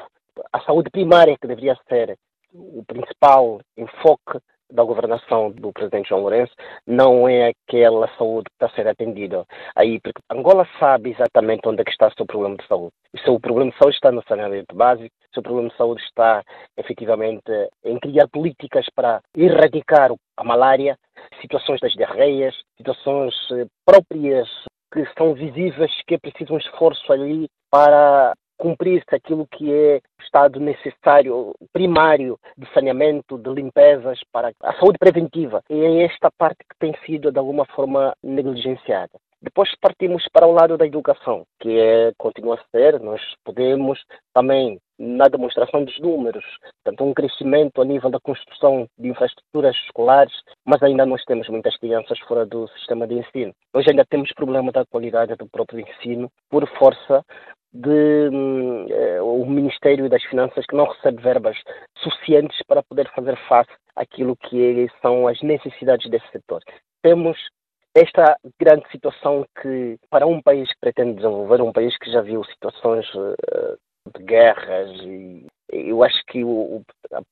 A 0.51 0.59
saúde 0.61 0.89
primária, 0.89 1.37
que 1.39 1.47
deveria 1.47 1.77
ser 1.87 2.17
o 2.53 2.83
principal 2.85 3.59
enfoque 3.77 4.39
da 4.71 4.83
governação 4.83 5.51
do 5.51 5.71
presidente 5.71 6.09
João 6.09 6.21
Lourenço 6.21 6.53
não 6.87 7.27
é 7.27 7.49
aquela 7.67 8.07
saúde 8.17 8.45
que 8.45 8.55
está 8.55 8.67
a 8.67 8.75
ser 8.75 8.87
atendida 8.87 9.45
aí, 9.75 9.99
porque 9.99 10.21
Angola 10.31 10.67
sabe 10.79 11.11
exatamente 11.11 11.67
onde 11.67 11.81
é 11.81 11.83
que 11.83 11.91
está 11.91 12.07
o 12.07 12.13
seu 12.13 12.25
problema 12.25 12.55
de 12.55 12.65
saúde. 12.67 12.93
O 13.13 13.19
seu 13.19 13.39
problema 13.39 13.71
de 13.71 13.77
saúde 13.77 13.95
está 13.95 14.11
no 14.11 14.23
saneamento 14.23 14.73
básico, 14.73 15.13
o 15.29 15.33
seu 15.33 15.43
problema 15.43 15.69
de 15.69 15.77
saúde 15.77 16.01
está 16.03 16.41
efetivamente 16.77 17.51
em 17.83 17.99
criar 17.99 18.27
políticas 18.29 18.85
para 18.95 19.21
erradicar 19.35 20.11
a 20.37 20.43
malária, 20.43 20.97
situações 21.41 21.79
das 21.81 21.93
diarreias, 21.93 22.55
situações 22.77 23.33
eh, 23.51 23.65
próprias 23.85 24.47
que 24.91 25.05
são 25.17 25.33
visíveis, 25.33 25.91
que 26.05 26.15
é 26.15 26.17
preciso 26.17 26.53
um 26.53 26.57
esforço 26.57 27.11
ali 27.11 27.47
para 27.69 28.33
cumprir-se 28.57 29.15
aquilo 29.15 29.47
que 29.47 29.73
é 29.73 29.97
o 29.97 30.23
estado 30.23 30.59
necessário, 30.59 31.53
primário, 31.73 32.37
de 32.55 32.71
saneamento, 32.73 33.37
de 33.37 33.49
limpezas 33.51 34.19
para 34.31 34.51
a 34.61 34.73
saúde 34.73 34.99
preventiva. 34.99 35.63
E 35.67 35.73
é 35.73 36.03
esta 36.03 36.29
parte 36.29 36.59
que 36.59 36.77
tem 36.77 36.93
sido, 37.05 37.31
de 37.31 37.39
alguma 37.39 37.65
forma, 37.65 38.15
negligenciada. 38.21 39.13
Depois 39.41 39.69
partimos 39.81 40.23
para 40.31 40.45
o 40.45 40.51
lado 40.51 40.77
da 40.77 40.85
educação, 40.85 41.45
que 41.59 41.79
é, 41.79 42.11
continua 42.15 42.55
a 42.55 42.63
ser, 42.69 42.99
nós 42.99 43.19
podemos 43.43 43.99
também, 44.35 44.79
na 44.99 45.27
demonstração 45.27 45.83
dos 45.83 45.97
números, 45.99 46.45
tanto 46.83 47.03
um 47.03 47.11
crescimento 47.11 47.81
a 47.81 47.85
nível 47.85 48.11
da 48.11 48.19
construção 48.19 48.87
de 48.99 49.09
infraestruturas 49.09 49.75
escolares, 49.77 50.33
mas 50.63 50.83
ainda 50.83 51.07
nós 51.07 51.23
temos 51.25 51.49
muitas 51.49 51.75
crianças 51.77 52.19
fora 52.19 52.45
do 52.45 52.67
sistema 52.69 53.07
de 53.07 53.15
ensino. 53.15 53.51
Nós 53.73 53.87
ainda 53.87 54.05
temos 54.05 54.31
problema 54.33 54.71
da 54.71 54.85
qualidade 54.85 55.35
do 55.35 55.47
próprio 55.47 55.79
ensino 55.79 56.31
por 56.47 56.67
força 56.77 57.25
de 57.73 58.29
hum, 58.31 58.85
eh, 58.89 59.21
o 59.21 59.45
Ministério 59.45 60.09
das 60.09 60.23
Finanças 60.25 60.65
que 60.67 60.75
não 60.75 60.85
recebe 60.85 61.21
verbas 61.21 61.57
suficientes 61.97 62.61
para 62.67 62.83
poder 62.83 63.09
fazer 63.15 63.35
face 63.47 63.71
àquilo 63.95 64.35
que 64.35 64.87
são 65.01 65.27
as 65.27 65.41
necessidades 65.41 66.09
desse 66.11 66.29
setor. 66.31 66.61
Temos 67.01 67.37
esta 67.95 68.37
grande 68.59 68.89
situação 68.91 69.45
que, 69.61 69.97
para 70.09 70.25
um 70.25 70.41
país 70.41 70.69
que 70.69 70.79
pretende 70.79 71.15
desenvolver, 71.15 71.61
um 71.61 71.73
país 71.73 71.97
que 71.97 72.11
já 72.11 72.21
viu 72.21 72.43
situações 72.45 73.05
uh, 73.15 73.77
de 74.17 74.23
guerras 74.23 74.89
e 75.01 75.45
eu 75.71 76.03
acho 76.03 76.21
que 76.27 76.43
o, 76.43 76.83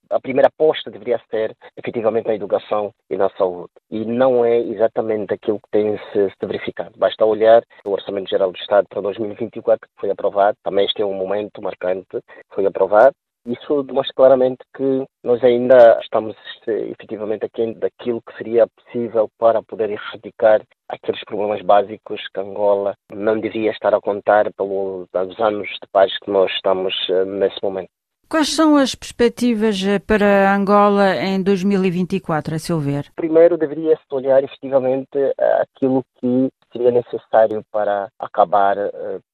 a 0.10 0.20
primeira 0.20 0.48
aposta 0.48 0.90
deveria 0.90 1.22
ser 1.30 1.56
efetivamente 1.76 2.28
na 2.28 2.36
educação 2.36 2.94
e 3.10 3.18
na 3.18 3.30
saúde. 3.32 3.70
E 3.92 4.06
não 4.06 4.46
é 4.46 4.58
exatamente 4.60 5.34
aquilo 5.34 5.60
que 5.60 5.70
tem 5.72 5.98
se, 5.98 6.30
se 6.30 6.46
verificado. 6.46 6.98
Basta 6.98 7.26
olhar 7.26 7.62
o 7.84 7.92
Orçamento 7.92 8.30
Geral 8.30 8.52
do 8.52 8.58
Estado 8.58 8.88
para 8.88 9.02
2024, 9.02 9.88
que 9.88 10.00
foi 10.00 10.10
aprovado. 10.10 10.58
Também 10.64 10.86
este 10.86 11.02
é 11.02 11.06
um 11.06 11.14
momento 11.14 11.62
marcante, 11.62 12.22
foi 12.54 12.66
aprovado. 12.66 13.14
Isso 13.46 13.84
demonstra 13.84 14.14
claramente 14.16 14.60
que 14.76 15.06
nós 15.24 15.44
ainda 15.44 16.00
estamos 16.02 16.36
efetivamente 16.68 17.46
aqui 17.46 17.74
daquilo 17.76 18.22
que 18.22 18.38
seria 18.38 18.68
possível 18.68 19.30
para 19.38 19.64
poder 19.64 19.90
erradicar 19.90 20.62
aqueles 20.90 21.24
problemas 21.24 21.62
básicos 21.62 22.22
que 22.34 22.40
Angola 22.40 22.96
não 23.14 23.40
devia 23.40 23.72
estar 23.72 23.94
a 23.94 24.02
contar 24.02 24.52
pelos 24.54 25.08
anos 25.40 25.68
de 25.70 25.88
paz 25.92 26.12
que 26.20 26.32
nós 26.32 26.52
estamos 26.52 26.94
eh, 27.10 27.26
nesse 27.26 27.58
momento. 27.64 27.90
Quais 28.28 28.56
são 28.56 28.76
as 28.76 28.94
perspectivas 28.94 29.82
eh, 29.84 30.00
para 30.00 30.54
Angola 30.54 31.16
em 31.16 31.42
2024, 31.42 32.56
a 32.56 32.60
seu 32.60 32.80
ver? 32.80 33.06
Primeiro, 33.16 33.58
deveria-se 33.58 34.04
olhar 34.12 34.44
efetivamente 34.44 35.18
eh, 35.18 35.62
aquilo 35.62 36.04
que 36.20 36.50
seria 36.72 36.92
necessário 36.92 37.64
para 37.72 38.10
acabar 38.20 38.76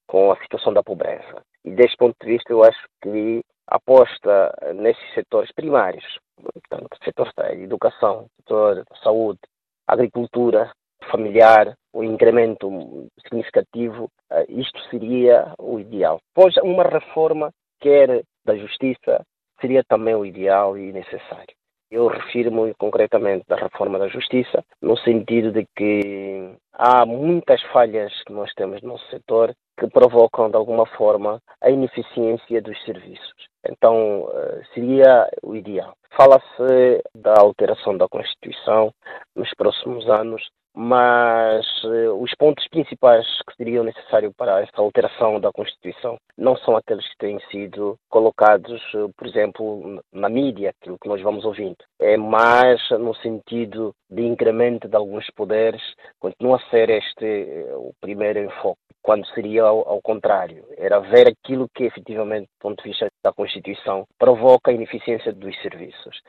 com 0.08 0.32
a 0.32 0.38
situação 0.38 0.74
da 0.74 0.84
pobreza. 0.84 1.44
E 1.66 1.72
deste 1.72 1.98
ponto 1.98 2.16
de 2.22 2.28
vista, 2.28 2.54
eu 2.54 2.64
acho 2.64 2.80
que 3.02 3.42
aposta 3.68 4.54
nesses 4.76 5.14
setores 5.14 5.52
primários, 5.54 6.04
portanto, 6.36 6.98
setor 7.04 7.32
da 7.36 7.54
educação, 7.54 8.28
setor 8.38 8.76
da 8.76 8.96
saúde, 9.04 9.40
agricultura, 9.88 10.72
familiar, 11.12 11.76
o 11.94 12.04
incremento 12.04 13.08
significativo, 13.22 14.10
eh, 14.32 14.46
isto 14.50 14.80
seria 14.90 15.54
o 15.60 15.80
ideal. 15.80 16.20
Pois 16.34 16.56
uma 16.58 16.84
reforma, 16.84 17.52
quer 17.80 18.24
da 18.46 18.56
justiça, 18.58 19.26
seria 19.62 19.84
também 19.84 20.16
o 20.16 20.26
ideal 20.26 20.78
e 20.78 20.92
necessário. 20.92 21.56
Eu 21.96 22.08
refiro-me 22.08 22.74
concretamente 22.74 23.46
da 23.48 23.56
reforma 23.56 23.98
da 23.98 24.10
justiça, 24.10 24.62
no 24.82 24.98
sentido 24.98 25.50
de 25.54 25.66
que 25.78 26.54
há 26.74 27.06
muitas 27.06 27.62
falhas 27.72 28.12
que 28.26 28.34
nós 28.34 28.54
temos 28.54 28.82
no 28.82 28.90
nosso 28.90 29.10
setor 29.10 29.56
que 29.80 29.88
provocam, 29.88 30.50
de 30.50 30.58
alguma 30.58 30.86
forma, 30.86 31.40
a 31.62 31.70
ineficiência 31.70 32.62
dos 32.62 32.78
serviços. 32.84 33.48
Então, 33.66 34.30
eh, 34.30 34.62
seria 34.74 35.30
o 35.42 35.56
ideal. 35.56 35.96
Fala-se 36.18 37.02
da 37.16 37.36
alteração 37.40 37.96
da 37.96 38.10
Constituição 38.10 38.92
nos 39.34 39.50
próximos 39.56 40.06
anos, 40.10 40.46
mas 40.76 41.66
eh, 41.86 42.10
os 42.10 42.32
pontos 42.36 42.68
principais 42.68 43.26
que 43.48 43.56
seriam 43.56 43.84
necessários 43.84 44.34
para 44.36 44.62
essa 44.62 44.82
alteração 44.82 45.40
da 45.40 45.52
Constituição 45.52 46.18
não 46.38 46.58
são 46.58 46.76
aqueles 46.76 47.08
que 47.10 47.18
têm 47.18 47.40
sido 47.50 47.98
colocados, 48.10 48.82
eh, 48.94 49.08
por 49.18 49.26
exemplo, 49.26 50.04
na 50.12 50.28
mídia, 50.28 50.72
aquilo 50.72 51.00
que 51.00 51.08
nós 51.08 51.22
vamos 51.22 51.46
ouvindo. 51.46 51.78
É 52.00 52.18
mais 52.18 52.82
no 52.92 53.16
sentido 53.16 53.96
de 54.10 54.22
incremento 54.24 54.88
de 54.88 54.96
alguns 54.96 55.30
poderes, 55.32 55.82
continua 56.20 56.58
a 56.58 56.70
ser 56.70 56.90
este 56.90 57.66
o 57.76 57.94
primeiro 58.02 58.40
enfoque 58.40 58.85
quando 59.06 59.24
seria 59.36 59.62
ao, 59.62 59.88
ao, 59.88 60.02
contrário. 60.02 60.66
Era 60.80 61.00
ver 61.00 61.28
aquilo 61.28 61.70
que, 61.70 61.84
efetivamente, 61.84 62.48
do 62.48 62.60
ponto 62.60 62.82
de 62.84 62.90
vista 62.90 63.08
da 63.24 63.32
Constituição, 63.32 64.04
provoca 64.18 64.72
a 64.72 64.74
ineficiência 64.74 65.32
dos 65.32 65.56
serviços. 65.62 66.20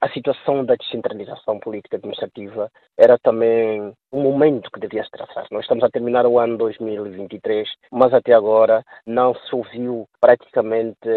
A 0.00 0.08
situação 0.08 0.64
da 0.64 0.74
descentralização 0.74 1.60
política 1.60 1.96
administrativa 1.96 2.68
era 2.98 3.16
também 3.22 3.92
um 4.12 4.20
momento 4.20 4.68
que 4.72 4.80
devia 4.80 5.04
se 5.04 5.10
traçar. 5.12 5.46
Nós 5.52 5.62
estamos 5.62 5.84
a 5.84 5.88
terminar 5.88 6.26
o 6.26 6.40
ano 6.40 6.58
2023, 6.58 7.68
mas 7.92 8.12
até 8.12 8.32
agora 8.32 8.82
não 9.06 9.32
se 9.36 9.54
ouviu 9.54 10.04
praticamente 10.20 11.08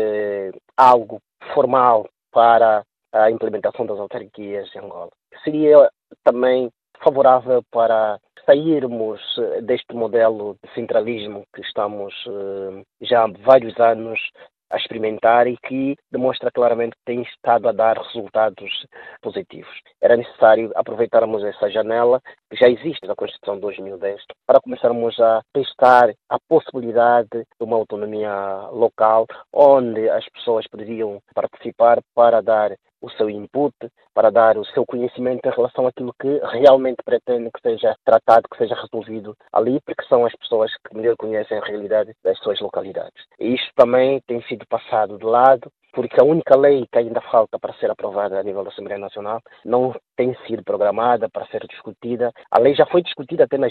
algo 0.77 1.19
formal 1.51 2.07
para 2.31 2.83
a 3.11 3.31
implementação 3.31 3.87
das 3.87 3.97
autarquias 3.97 4.69
em 4.75 4.79
Angola. 4.79 5.09
Seria 5.43 5.89
também 6.23 6.69
favorável 7.03 7.63
para 7.71 8.19
sairmos 8.45 9.21
deste 9.63 9.93
modelo 9.93 10.55
de 10.63 10.73
centralismo 10.73 11.43
que 11.53 11.61
estamos 11.61 12.13
eh, 12.27 12.83
já 13.01 13.23
há 13.23 13.27
vários 13.27 13.77
anos 13.79 14.19
a 14.69 14.77
experimentar 14.77 15.47
e 15.47 15.57
que 15.57 15.95
demonstra 16.11 16.51
claramente 16.51 16.95
que 16.97 17.05
tem 17.05 17.21
estado 17.21 17.69
a 17.69 17.71
dar 17.71 17.97
resultados 17.97 18.85
positivos. 19.21 19.73
Era 20.01 20.17
necessário 20.17 20.71
aproveitarmos 20.75 21.43
essa 21.43 21.69
janela 21.69 22.21
que 22.49 22.57
já 22.57 22.67
existe 22.67 23.07
na 23.07 23.15
Constituição 23.15 23.55
de 23.55 23.61
2010 23.61 24.21
para 24.45 24.59
começarmos 24.59 25.17
a 25.19 25.41
testar 25.53 26.13
a 26.29 26.37
possibilidade 26.47 27.29
de 27.31 27.45
uma 27.61 27.77
autonomia 27.77 28.67
local 28.71 29.25
onde 29.53 30.09
as 30.09 30.27
pessoas 30.29 30.67
poderiam 30.67 31.19
participar 31.33 31.99
para 32.13 32.41
dar 32.41 32.75
o 33.01 33.09
seu 33.11 33.29
input, 33.29 33.75
para 34.13 34.31
dar 34.31 34.57
o 34.57 34.65
seu 34.65 34.85
conhecimento 34.85 35.45
em 35.45 35.51
relação 35.51 35.87
àquilo 35.87 36.13
que 36.19 36.39
realmente 36.51 37.03
pretende 37.03 37.51
que 37.51 37.61
seja 37.61 37.95
tratado, 38.03 38.47
que 38.49 38.57
seja 38.57 38.75
resolvido 38.75 39.35
ali, 39.51 39.79
porque 39.81 40.03
são 40.07 40.25
as 40.25 40.35
pessoas 40.35 40.71
que 40.77 40.95
melhor 40.95 41.15
conhecem 41.17 41.57
a 41.57 41.65
realidade 41.65 42.13
das 42.23 42.37
suas 42.39 42.59
localidades. 42.59 43.23
E 43.39 43.53
isto 43.53 43.71
também 43.75 44.21
tem 44.27 44.41
sido 44.43 44.65
passado 44.67 45.17
de 45.17 45.25
lado, 45.25 45.71
porque 45.97 46.21
a 46.21 46.23
única 46.23 46.55
lei 46.55 46.85
que 46.91 46.99
ainda 46.99 47.19
falta 47.21 47.57
para 47.57 47.73
ser 47.73 47.89
aprovada 47.89 48.39
a 48.39 48.43
nível 48.43 48.63
da 48.63 48.69
Assembleia 48.69 48.99
Nacional 48.99 49.41
não 49.65 49.95
tem 50.15 50.35
sido 50.45 50.63
programada 50.63 51.27
para 51.27 51.47
ser 51.47 51.65
discutida. 51.67 52.31
A 52.51 52.59
lei 52.59 52.75
já 52.75 52.85
foi 52.85 53.01
discutida 53.01 53.45
até 53.45 53.57
na, 53.57 53.67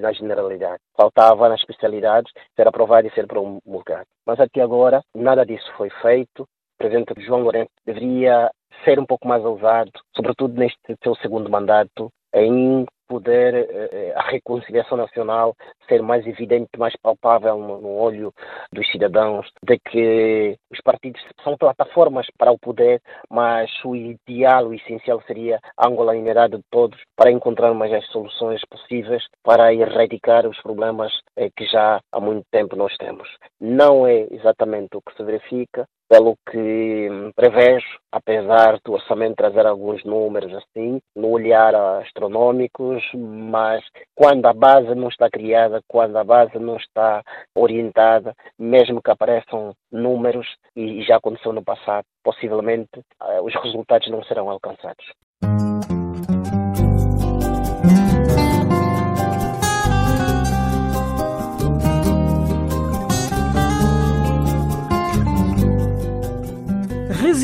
na 0.00 0.12
generalidade. 0.12 0.82
Faltava 0.94 1.48
nas 1.48 1.60
especialidades 1.60 2.30
ser 2.54 2.68
aprovada 2.68 3.08
e 3.08 3.12
ser 3.12 3.26
promulgada. 3.26 4.06
Mas 4.26 4.38
até 4.38 4.60
agora 4.60 5.02
nada 5.14 5.44
disso 5.46 5.72
foi 5.78 5.88
feito. 6.02 6.42
O 6.42 6.46
presidente 6.78 7.14
João 7.22 7.40
Lourenço 7.40 7.70
deveria 7.86 8.50
ser 8.84 8.98
um 8.98 9.06
pouco 9.06 9.26
mais 9.26 9.44
ousado, 9.44 9.92
sobretudo 10.14 10.58
neste 10.58 10.96
seu 11.02 11.14
segundo 11.16 11.50
mandato, 11.50 12.10
em 12.34 12.86
poder 13.10 13.54
eh, 13.54 14.12
a 14.14 14.22
reconciliação 14.30 14.96
nacional 14.96 15.56
ser 15.88 16.00
mais 16.00 16.24
evidente, 16.24 16.78
mais 16.78 16.94
palpável 17.02 17.58
no, 17.58 17.96
olho 17.96 18.32
dos 18.72 18.88
cidadãos, 18.92 19.50
de 19.64 19.76
que 19.80 20.56
os 20.70 20.80
partidos 20.80 21.20
são 21.42 21.56
plataformas 21.56 22.28
para 22.38 22.52
o 22.52 22.58
poder, 22.58 23.02
mas 23.28 23.68
o 23.84 23.96
ideal, 23.96 24.68
o 24.68 24.74
essencial 24.74 25.20
seria 25.26 25.58
a 25.76 25.88
angolaninidade 25.88 26.56
de 26.56 26.62
todos 26.70 27.00
para 27.16 27.32
encontrar 27.32 27.74
mais 27.74 27.92
as 27.92 28.06
soluções 28.06 28.62
possíveis 28.70 29.24
para 29.42 29.74
erradicar 29.74 30.46
os 30.46 30.60
problemas 30.62 31.12
eh, 31.36 31.50
que 31.56 31.66
já 31.66 32.00
há 32.12 32.20
muito 32.20 32.44
tempo 32.52 32.76
nós 32.76 32.96
temos. 32.96 33.28
Não 33.60 34.06
é 34.06 34.28
exatamente 34.30 34.96
o 34.96 35.02
que 35.02 35.16
se 35.16 35.24
verifica, 35.24 35.84
pelo 36.10 36.36
que 36.50 37.08
hum, 37.08 37.30
prevejo, 37.36 37.86
apesar 38.10 38.80
do 38.84 38.94
orçamento 38.94 39.36
trazer 39.36 39.64
alguns 39.64 40.02
números 40.04 40.52
assim, 40.54 41.00
no 41.14 41.28
olhar 41.28 41.72
astronômicos, 42.02 43.00
mas 43.14 43.80
quando 44.12 44.44
a 44.46 44.52
base 44.52 44.92
não 44.96 45.08
está 45.08 45.30
criada, 45.30 45.80
quando 45.86 46.16
a 46.16 46.24
base 46.24 46.58
não 46.58 46.76
está 46.76 47.22
orientada, 47.54 48.34
mesmo 48.58 49.00
que 49.00 49.10
apareçam 49.12 49.72
números, 49.92 50.48
e 50.74 51.00
já 51.04 51.16
aconteceu 51.16 51.52
no 51.52 51.62
passado, 51.62 52.04
possivelmente 52.24 52.90
eh, 53.22 53.40
os 53.40 53.54
resultados 53.62 54.10
não 54.10 54.24
serão 54.24 54.50
alcançados. 54.50 55.04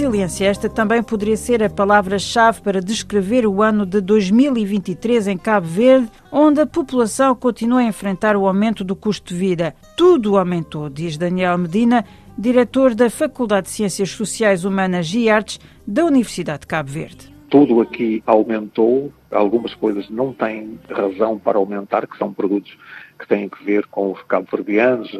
Resiliência, 0.06 0.46
esta 0.46 0.68
também 0.68 1.02
poderia 1.02 1.36
ser 1.36 1.64
a 1.64 1.68
palavra-chave 1.68 2.60
para 2.60 2.80
descrever 2.80 3.44
o 3.44 3.60
ano 3.60 3.84
de 3.84 4.00
2023 4.00 5.26
em 5.26 5.36
Cabo 5.36 5.66
Verde, 5.66 6.08
onde 6.30 6.60
a 6.60 6.66
população 6.66 7.34
continua 7.34 7.80
a 7.80 7.84
enfrentar 7.84 8.36
o 8.36 8.46
aumento 8.46 8.84
do 8.84 8.94
custo 8.94 9.34
de 9.34 9.40
vida. 9.40 9.74
Tudo 9.96 10.38
aumentou, 10.38 10.88
diz 10.88 11.18
Daniel 11.18 11.58
Medina, 11.58 12.04
diretor 12.38 12.94
da 12.94 13.10
Faculdade 13.10 13.66
de 13.66 13.72
Ciências 13.72 14.10
Sociais 14.10 14.64
Humanas 14.64 15.12
e 15.12 15.28
Artes 15.28 15.58
da 15.84 16.04
Universidade 16.04 16.60
de 16.60 16.66
Cabo 16.68 16.88
Verde. 16.88 17.34
Tudo 17.50 17.80
aqui 17.80 18.22
aumentou, 18.24 19.12
algumas 19.32 19.74
coisas 19.74 20.08
não 20.08 20.32
têm 20.32 20.78
razão 20.88 21.36
para 21.36 21.58
aumentar, 21.58 22.06
que 22.06 22.16
são 22.16 22.32
produtos 22.32 22.78
que 23.18 23.26
têm 23.26 23.48
que 23.48 23.64
ver 23.64 23.86
com 23.86 24.12
os 24.12 24.22
cabo-verdianos, 24.22 25.10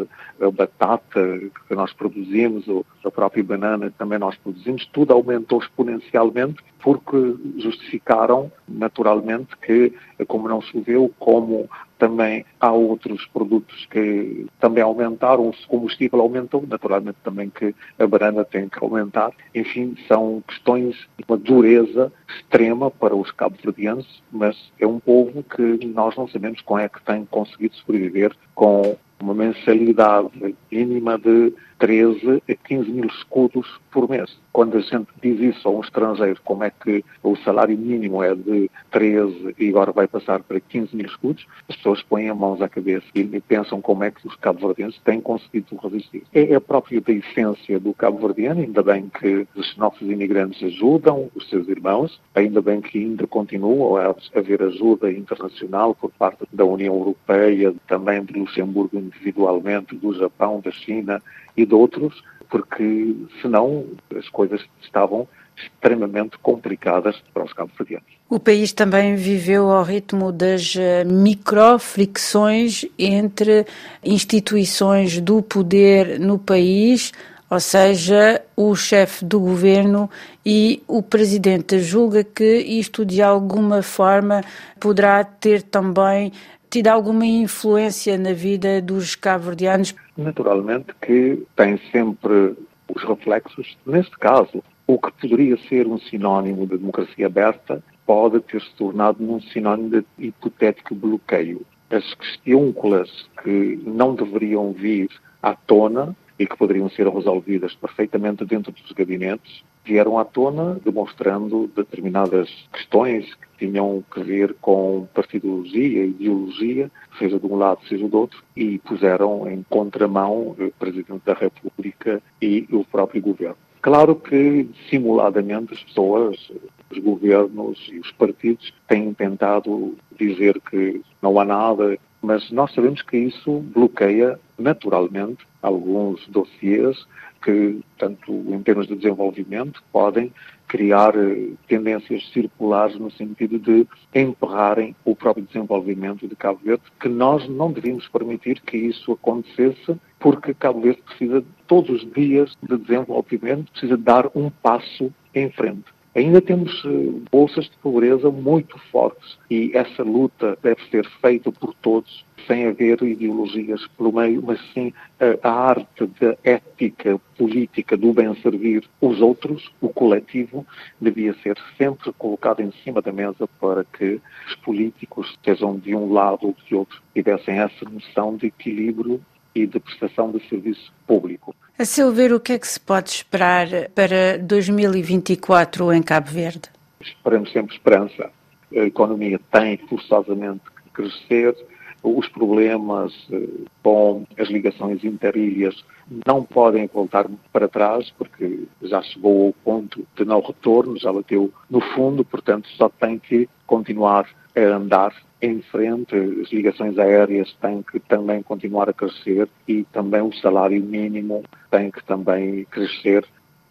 a 0.41 0.51
batata 0.51 1.21
que 1.67 1.75
nós 1.75 1.93
produzimos, 1.93 2.65
a 3.05 3.11
própria 3.11 3.43
banana 3.43 3.91
que 3.91 3.97
também 3.97 4.19
nós 4.19 4.37
produzimos, 4.37 4.87
tudo 4.93 5.13
aumentou 5.13 5.61
exponencialmente 5.61 6.63
porque 6.81 7.37
justificaram 7.59 8.53
naturalmente 8.69 9.57
que, 9.59 9.93
como 10.27 10.49
não 10.49 10.61
choveu, 10.61 11.13
como 11.19 11.69
também 11.99 12.45
há 12.61 12.71
outros 12.73 13.27
produtos 13.27 13.87
que 13.91 14.47
também 14.61 14.83
aumentaram, 14.83 15.49
o 15.49 15.55
combustível 15.69 16.21
aumentou, 16.21 16.65
naturalmente 16.67 17.19
também 17.23 17.51
que 17.51 17.75
a 17.99 18.07
banana 18.07 18.45
tem 18.45 18.69
que 18.69 18.83
aumentar. 18.83 19.33
Enfim, 19.55 19.97
são 20.07 20.43
questões 20.47 20.95
de 21.19 21.25
uma 21.29 21.37
dureza 21.37 22.13
extrema 22.29 22.91
para 22.91 23.15
os 23.15 23.31
cabo-verdianos, 23.33 24.23
mas 24.31 24.57
é 24.79 24.87
um 24.87 25.01
povo 25.01 25.43
que 25.43 25.87
nós 25.87 26.17
não 26.17 26.29
sabemos 26.29 26.61
como 26.63 26.81
é 26.81 26.89
que 26.89 27.03
tem 27.03 27.25
conseguido 27.25 27.75
sobreviver 27.77 28.33
com 28.55 28.97
uma 29.21 29.35
mensalidade 29.35 30.29
mínima 30.71 31.19
de 31.19 31.53
13 31.79 32.43
a 32.49 32.55
15 32.55 32.91
mil 32.91 33.07
escudos 33.07 33.81
por 33.91 34.09
mês. 34.09 34.37
Quando 34.53 34.77
a 34.77 34.81
gente 34.81 35.09
diz 35.23 35.39
isso 35.39 35.69
a 35.69 35.71
um 35.71 35.81
estrangeiro, 35.81 36.41
como 36.45 36.65
é 36.65 36.71
que 36.71 37.05
o 37.23 37.37
salário 37.37 37.77
mínimo 37.77 38.23
é 38.23 38.35
de 38.35 38.71
13 38.91 39.55
e 39.59 39.69
agora 39.69 39.93
vai 39.93 40.07
passar 40.07 40.43
para 40.43 40.59
15 40.59 40.97
mil 40.97 41.07
escudos, 41.07 41.47
as 41.69 41.77
pessoas 41.77 42.03
põem 42.03 42.31
as 42.31 42.37
mãos 42.37 42.63
à 42.63 42.69
cabeça 42.69 43.07
e 43.15 43.41
pensam 43.41 43.81
como 43.81 44.05
é 44.05 44.11
que 44.11 44.27
os 44.27 44.35
cabo-verdianos 44.37 44.99
têm 45.05 45.21
conseguido 45.21 45.77
resistir. 45.77 46.23
É, 46.33 46.53
é 46.53 46.61
próprio 46.61 47.01
da 47.01 47.13
essência 47.13 47.79
do 47.79 47.93
cabo-verdiano, 47.93 48.61
ainda 48.61 48.83
bem 48.83 49.11
que 49.21 49.47
os 49.55 49.77
nossos 49.77 50.09
imigrantes 50.09 50.63
ajudam 50.63 51.31
os 51.35 51.49
seus 51.49 51.69
irmãos, 51.69 52.21
ainda 52.35 52.63
bem 52.63 52.81
que 52.81 52.99
ainda 52.99 53.27
continua 53.27 54.17
a 54.35 54.39
haver 54.39 54.63
ajuda 54.63 55.13
internacional 55.13 55.95
por 55.95 56.11
parte 56.13 56.45
da 56.53 56.65
União 56.65 56.95
Europeia, 56.95 57.75
também 57.87 58.25
de 58.25 58.39
Luxemburgo 58.39 58.99
individualmente, 58.99 59.95
do 59.97 60.15
Japão, 60.15 60.61
da 60.61 60.71
China 60.71 61.23
e 61.57 61.66
de 61.67 61.75
outros, 61.75 62.23
porque 62.49 63.15
senão 63.43 63.85
as 64.17 64.29
coisas 64.29 64.61
estavam 64.83 65.29
extremamente 65.57 66.39
complicadas 66.39 67.17
para 67.33 67.45
os 67.45 67.53
cabo-verdianos. 67.53 68.07
O 68.29 68.39
país 68.39 68.73
também 68.73 69.17
viveu 69.17 69.71
ao 69.71 69.83
ritmo 69.83 70.33
das 70.33 70.75
eh, 70.77 71.05
microfricções 71.05 72.85
entre 72.99 73.65
instituições 74.05 75.21
do 75.21 75.43
poder 75.43 76.19
no 76.19 76.39
país, 76.39 77.13
ou 77.49 77.61
seja, 77.61 78.43
o 78.57 78.75
chefe 78.75 79.25
do 79.25 79.39
governo 79.39 80.11
e 80.45 80.83
o 80.89 81.03
presidente. 81.03 81.79
Julga 81.79 82.25
que 82.25 82.59
isto 82.59 83.05
de 83.05 83.23
alguma 83.23 83.83
forma 83.83 84.43
poderá 84.81 85.23
ter 85.23 85.63
também 85.63 86.33
tido 86.77 86.89
alguma 86.89 87.25
influência 87.25 88.19
na 88.19 88.35
vida 88.35 88.83
dos 88.83 89.15
cabo-verdianos? 89.15 89.95
Naturalmente 90.15 90.95
que 91.01 91.43
tem 91.57 91.81
sempre 91.91 92.55
os 92.95 93.03
reflexos. 93.03 93.79
Neste 93.87 94.15
caso, 94.19 94.63
o 94.87 94.99
que 94.99 95.11
poderia 95.13 95.57
ser 95.71 95.87
um 95.87 95.99
sinónimo 95.99 96.67
de 96.67 96.77
democracia 96.77 97.29
aberta 97.29 97.83
pode 98.05 98.41
ter 98.41 98.61
se 98.61 98.75
tornado 98.75 99.25
num 99.25 99.41
sinónimo 99.41 99.89
de 99.89 100.05
hipotético 100.19 100.95
bloqueio. 100.95 101.63
As 101.89 102.05
questões 102.13 103.27
que 103.43 103.81
não 103.87 104.15
deveriam 104.15 104.71
vir 104.73 105.09
à 105.43 105.55
tona 105.55 106.15
e 106.39 106.47
que 106.47 106.59
poderiam 106.59 106.91
ser 106.91 107.09
resolvidas 107.09 107.75
perfeitamente 107.75 108.45
dentro 108.45 108.71
dos 108.71 108.93
gabinetes, 108.93 109.65
vieram 109.83 110.19
à 110.19 110.27
tona 110.27 110.79
demonstrando 110.85 111.71
determinadas 111.75 112.51
questões 112.71 113.25
que 113.35 113.46
tinham 113.59 114.05
que 114.13 114.23
ver 114.23 114.55
com 114.61 115.07
partidologia, 115.15 116.05
ideologia, 116.05 116.91
seja 117.19 117.39
de 117.39 117.47
um 117.47 117.57
lado, 117.57 117.81
seja 117.89 118.09
do 118.09 118.19
outro, 118.19 118.43
e 118.57 118.79
puseram 118.79 119.49
em 119.51 119.65
contramão 119.69 120.57
o 120.59 120.73
Presidente 120.79 121.23
da 121.25 121.35
República 121.35 122.23
e 122.41 122.67
o 122.71 122.85
próprio 122.85 123.23
governo. 123.23 123.57
Claro 123.81 124.17
que, 124.17 124.69
simuladamente, 124.91 125.75
as 125.75 125.83
pessoas, 125.85 126.51
os 126.91 126.99
governos 126.99 127.79
e 127.93 128.01
os 128.01 128.11
partidos 128.13 128.73
têm 128.89 129.15
tentado 129.15 129.97
dizer 130.19 130.61
que 130.61 131.01
não 131.23 131.39
há 131.39 131.45
nada, 131.45 131.97
mas 132.21 132.51
nós 132.51 132.75
sabemos 132.75 133.03
que 133.03 133.17
isso 133.17 133.61
bloqueia 133.73 134.41
naturalmente 134.59 135.47
alguns 135.63 136.27
dossiês 136.27 137.07
que, 137.43 137.81
tanto 137.97 138.33
em 138.33 138.61
termos 138.63 138.89
de 138.89 138.97
desenvolvimento, 138.97 139.81
podem 139.93 140.33
criar 140.67 141.15
eh, 141.17 141.51
tendências 141.69 142.29
circulares 142.33 142.99
no 142.99 143.11
sentido 143.11 143.59
de 143.59 143.87
emperrarem 144.15 144.95
o 145.05 145.15
próprio 145.15 145.45
desenvolvimento 145.45 146.27
de 146.27 146.37
Cabo 146.37 146.61
Verde, 146.63 146.83
que 147.01 147.09
nós 147.09 147.49
não 147.49 147.73
devíamos 147.73 148.09
permitir 148.09 148.61
que 148.61 148.77
isso 148.77 149.13
acontecesse 149.13 149.97
porque 150.19 150.55
Cabo 150.55 150.81
Verde 150.81 151.03
precisa 151.03 151.45
todos 151.67 152.03
os 152.03 152.13
dias 152.13 152.57
de 152.63 152.77
desenvolvimento, 152.77 153.71
precisa 153.71 153.97
dar 153.97 154.31
um 154.35 154.51
passo 154.51 155.13
em 155.35 155.51
frente. 155.51 155.96
Ainda 156.17 156.41
temos 156.41 156.83
eh, 156.87 157.21
bolsas 157.31 157.67
de 157.67 157.77
pobreza 157.77 158.31
muito 158.31 158.79
fortes 158.91 159.37
e 159.51 159.71
essa 159.75 160.03
luta 160.03 160.57
deve 160.63 160.83
ser 160.91 161.07
feita 161.21 161.53
por 161.53 161.75
todos, 161.75 162.25
sem 162.47 162.67
haver 162.67 163.03
ideologias 163.03 163.87
pelo 163.99 164.15
meio, 164.15 164.43
mas 164.43 164.59
sim 164.73 164.95
a 165.43 165.51
arte 165.51 166.07
da 166.19 166.35
ética 166.43 167.21
política 167.37 167.99
do 167.99 168.15
bem 168.15 168.35
servir 168.37 168.89
os 168.99 169.21
outros, 169.21 169.71
o 169.79 169.91
coletivo, 169.91 170.67
devia 170.99 171.35
ser 171.43 171.59
sempre 171.77 172.11
colocado 172.15 172.61
em 172.61 172.73
cima 172.83 173.03
da 173.03 173.13
mesa 173.13 173.47
para 173.61 173.85
que 173.85 174.19
os 174.49 174.55
políticos, 174.65 175.39
sejam 175.45 175.79
de 175.79 175.95
um 175.95 176.11
lado 176.11 176.47
ou 176.47 176.57
de 176.67 176.75
outro, 176.75 177.03
tivessem 177.13 177.59
essa 177.59 177.85
noção 177.91 178.37
de 178.37 178.47
equilíbrio 178.47 179.21
e 179.57 179.67
de 179.67 179.81
prestação 179.81 180.31
de 180.31 180.47
serviço 180.49 180.93
público. 181.07 181.55
A 181.79 181.85
seu 181.85 182.13
ver, 182.13 182.33
o 182.33 182.41
que 182.41 182.53
é 182.53 182.59
que 182.59 182.69
se 182.69 182.81
pode 182.81 183.11
esperar 183.11 183.69
para 183.95 184.39
2024 184.39 185.93
em 185.93 186.03
Cabo 186.03 186.31
Verde? 186.31 186.71
Esperamos 187.01 187.53
sempre 187.53 187.75
esperança. 187.75 188.31
A 188.75 188.81
economia 188.81 189.41
tem 189.51 189.77
forçosamente 189.89 190.63
que 190.65 190.91
crescer. 190.91 191.55
Os 192.03 192.29
problemas 192.29 193.13
eh, 193.33 193.49
com 193.83 194.25
as 194.39 194.49
ligações 194.49 195.03
interilhas 195.05 195.85
não 196.27 196.43
podem 196.45 196.87
voltar 196.87 197.27
para 197.53 197.69
trás, 197.69 198.11
porque 198.17 198.65
já 198.83 199.03
chegou 199.03 199.47
ao 199.47 199.53
ponto 199.53 200.07
de 200.17 200.25
não 200.25 200.41
retorno, 200.41 200.97
já 200.99 201.13
bateu 201.13 201.53
no 201.69 201.81
fundo, 201.81 202.25
portanto, 202.25 202.69
só 202.77 202.89
tem 202.89 203.19
que 203.19 203.49
continuar 203.67 204.29
a 204.57 204.61
andar 204.61 205.13
em 205.41 205.61
frente, 205.63 206.15
as 206.15 206.51
ligações 206.51 206.99
aéreas 206.99 207.53
têm 207.61 207.83
que 207.83 208.01
também 208.01 208.43
continuar 208.43 208.89
a 208.89 208.93
crescer 208.93 209.49
e 209.69 209.85
também 209.85 210.23
o 210.23 210.33
salário 210.33 210.83
mínimo 210.83 211.43
tem 211.71 211.91
que 211.91 212.05
também 212.05 212.65
crescer. 212.65 213.25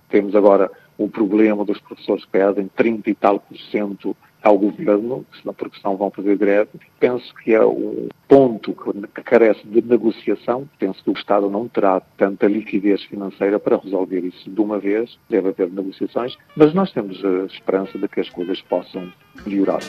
Temos 0.09 0.35
agora 0.35 0.69
o 0.97 1.09
problema 1.09 1.65
dos 1.65 1.79
professores 1.79 2.23
que 2.25 2.31
pedem 2.31 2.69
30 2.75 3.09
e 3.09 3.15
tal 3.15 3.39
por 3.39 3.57
cento 3.71 4.15
ao 4.41 4.59
governo, 4.59 5.25
porque 5.57 5.79
senão 5.81 5.97
vão 5.97 6.11
fazer 6.11 6.37
greve. 6.37 6.69
Penso 6.99 7.33
que 7.43 7.55
é 7.55 7.65
um 7.65 8.09
ponto 8.27 8.75
que 9.13 9.23
carece 9.23 9.67
de 9.67 9.81
negociação. 9.81 10.69
Penso 10.77 11.03
que 11.03 11.09
o 11.09 11.13
Estado 11.13 11.49
não 11.49 11.67
terá 11.67 11.99
tanta 12.15 12.45
liquidez 12.45 13.03
financeira 13.05 13.59
para 13.59 13.77
resolver 13.77 14.19
isso 14.19 14.49
de 14.49 14.61
uma 14.61 14.77
vez. 14.77 15.17
Deve 15.27 15.49
haver 15.49 15.71
negociações, 15.71 16.37
mas 16.55 16.75
nós 16.75 16.91
temos 16.91 17.25
a 17.25 17.45
esperança 17.45 17.97
de 17.97 18.07
que 18.07 18.19
as 18.19 18.29
coisas 18.29 18.61
possam 18.61 19.11
melhorar. 19.47 19.81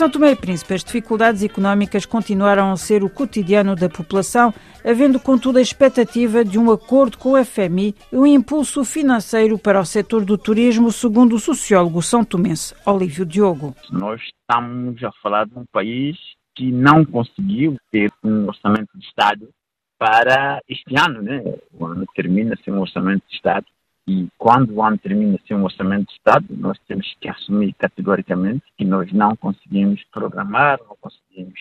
São 0.00 0.08
Tomé 0.08 0.30
e 0.30 0.34
Príncipe, 0.36 0.72
as 0.72 0.82
dificuldades 0.82 1.42
económicas 1.42 2.06
continuaram 2.06 2.72
a 2.72 2.76
ser 2.78 3.04
o 3.04 3.10
cotidiano 3.10 3.76
da 3.76 3.86
população, 3.86 4.50
havendo 4.82 5.20
contudo 5.20 5.58
a 5.58 5.60
expectativa 5.60 6.42
de 6.42 6.58
um 6.58 6.70
acordo 6.70 7.18
com 7.18 7.32
o 7.32 7.44
FMI 7.44 7.94
e 8.10 8.16
um 8.16 8.24
impulso 8.24 8.82
financeiro 8.82 9.58
para 9.58 9.78
o 9.78 9.84
setor 9.84 10.24
do 10.24 10.38
turismo, 10.38 10.90
segundo 10.90 11.36
o 11.36 11.38
sociólogo 11.38 12.00
são 12.00 12.24
tomense 12.24 12.74
Olívio 12.86 13.26
Diogo. 13.26 13.76
Nós 13.90 14.22
estamos 14.22 15.04
a 15.04 15.12
falar 15.22 15.44
de 15.44 15.58
um 15.58 15.66
país 15.70 16.16
que 16.56 16.72
não 16.72 17.04
conseguiu 17.04 17.76
ter 17.92 18.10
um 18.24 18.46
orçamento 18.46 18.88
de 18.94 19.04
Estado 19.04 19.50
para 19.98 20.62
este 20.66 20.98
ano, 20.98 21.20
né? 21.20 21.42
O 21.74 21.84
ano 21.84 22.06
termina 22.14 22.56
sem 22.64 22.72
um 22.72 22.80
orçamento 22.80 23.22
de 23.28 23.36
Estado 23.36 23.66
e 24.08 24.28
quando 24.38 24.74
o 24.74 24.82
ano 24.82 24.98
termina 24.98 25.38
sem 25.46 25.56
um 25.56 25.64
orçamento 25.64 26.06
de 26.06 26.12
Estado, 26.14 26.46
nós 26.50 26.78
temos 26.88 27.14
que 27.20 27.28
assumir 27.28 27.74
categoricamente 27.74 28.64
que 28.76 28.84
nós 28.84 29.12
não 29.12 29.36
conseguimos 29.36 30.02
programar, 30.10 30.80
não 30.88 30.96
conseguimos. 31.00 31.60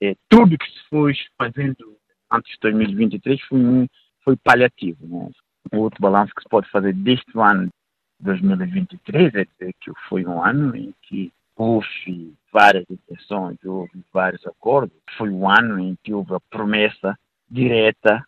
É, 0.00 0.14
tudo 0.28 0.56
que 0.56 0.66
se 0.66 0.88
foi 0.88 1.14
fazendo 1.36 1.96
antes 2.30 2.52
de 2.52 2.58
2023 2.60 3.40
foi, 3.42 3.88
foi 4.24 4.36
paliativo. 4.36 5.06
Né? 5.06 5.30
O 5.72 5.78
outro 5.78 6.00
balanço 6.00 6.32
que 6.34 6.42
se 6.42 6.48
pode 6.48 6.70
fazer 6.70 6.92
deste 6.94 7.32
ano 7.36 7.68
2023 8.20 9.34
é 9.34 9.44
dizer 9.44 9.74
que 9.80 9.90
foi 10.08 10.24
um 10.24 10.42
ano 10.42 10.76
em 10.76 10.94
que 11.02 11.32
houve 11.56 12.34
várias 12.52 12.84
intenções, 12.88 13.58
houve 13.64 14.04
vários 14.12 14.46
acordos. 14.46 14.96
Foi 15.16 15.30
um 15.30 15.50
ano 15.50 15.80
em 15.80 15.96
que 16.02 16.14
houve 16.14 16.34
a 16.34 16.40
promessa 16.48 17.18
direta 17.50 18.24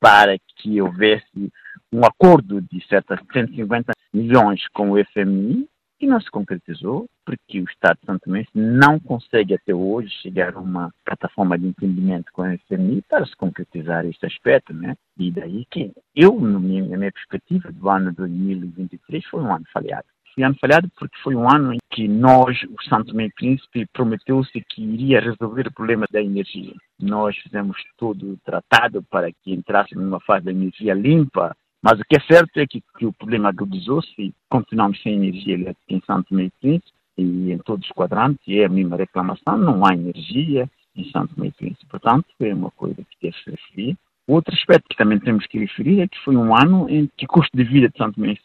para 0.00 0.36
que 0.56 0.80
houvesse 0.80 1.52
um 1.92 2.04
acordo 2.04 2.60
de 2.60 2.86
certas 2.86 3.18
150 3.32 3.92
milhões 4.12 4.66
com 4.68 4.90
o 4.90 5.04
FMI 5.04 5.68
que 5.98 6.06
não 6.06 6.20
se 6.20 6.30
concretizou 6.30 7.06
porque 7.24 7.60
o 7.60 7.64
Estado 7.64 7.98
de 8.00 8.18
Tomé 8.20 8.46
não 8.54 8.98
consegue 8.98 9.54
até 9.54 9.74
hoje 9.74 10.08
chegar 10.22 10.54
a 10.54 10.60
uma 10.60 10.90
plataforma 11.04 11.58
de 11.58 11.66
entendimento 11.66 12.32
com 12.32 12.42
o 12.42 12.58
FMI 12.66 13.02
para 13.02 13.26
se 13.26 13.36
concretizar 13.36 14.06
este 14.06 14.24
aspecto, 14.24 14.72
né? 14.72 14.96
E 15.18 15.30
daí 15.30 15.66
que 15.70 15.92
eu, 16.14 16.40
na 16.40 16.58
minha 16.58 17.12
perspectiva 17.12 17.70
do 17.72 17.90
ano 17.90 18.12
2023, 18.12 19.26
foi 19.26 19.42
um 19.42 19.52
ano 19.52 19.64
falhado. 19.72 20.06
Um 20.38 20.46
ano 20.46 20.56
falhado 20.60 20.88
porque 20.96 21.18
foi 21.22 21.34
um 21.34 21.50
ano 21.50 21.74
em 21.74 21.78
que 21.90 22.06
nós, 22.06 22.56
o 22.64 22.82
Santo 22.88 23.18
e 23.20 23.30
Príncipe, 23.32 23.86
prometeu-se 23.92 24.64
que 24.68 24.82
iria 24.82 25.20
resolver 25.20 25.66
o 25.66 25.72
problema 25.72 26.06
da 26.10 26.22
energia. 26.22 26.72
Nós 27.00 27.36
fizemos 27.38 27.76
todo 27.96 28.32
o 28.32 28.36
tratado 28.44 29.02
para 29.10 29.32
que 29.32 29.52
entrássemos 29.52 30.04
numa 30.04 30.20
fase 30.20 30.44
da 30.44 30.52
energia 30.52 30.94
limpa, 30.94 31.56
mas 31.82 31.98
o 31.98 32.04
que 32.08 32.16
é 32.16 32.20
certo 32.20 32.56
é 32.58 32.66
que, 32.66 32.82
que 32.98 33.06
o 33.06 33.12
problema 33.12 33.48
agudizou-se 33.48 34.34
continuamos 34.48 35.00
sem 35.02 35.14
energia 35.14 35.54
elétrica 35.54 35.78
em 35.88 36.02
Santo 36.06 36.34
Meio 36.34 36.52
Príncipe 36.60 36.92
e 37.16 37.52
em 37.52 37.58
todos 37.58 37.84
os 37.84 37.92
quadrantes, 37.92 38.40
é 38.48 38.64
a 38.64 38.68
mesma 38.68 38.96
reclamação, 38.96 39.58
não 39.58 39.84
há 39.84 39.92
energia 39.92 40.70
em 40.94 41.10
Santo 41.10 41.38
Meio 41.38 41.52
Príncipe. 41.52 41.86
Portanto, 41.86 42.26
é 42.40 42.54
uma 42.54 42.70
coisa 42.70 42.96
que 42.96 43.16
deve 43.20 43.36
se 43.42 43.50
referir. 43.50 43.96
Outro 44.28 44.54
aspecto 44.54 44.86
que 44.90 44.96
também 44.96 45.18
temos 45.18 45.46
que 45.46 45.58
referir 45.58 46.02
é 46.02 46.06
que 46.06 46.18
foi 46.22 46.36
um 46.36 46.54
ano 46.54 46.86
em 46.90 47.08
que 47.16 47.24
o 47.24 47.28
custo 47.28 47.56
de 47.56 47.64
vida 47.64 47.88
de 47.88 47.96
Santo 47.96 48.20
Meio 48.20 48.36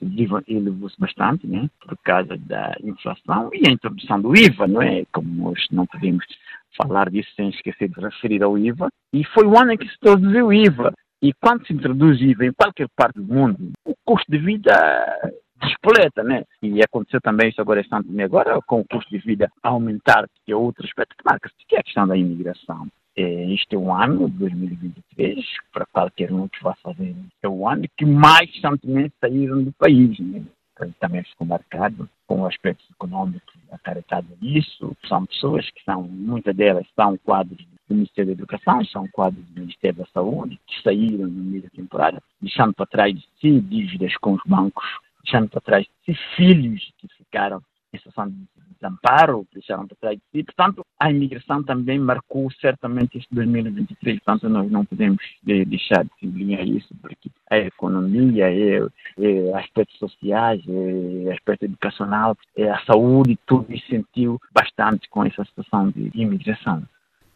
elevou-se 0.47 0.97
bastante, 0.97 1.45
né, 1.45 1.69
por 1.81 1.97
causa 1.97 2.37
da 2.37 2.73
inflação 2.81 3.49
e 3.51 3.67
a 3.67 3.71
introdução 3.71 4.21
do 4.21 4.33
IVA, 4.33 4.65
não 4.65 4.81
é? 4.81 5.03
Como 5.11 5.49
nós 5.49 5.59
não 5.71 5.85
podemos 5.85 6.25
falar 6.77 7.09
disso 7.09 7.29
sem 7.35 7.49
esquecer 7.49 7.89
de 7.89 7.99
referir 7.99 8.41
ao 8.43 8.57
IVA. 8.57 8.87
E 9.13 9.25
foi 9.25 9.45
o 9.45 9.59
ano 9.59 9.73
em 9.73 9.77
que 9.77 9.85
se 9.85 9.95
introduziu 9.95 10.47
o 10.47 10.53
IVA. 10.53 10.93
E 11.21 11.33
quando 11.33 11.67
se 11.67 11.73
introduz 11.73 12.21
IVA 12.21 12.45
em 12.45 12.53
qualquer 12.53 12.87
parte 12.95 13.19
do 13.19 13.33
mundo, 13.33 13.73
o 13.85 13.93
custo 14.05 14.31
de 14.31 14.37
vida 14.37 14.73
despoleta, 15.61 16.23
né? 16.23 16.43
E 16.61 16.81
aconteceu 16.81 17.19
também 17.19 17.49
isso 17.49 17.59
agora 17.59 17.81
em 17.81 17.87
Santo 17.89 18.07
Tomé, 18.07 18.23
agora 18.23 18.57
com 18.65 18.79
o 18.79 18.85
custo 18.85 19.09
de 19.09 19.17
vida 19.17 19.49
aumentar, 19.61 20.25
que 20.45 20.51
é 20.53 20.55
outro 20.55 20.85
aspecto 20.85 21.15
que 21.17 21.23
marca-se, 21.25 21.55
que 21.67 21.75
é 21.75 21.79
a 21.79 21.83
questão 21.83 22.07
da 22.07 22.15
imigração. 22.15 22.87
Este 23.15 23.75
é 23.75 23.77
um 23.77 23.93
ano, 23.93 24.27
2023, 24.27 25.45
para 25.71 25.85
qualquer 25.85 26.33
um 26.33 26.47
que 26.47 26.63
vá 26.63 26.73
fazer, 26.81 27.15
é 27.43 27.47
o 27.47 27.67
ano 27.67 27.83
que 27.95 28.05
mais 28.05 28.49
Tomé 28.81 29.11
saíram 29.21 29.63
do 29.63 29.71
país, 29.73 30.19
né? 30.19 30.43
Também 30.99 31.23
ficou 31.23 31.45
marcado 31.45 32.09
com 32.25 32.41
o 32.41 32.47
aspecto 32.47 32.83
econômico 32.91 33.53
acarretado 33.71 34.27
nisso. 34.41 34.97
São 35.07 35.25
pessoas 35.27 35.69
que 35.69 35.83
são, 35.83 36.01
muitas 36.03 36.55
delas 36.55 36.87
são 36.95 37.15
quadros 37.19 37.63
do 37.87 37.95
Ministério 37.95 38.35
da 38.35 38.41
Educação, 38.41 38.83
são 38.85 39.07
quadros 39.09 39.45
do 39.45 39.61
Ministério 39.61 39.99
da 39.99 40.05
Saúde, 40.07 40.59
que 40.65 40.81
saíram 40.81 41.27
no 41.27 41.43
meio 41.43 41.61
da 41.61 41.69
temporada, 41.69 42.21
deixando 42.41 42.73
para 42.73 42.87
trás 42.87 43.13
de 43.13 43.25
si 43.39 43.61
dívidas 43.61 44.17
com 44.17 44.33
os 44.33 44.41
bancos, 44.45 44.85
deixando 45.23 45.49
para 45.49 45.61
trás 45.61 45.85
de 45.85 46.13
si 46.15 46.19
filhos 46.35 46.91
que 46.97 47.07
ficaram 47.09 47.61
em 47.93 47.97
situação 47.97 48.27
de 48.29 48.35
desamparo, 48.83 49.47
deixaram 49.53 49.87
para 49.87 49.97
trás 49.99 50.17
de 50.17 50.23
si. 50.31 50.43
Portanto, 50.43 50.85
a 50.99 51.09
imigração 51.09 51.63
também 51.63 51.97
marcou 51.97 52.51
certamente 52.51 53.17
este 53.17 53.33
2023. 53.33 54.19
Portanto, 54.19 54.49
nós 54.49 54.69
não 54.69 54.85
podemos 54.85 55.23
deixar 55.43 56.03
de 56.03 56.11
sublinhar 56.19 56.67
isso, 56.67 56.93
porque 57.01 57.29
a 57.49 57.57
economia, 57.57 58.51
é, 58.51 58.79
é 59.19 59.57
aspectos 59.57 59.97
sociais, 59.97 60.61
é 60.67 61.31
aspecto 61.31 61.65
educacional, 61.65 62.37
é 62.55 62.69
a 62.69 62.79
saúde, 62.85 63.39
tudo 63.45 63.65
isso 63.73 63.87
sentiu 63.87 64.39
bastante 64.53 65.09
com 65.09 65.23
essa 65.23 65.43
situação 65.45 65.89
de 65.89 66.11
imigração. 66.13 66.83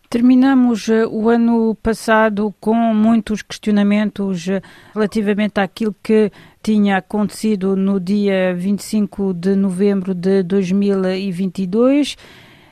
Terminamos 0.10 0.88
eh, 0.88 1.06
o 1.06 1.28
ano 1.28 1.76
passado 1.76 2.56
com 2.62 2.74
muitos 2.74 3.42
questionamentos 3.42 4.48
eh, 4.48 4.62
relativamente 4.94 5.60
àquilo 5.60 5.94
que 6.02 6.32
tinha 6.64 6.96
acontecido 6.96 7.76
no 7.76 8.00
dia 8.00 8.56
25 8.56 9.34
de 9.34 9.54
novembro 9.54 10.16
de 10.16 10.44
2022. 10.44 12.16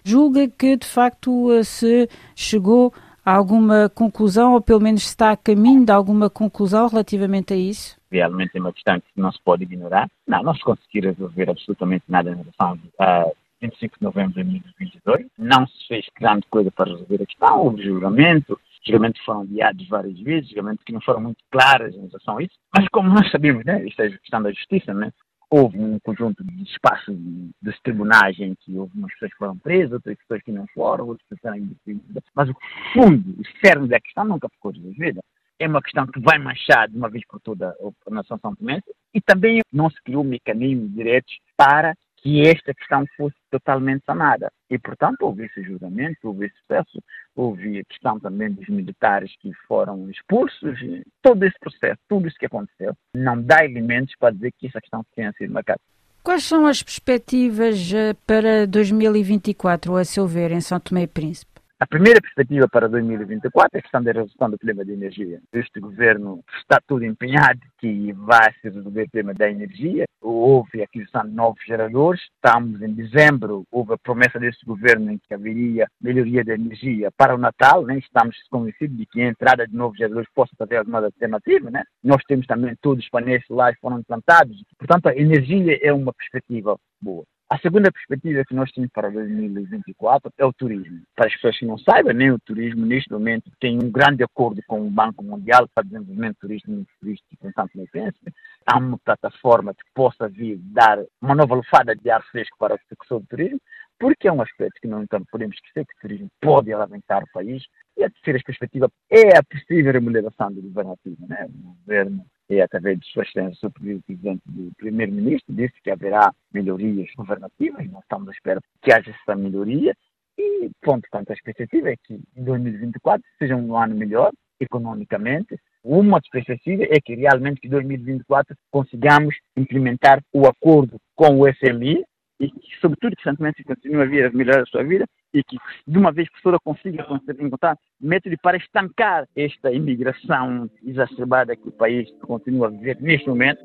Julga 0.02 0.48
que, 0.48 0.78
de 0.78 0.88
facto, 0.88 1.52
eh, 1.52 1.64
se 1.66 2.08
chegou 2.34 2.94
a 3.26 3.34
alguma 3.34 3.90
conclusão, 3.90 4.54
ou 4.54 4.62
pelo 4.62 4.80
menos 4.80 5.04
está 5.04 5.32
a 5.32 5.38
caminho 5.38 5.84
de 5.86 5.92
alguma 5.92 6.30
conclusão 6.30 6.88
relativamente 6.88 7.54
a 7.54 7.58
isso? 7.58 7.98
Realmente 8.10 8.52
é 8.56 8.62
uma 8.62 8.72
questão 8.72 8.98
que 8.98 9.08
não 9.18 9.34
se 9.34 9.42
pode 9.44 9.64
ignorar. 9.64 10.10
Não, 10.26 10.42
não 10.42 10.56
se 10.56 10.64
conseguir 10.64 11.04
resolver 11.04 11.50
absolutamente 11.50 12.06
nada 12.08 12.32
em 12.32 12.36
relação 12.36 12.80
a 12.98 13.26
25 13.68 14.00
de 14.00 14.04
novembro 14.04 14.44
de 14.44 14.60
2022. 14.60 15.28
Não 15.38 15.68
se 15.68 15.88
fez 15.88 16.06
grande 16.20 16.46
coisa 16.50 16.72
para 16.72 16.92
resolver 16.92 17.22
a 17.22 17.26
questão, 17.26 17.60
houve 17.60 17.84
julgamento, 17.84 18.60
julgamentos 18.84 19.22
foram 19.24 19.42
adiados 19.42 19.88
várias 19.88 20.20
vezes, 20.20 20.50
julgamentos 20.50 20.84
que 20.84 20.94
não 20.94 21.02
foram 21.02 21.22
muito 21.22 21.44
claros 21.52 21.96
em 21.96 22.08
relação 22.08 22.38
a 22.38 22.44
isso. 22.44 22.56
Mas 22.76 22.88
como 22.90 23.10
nós 23.10 23.30
sabemos, 23.32 23.66
né, 23.66 23.84
isto 23.86 24.02
é 24.02 24.10
questão 24.10 24.42
da 24.42 24.52
justiça, 24.52 24.94
né, 24.94 25.12
houve 25.50 25.78
um 25.80 26.00
conjunto 26.00 26.44
de 26.44 26.64
espaços 26.64 27.16
dos 27.62 27.80
tribunais 27.82 28.40
em 28.40 28.56
que 28.56 28.78
houve 28.78 28.98
umas 28.98 29.12
pessoas 29.14 29.32
que 29.32 29.38
foram 29.38 29.58
presas, 29.58 29.94
outras 29.94 30.18
pessoas 30.18 30.44
que 30.44 30.52
não 30.52 30.68
foram, 30.74 31.08
outras 31.08 31.28
pessoas 31.30 31.54
que 31.54 31.94
não 31.94 32.22
Mas 32.34 32.50
o 32.50 32.56
fundo, 32.94 33.36
o 33.40 33.66
cerne 33.66 33.88
da 33.88 34.00
questão 34.00 34.26
nunca 34.26 34.50
ficou 34.50 34.72
resolvida. 34.72 35.22
É 35.58 35.68
uma 35.68 35.82
questão 35.82 36.06
que 36.06 36.20
vai 36.20 36.38
manchar 36.38 36.90
de 36.90 36.98
uma 36.98 37.10
vez 37.10 37.26
por 37.28 37.40
toda 37.40 37.74
a 38.06 38.12
nação 38.12 38.38
são 38.40 38.54
tomense 38.56 38.84
e 39.14 39.22
também 39.22 39.62
não 39.72 39.90
se 39.90 40.02
criou 40.04 40.24
mecanismos 40.24 40.94
diretos 40.94 41.38
para 41.56 41.96
que 42.26 42.42
esta 42.42 42.74
questão 42.74 43.06
fosse 43.16 43.36
totalmente 43.52 44.04
sanada. 44.04 44.52
E, 44.68 44.80
portanto, 44.80 45.22
houve 45.22 45.46
esse 45.46 45.62
julgamento, 45.62 46.18
houve 46.24 46.48
esse 46.48 46.56
processo, 46.68 47.00
houve 47.36 47.78
a 47.78 47.84
questão 47.84 48.20
também 48.20 48.52
dos 48.52 48.68
militares 48.68 49.32
que 49.40 49.54
foram 49.68 50.10
expulsos, 50.10 50.80
todo 51.22 51.44
esse 51.44 51.60
processo, 51.60 52.00
tudo 52.10 52.28
isso 52.28 52.40
que 52.40 52.48
aconteceu, 52.48 52.98
não 53.14 53.40
dá 53.40 53.64
elementos 53.64 54.16
para 54.20 54.34
dizer 54.34 54.52
que 54.58 54.66
essa 54.66 54.82
questão 54.82 55.06
tenha 55.16 55.32
sido 55.34 55.54
marcada. 55.54 55.80
Quais 56.24 56.44
são 56.44 56.66
as 56.66 56.82
perspectivas 56.82 57.94
eh, 57.94 58.16
para 58.26 58.66
2024, 58.66 59.96
a 59.96 60.04
seu 60.04 60.26
ver, 60.26 60.52
em 60.52 60.62
São 60.62 60.80
Tomé 60.80 61.04
e 61.04 61.08
Príncipe? 61.08 61.55
A 61.86 61.88
primeira 61.88 62.20
perspectiva 62.20 62.68
para 62.68 62.90
2024 62.90 63.70
é 63.76 63.78
a 63.78 63.82
questão 63.84 64.02
da 64.02 64.12
resolução 64.12 64.50
do 64.50 64.58
problema 64.58 64.84
de 64.84 64.94
energia. 64.94 65.40
Este 65.54 65.80
governo 65.80 66.44
está 66.60 66.82
tudo 66.88 67.06
empenhado 67.06 67.60
que 67.78 68.12
vai 68.14 68.52
se 68.54 68.70
resolver 68.70 69.04
o 69.04 69.10
problema 69.12 69.36
da 69.36 69.52
energia. 69.52 70.06
Houve 70.20 70.82
a 70.82 70.86
aquisição 70.86 71.22
de 71.22 71.30
novos 71.30 71.64
geradores. 71.64 72.20
Estamos 72.24 72.82
em 72.82 72.92
dezembro, 72.92 73.68
houve 73.72 73.94
a 73.94 74.00
promessa 74.00 74.40
deste 74.40 74.66
governo 74.66 75.12
em 75.12 75.20
que 75.20 75.32
haveria 75.32 75.86
melhoria 76.02 76.44
da 76.44 76.56
energia 76.56 77.12
para 77.16 77.36
o 77.36 77.38
Natal. 77.38 77.86
Né? 77.86 78.00
Estamos 78.00 78.36
convencidos 78.50 78.98
de 78.98 79.06
que 79.06 79.22
a 79.22 79.28
entrada 79.28 79.68
de 79.68 79.76
novos 79.76 80.00
geradores 80.00 80.28
possa 80.34 80.56
trazer 80.58 80.78
alguma 80.78 81.06
alternativa. 81.06 81.70
Né? 81.70 81.84
Nós 82.04 82.24
temos 82.28 82.48
também 82.48 82.76
todos 82.82 83.04
os 83.04 83.10
painéis 83.12 83.46
solares 83.46 83.78
foram 83.80 84.00
implantados. 84.00 84.60
Portanto, 84.76 85.06
a 85.06 85.16
energia 85.16 85.78
é 85.84 85.94
uma 85.94 86.12
perspectiva 86.12 86.80
boa. 87.00 87.24
A 87.56 87.60
segunda 87.60 87.90
perspectiva 87.90 88.44
que 88.44 88.54
nós 88.54 88.70
temos 88.74 88.92
para 88.92 89.10
2024 89.10 90.30
é 90.38 90.46
o 90.46 90.52
turismo. 90.52 91.04
Para 91.16 91.28
as 91.28 91.34
pessoas 91.36 91.58
que 91.58 91.66
não 91.66 91.78
saibam, 91.78 92.14
nem 92.14 92.30
o 92.30 92.38
turismo 92.38 92.86
neste 92.86 93.10
momento 93.10 93.50
tem 93.62 93.78
um 93.82 93.90
grande 93.90 94.26
acordo 94.26 94.62
com 94.68 94.86
o 94.86 94.92
Banco 94.92 95.24
Mundial 95.24 95.66
para 95.74 95.86
o 95.86 95.88
desenvolvimento 95.88 96.36
turístico, 96.42 96.86
turístico 97.00 97.48
em 97.48 97.52
Santo 97.54 97.72
Meitense. 97.74 98.20
Há 98.66 98.78
uma 98.78 98.98
plataforma 98.98 99.74
que 99.74 99.86
possa 99.94 100.28
vir 100.28 100.58
dar 100.64 101.02
uma 101.22 101.34
nova 101.34 101.56
lufada 101.56 101.96
de 101.96 102.10
ar 102.10 102.22
fresco 102.24 102.58
para 102.60 102.74
a 102.74 102.78
execução 102.86 103.22
do 103.22 103.28
turismo, 103.28 103.62
porque 104.00 104.28
é 104.28 104.32
um 104.32 104.42
aspecto 104.42 104.80
que 104.82 104.88
não 104.88 105.04
então, 105.04 105.24
podemos 105.32 105.56
esquecer 105.56 105.86
que 105.86 105.94
o 105.98 106.02
turismo 106.02 106.30
pode 106.42 106.72
alavancar 106.72 107.24
o 107.24 107.32
país. 107.34 107.64
E 107.98 108.04
a 108.04 108.10
terceira 108.10 108.40
perspectiva 108.46 108.90
é 109.10 109.38
a 109.38 109.44
possível 109.44 109.94
remuneração 109.94 110.52
do 110.52 110.62
governativo. 110.62 111.26
Né? 111.28 111.48
O 111.50 111.76
governo 111.76 112.26
e 112.50 112.62
através 112.62 113.00
de 113.00 113.08
suas 113.08 113.28
extensões, 113.28 113.64
o 113.64 113.72
presidente 113.72 114.42
do 114.46 114.72
primeiro-ministro 114.78 115.54
disse 115.56 115.74
que 115.82 115.90
haverá 115.90 116.32
melhorias 116.54 117.10
governativas, 117.16 117.90
nós 117.90 118.04
estamos 118.04 118.30
à 118.30 118.32
espera 118.32 118.62
que 118.82 118.94
haja 118.94 119.12
essa 119.12 119.36
melhoria 119.36 119.96
e, 120.38 120.70
ponto, 120.82 121.08
portanto, 121.10 121.32
a 121.32 121.34
expectativa 121.34 121.90
é 121.90 121.96
que 121.96 122.20
2024 122.36 123.24
seja 123.40 123.56
um 123.56 123.76
ano 123.76 123.96
melhor 123.96 124.32
economicamente. 124.60 125.58
Uma 125.84 126.20
expectativa 126.20 126.84
é 126.84 127.00
que 127.00 127.16
realmente 127.16 127.62
que 127.62 127.70
2024 127.70 128.56
consigamos 128.72 129.36
implementar 129.56 130.22
o 130.34 130.46
acordo 130.48 130.98
com 131.16 131.40
o 131.40 131.54
FMI 131.54 132.04
e 132.40 132.50
que, 132.50 132.80
sobretudo, 132.82 133.16
que 133.16 133.24
Santo 133.24 133.44
continue 133.66 134.02
a 134.02 134.06
vir 134.06 134.26
a 134.26 134.32
melhorar 134.32 134.64
a 134.64 134.66
sua 134.66 134.84
vida 134.84 135.06
e 135.34 135.44
que, 135.44 135.58
de 135.88 135.98
uma 135.98 136.12
vez 136.12 136.30
por 136.30 136.42
todas, 136.42 136.60
consiga 136.64 137.06
encontrar 137.40 137.78
métodos 138.00 138.38
para 138.42 138.58
estancar 138.58 139.28
esta 139.36 139.72
imigração 139.72 140.70
exacerbada 140.84 141.56
que 141.56 141.68
o 141.68 141.72
país 141.72 142.10
continua 142.22 142.68
a 142.68 142.72
viver 142.72 142.98
neste 143.02 143.28
momento. 143.28 143.64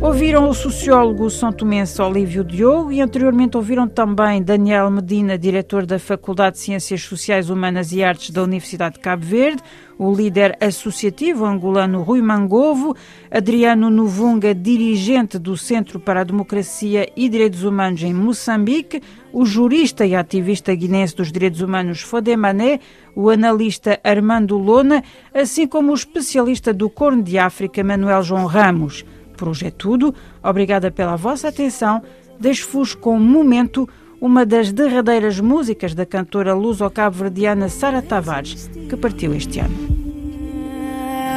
Ouviram 0.00 0.48
o 0.48 0.54
sociólogo 0.54 1.28
são 1.30 1.52
tomense 1.52 2.00
Olívio 2.00 2.44
Diogo 2.44 2.92
e 2.92 3.00
anteriormente 3.00 3.56
ouviram 3.56 3.88
também 3.88 4.42
Daniel 4.42 4.90
Medina, 4.90 5.38
diretor 5.38 5.86
da 5.86 5.98
Faculdade 5.98 6.56
de 6.56 6.62
Ciências 6.62 7.02
Sociais, 7.02 7.50
Humanas 7.50 7.92
e 7.92 8.04
Artes 8.04 8.30
da 8.30 8.42
Universidade 8.42 8.96
de 8.96 9.00
Cabo 9.00 9.24
Verde, 9.24 9.62
o 9.98 10.14
líder 10.14 10.56
associativo 10.60 11.44
angolano 11.44 12.02
Rui 12.02 12.20
Mangovo, 12.20 12.94
Adriano 13.30 13.90
Novunga, 13.90 14.54
dirigente 14.54 15.38
do 15.38 15.56
Centro 15.56 15.98
para 15.98 16.20
a 16.20 16.24
Democracia 16.24 17.10
e 17.16 17.28
Direitos 17.28 17.62
Humanos 17.62 18.02
em 18.02 18.12
Moçambique, 18.12 19.02
o 19.32 19.44
jurista 19.44 20.04
e 20.04 20.14
ativista 20.14 20.74
guinense 20.74 21.16
dos 21.16 21.32
direitos 21.32 21.60
humanos 21.60 22.02
Fodemané, 22.02 22.80
o 23.14 23.30
analista 23.30 23.98
Armando 24.04 24.58
Lona, 24.58 25.02
assim 25.32 25.66
como 25.66 25.92
o 25.92 25.94
especialista 25.94 26.72
do 26.72 26.90
Corno 26.90 27.22
de 27.22 27.38
África 27.38 27.82
Manuel 27.82 28.22
João 28.22 28.46
Ramos. 28.46 29.04
Por 29.36 29.48
hoje 29.48 29.66
é 29.66 29.70
tudo. 29.70 30.14
Obrigada 30.42 30.90
pela 30.90 31.16
vossa 31.16 31.48
atenção. 31.48 32.02
Deixo-vos 32.38 32.94
com 32.94 33.16
um 33.16 33.20
momento 33.20 33.88
uma 34.20 34.46
das 34.46 34.72
derradeiras 34.72 35.40
músicas 35.40 35.94
da 35.94 36.06
cantora 36.06 36.54
luso-cabo-verdiana 36.54 37.68
Sara 37.68 38.02
Tavares, 38.02 38.68
que 38.88 38.96
partiu 38.96 39.34
este 39.34 39.60
ano. 39.60 39.74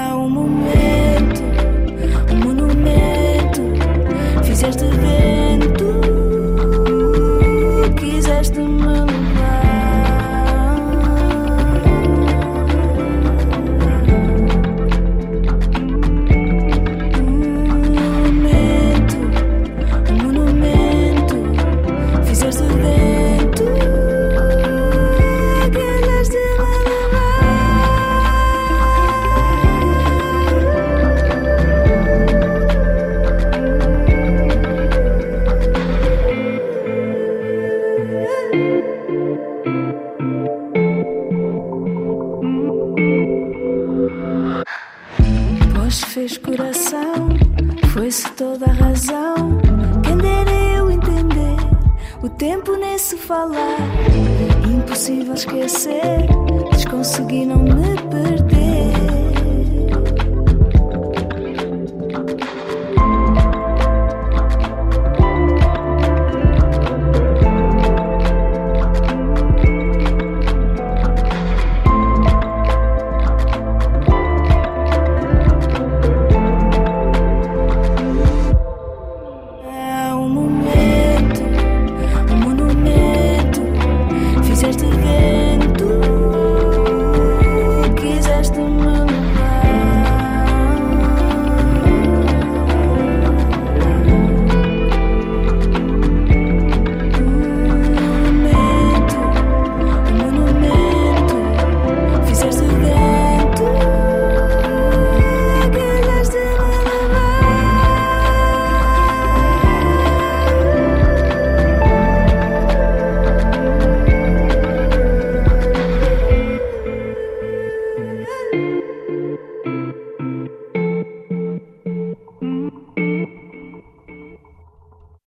É 0.09 0.13
um 0.13 0.29
momento, 0.29 1.41
um 2.31 2.35
monumento, 2.35 3.61
fizeste 4.43 4.85
vento, 4.85 5.85
quiseste 7.99 8.68